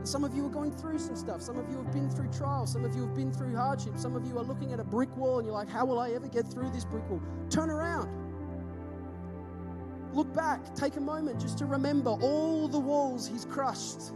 Some 0.04 0.26
of 0.26 0.36
you 0.36 0.45
are 0.45 0.49
going 0.49 0.72
through 0.72 0.99
some 0.99 1.16
stuff. 1.16 1.41
Some 1.41 1.58
of 1.58 1.70
you 1.70 1.78
have 1.78 1.91
been 1.93 2.10
through 2.10 2.30
trials. 2.32 2.74
Some 2.74 2.84
of 2.84 2.93
you 2.93 3.04
have 3.04 3.16
been 3.16 3.32
through 3.32 3.56
hardship. 3.56 3.97
Some 3.97 4.16
of 4.16 4.26
you 4.28 4.38
are 4.38 4.43
looking 4.43 4.74
at 4.74 4.80
a 4.80 4.84
brick 4.84 5.16
wall 5.16 5.38
and 5.38 5.47
you're 5.47 5.56
like, 5.56 5.70
how 5.70 5.86
will 5.86 5.99
I 5.99 6.12
ever 6.12 6.28
get 6.28 6.45
through 6.45 6.70
this 6.72 6.84
brick 6.84 7.10
wall? 7.10 7.22
Turn 7.49 7.70
around. 7.70 8.10
Look 10.14 10.34
back. 10.34 10.76
Take 10.76 10.97
a 10.97 11.01
moment 11.01 11.39
just 11.39 11.58
to 11.60 11.66
remember 11.66 12.12
all 12.12 12.68
the 12.68 12.80
walls 12.80 13.28
He's 13.28 13.45
crushed 13.45 14.12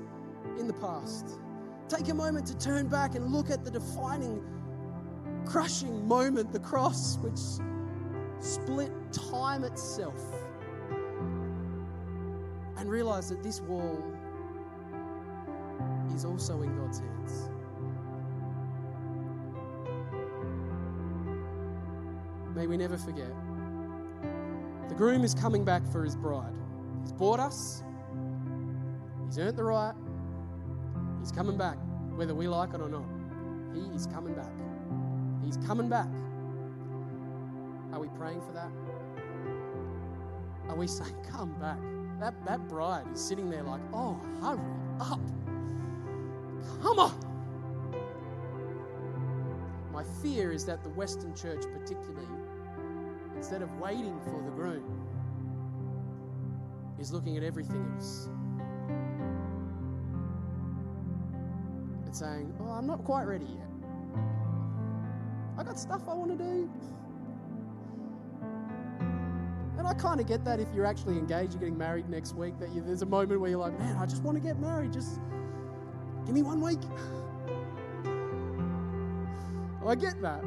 in 0.59 0.67
the 0.67 0.73
past. 0.73 1.39
Take 1.87 2.09
a 2.09 2.13
moment 2.13 2.45
to 2.47 2.57
turn 2.57 2.87
back 2.87 3.15
and 3.15 3.31
look 3.31 3.49
at 3.49 3.63
the 3.63 3.71
defining, 3.71 4.43
crushing 5.45 6.05
moment, 6.05 6.51
the 6.51 6.59
cross, 6.59 7.17
which 7.19 7.39
split 8.45 8.91
time 9.13 9.63
itself. 9.63 10.21
And 12.75 12.89
realize 12.89 13.29
that 13.29 13.41
this 13.41 13.61
wall 13.61 14.03
is 16.17 16.25
also 16.25 16.63
in 16.63 16.75
God's 16.75 16.97
hands. 16.97 17.51
May 22.55 22.65
we 22.65 22.75
never 22.75 22.97
forget. 22.97 23.31
The 24.89 24.95
groom 24.95 25.23
is 25.23 25.35
coming 25.35 25.63
back 25.63 25.85
for 25.91 26.03
his 26.03 26.15
bride. 26.15 26.55
He's 27.03 27.11
bought 27.11 27.39
us, 27.39 27.83
he's 29.27 29.37
earned 29.37 29.57
the 29.57 29.63
right, 29.63 29.93
he's 31.19 31.31
coming 31.31 31.55
back, 31.55 31.77
whether 32.15 32.33
we 32.33 32.47
like 32.47 32.73
it 32.73 32.81
or 32.81 32.89
not. 32.89 33.05
He 33.75 33.81
is 33.95 34.07
coming 34.07 34.33
back. 34.33 34.51
He's 35.45 35.57
coming 35.67 35.87
back. 35.87 36.09
Are 37.93 37.99
we 37.99 38.07
praying 38.17 38.41
for 38.41 38.53
that? 38.53 38.71
Are 40.67 40.75
we 40.75 40.87
saying, 40.87 41.15
Come 41.29 41.53
back? 41.59 41.77
That, 42.19 42.33
that 42.47 42.67
bride 42.67 43.05
is 43.13 43.23
sitting 43.23 43.51
there 43.51 43.61
like, 43.61 43.81
Oh, 43.93 44.19
hurry 44.41 44.59
up. 44.99 45.19
Come 46.81 46.99
on. 46.99 47.27
My 49.91 50.03
fear 50.21 50.51
is 50.51 50.65
that 50.65 50.83
the 50.83 50.89
Western 50.89 51.33
church, 51.35 51.63
particularly, 51.73 52.27
instead 53.35 53.61
of 53.61 53.79
waiting 53.79 54.19
for 54.25 54.41
the 54.43 54.51
groom, 54.51 54.83
is 56.99 57.11
looking 57.11 57.37
at 57.37 57.43
everything 57.43 57.91
else. 57.95 58.29
And 62.05 62.15
saying, 62.15 62.53
Oh, 62.59 62.71
I'm 62.71 62.87
not 62.87 63.03
quite 63.03 63.23
ready 63.23 63.45
yet. 63.45 63.67
I 65.57 65.63
got 65.63 65.79
stuff 65.79 66.01
I 66.07 66.13
want 66.13 66.37
to 66.37 66.43
do. 66.43 66.69
And 69.77 69.87
I 69.87 69.93
kind 69.93 70.19
of 70.19 70.27
get 70.27 70.43
that 70.45 70.59
if 70.59 70.67
you're 70.73 70.85
actually 70.85 71.17
engaged, 71.17 71.53
you're 71.53 71.59
getting 71.59 71.77
married 71.77 72.09
next 72.09 72.35
week, 72.35 72.59
that 72.59 72.71
you, 72.73 72.81
there's 72.81 73.03
a 73.03 73.07
moment 73.07 73.39
where 73.39 73.49
you're 73.49 73.59
like, 73.59 73.77
man, 73.79 73.95
I 73.97 74.05
just 74.05 74.23
want 74.23 74.37
to 74.37 74.41
get 74.41 74.59
married. 74.59 74.93
Just 74.93 75.19
Give 76.27 76.35
me 76.35 76.41
one 76.41 76.59
week. 76.59 76.81
oh, 79.81 79.87
I 79.87 79.95
get 79.95 80.21
that. 80.21 80.43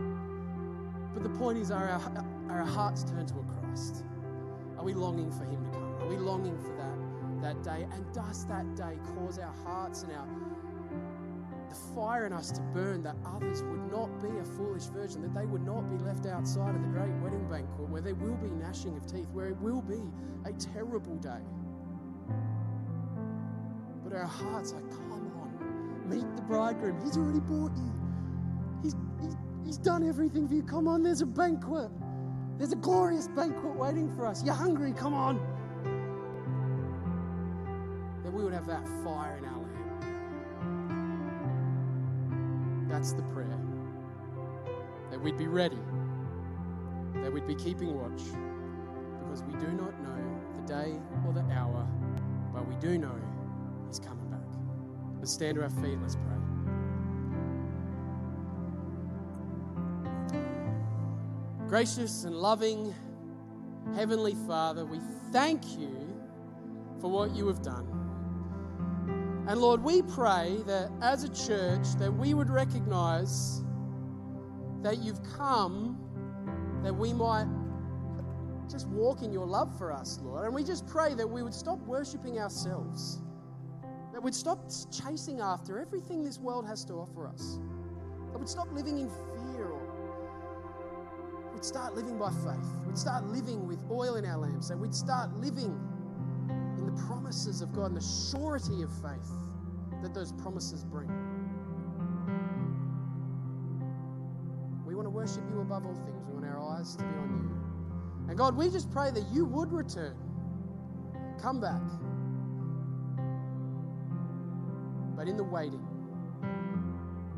But 1.15 1.23
the 1.23 1.31
point 1.31 1.57
is, 1.57 1.71
are 1.71 1.89
our, 1.89 2.25
are 2.51 2.61
our 2.61 2.67
hearts 2.67 3.03
turned 3.03 3.29
to 3.29 3.39
a 3.39 3.45
Christ? 3.45 4.05
Are 4.77 4.85
we 4.85 4.93
longing 4.93 5.33
for 5.33 5.45
Him 5.45 5.65
to 5.65 5.71
come? 5.71 5.95
Are 6.03 6.07
we 6.07 6.19
longing 6.19 6.59
for 6.59 6.77
that, 6.77 6.99
that 7.41 7.63
day? 7.63 7.87
And 7.95 8.05
does 8.13 8.45
that 8.45 8.77
day 8.77 8.99
cause 9.15 9.39
our 9.39 9.55
hearts 9.65 10.03
and 10.03 10.13
our 10.13 10.27
the 11.71 11.77
fire 11.95 12.27
in 12.27 12.35
us 12.35 12.51
to 12.51 12.61
burn 12.75 13.03
that 13.05 13.17
others 13.25 13.63
would 13.63 13.91
not 13.91 14.21
be 14.21 14.37
a 14.39 14.45
foolish 14.45 14.85
virgin, 14.87 15.23
that 15.23 15.33
they 15.33 15.47
would 15.47 15.65
not 15.65 15.89
be 15.89 15.97
left 16.05 16.27
outside 16.27 16.75
of 16.75 16.83
the 16.83 16.89
great 16.89 17.13
wedding 17.23 17.49
banquet 17.49 17.89
where 17.89 18.03
there 18.03 18.17
will 18.17 18.37
be 18.37 18.51
gnashing 18.51 18.97
of 18.99 19.07
teeth, 19.07 19.29
where 19.33 19.47
it 19.47 19.57
will 19.61 19.81
be 19.81 20.03
a 20.45 20.53
terrible 20.53 21.17
day. 21.17 21.41
But 24.05 24.13
our 24.15 24.27
hearts 24.27 24.73
are 24.73 24.83
meet 26.11 26.37
the 26.37 26.43
bridegroom. 26.43 27.01
He's 27.05 27.17
already 27.17 27.41
bought 27.41 27.77
you. 27.77 27.95
He's, 28.83 28.97
he's, 29.21 29.37
he's 29.65 29.79
done 29.79 30.07
everything 30.07 30.49
for 30.49 30.55
you. 30.55 30.63
Come 30.63 30.89
on, 30.89 31.03
there's 31.03 31.21
a 31.21 31.27
banquet. 31.27 31.91
There's 32.59 32.73
a 32.73 32.77
glorious 32.77 33.29
banquet 33.29 33.77
waiting 33.77 34.15
for 34.17 34.27
us. 34.27 34.43
You're 34.45 34.55
hungry, 34.55 34.93
come 34.93 35.15
on. 35.15 35.39
That 38.25 38.33
we 38.33 38.43
would 38.43 38.53
have 38.53 38.67
that 38.67 38.87
fire 39.05 39.39
in 39.39 39.45
our 39.45 39.57
land. 39.57 39.71
That's 42.91 43.13
the 43.13 43.23
prayer. 43.23 43.59
That 45.11 45.21
we'd 45.21 45.39
be 45.39 45.47
ready. 45.47 45.79
That 47.23 47.33
we'd 47.33 47.47
be 47.47 47.55
keeping 47.55 47.95
watch. 47.95 48.23
Because 49.21 49.43
we 49.45 49.53
do 49.55 49.69
not 49.69 49.99
know 50.03 50.41
the 50.57 50.63
day 50.67 50.99
or 51.27 51.33
the 51.33 51.45
hour, 51.55 51.87
but 52.53 52.67
we 52.69 52.75
do 52.77 52.99
know. 52.99 53.15
Let's 55.21 55.33
stand 55.33 55.57
to 55.57 55.63
our 55.63 55.69
feet 55.69 55.93
and 55.93 56.01
let's 56.01 56.17
pray. 56.17 56.25
Gracious 61.69 62.25
and 62.25 62.35
loving 62.35 62.95
Heavenly 63.95 64.35
Father, 64.47 64.87
we 64.87 64.99
thank 65.31 65.79
you 65.79 65.95
for 67.03 67.11
what 67.11 67.37
you 67.37 67.47
have 67.49 67.61
done. 67.61 67.87
And 69.47 69.61
Lord, 69.61 69.85
we 69.85 70.01
pray 70.01 70.63
that 70.67 70.91
as 71.03 71.25
a 71.25 71.29
church 71.29 71.87
that 71.99 72.11
we 72.11 72.33
would 72.33 72.49
recognize 72.49 73.63
that 74.81 75.03
you've 75.03 75.23
come 75.37 75.99
that 76.83 76.95
we 76.95 77.13
might 77.13 77.47
just 78.71 78.89
walk 78.89 79.23
in 79.23 79.33
your 79.33 79.47
love 79.47 79.77
for 79.77 79.93
us, 79.93 80.19
Lord. 80.23 80.47
And 80.47 80.55
we 80.55 80.65
just 80.65 80.87
pray 80.87 81.13
that 81.13 81.29
we 81.29 81.43
would 81.43 81.53
stop 81.53 81.79
worshiping 81.81 82.39
ourselves 82.39 83.21
that 84.13 84.23
we'd 84.23 84.35
stop 84.35 84.71
chasing 84.91 85.41
after 85.41 85.79
everything 85.79 86.25
this 86.25 86.39
world 86.39 86.67
has 86.67 86.85
to 86.87 86.95
offer 86.95 87.27
us. 87.27 87.59
That 88.33 88.39
we'd 88.39 88.49
stop 88.49 88.73
living 88.73 88.99
in 88.99 89.09
fear 89.09 89.67
or 89.67 89.81
we'd 91.53 91.65
start 91.65 91.95
living 91.95 92.19
by 92.19 92.31
faith. 92.31 92.67
We'd 92.87 92.99
start 92.99 93.25
living 93.27 93.67
with 93.67 93.83
oil 93.91 94.17
in 94.17 94.25
our 94.25 94.39
lamps. 94.39 94.71
And 94.71 94.81
we'd 94.81 94.95
start 94.95 95.33
living 95.35 95.79
in 96.79 96.87
the 96.87 97.03
promises 97.03 97.61
of 97.61 97.73
God 97.73 97.87
and 97.87 97.97
the 97.97 98.31
surety 98.31 98.83
of 98.83 98.91
faith 99.01 99.31
that 100.03 100.15
those 100.15 100.33
promises 100.33 100.85
bring. 100.85 101.09
We 104.87 104.95
want 104.95 105.07
to 105.07 105.11
worship 105.11 105.43
you 105.53 105.61
above 105.61 105.87
all 105.87 105.95
things. 105.95 106.25
We 106.27 106.35
want 106.35 106.47
our 106.47 106.59
eyes 106.59 106.97
to 106.97 107.05
be 107.05 107.09
on 107.11 107.31
you. 107.31 108.29
And 108.29 108.39
God, 108.39 108.57
we 108.57 108.71
just 108.71 108.91
pray 108.91 109.11
that 109.11 109.25
you 109.33 109.45
would 109.45 109.73
return. 109.73 110.17
Come 111.41 111.61
back. 111.61 111.81
But 115.21 115.29
in 115.29 115.37
the 115.37 115.45
waiting, 115.45 115.87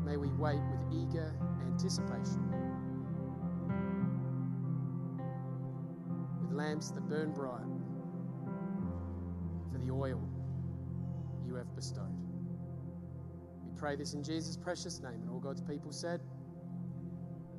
may 0.05 0.15
we 0.15 0.29
wait 0.29 0.61
with 0.71 0.79
eager 0.89 1.35
anticipation. 1.67 2.41
With 6.41 6.53
lamps 6.53 6.91
that 6.91 7.09
burn 7.09 7.33
bright 7.33 7.59
for 9.69 9.79
the 9.79 9.91
oil 9.91 10.21
you 11.45 11.55
have 11.55 11.75
bestowed. 11.75 12.07
We 13.65 13.77
pray 13.77 13.97
this 13.97 14.13
in 14.13 14.23
Jesus' 14.23 14.55
precious 14.55 15.01
name, 15.01 15.19
and 15.21 15.29
all 15.29 15.41
God's 15.41 15.59
people 15.59 15.91
said, 15.91 16.21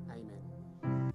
Amen. 0.09 1.13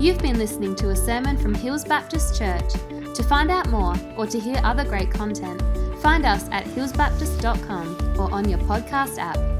You've 0.00 0.18
been 0.18 0.36
listening 0.36 0.74
to 0.74 0.88
a 0.88 0.96
sermon 0.96 1.36
from 1.36 1.54
Hills 1.54 1.84
Baptist 1.84 2.36
Church. 2.36 2.72
To 3.14 3.22
find 3.22 3.52
out 3.52 3.68
more 3.68 3.94
or 4.16 4.26
to 4.26 4.40
hear 4.40 4.60
other 4.64 4.84
great 4.84 5.12
content, 5.12 5.62
find 6.00 6.26
us 6.26 6.48
at 6.50 6.64
hillsbaptist.com 6.64 8.18
or 8.18 8.32
on 8.32 8.48
your 8.48 8.58
podcast 8.60 9.18
app. 9.18 9.59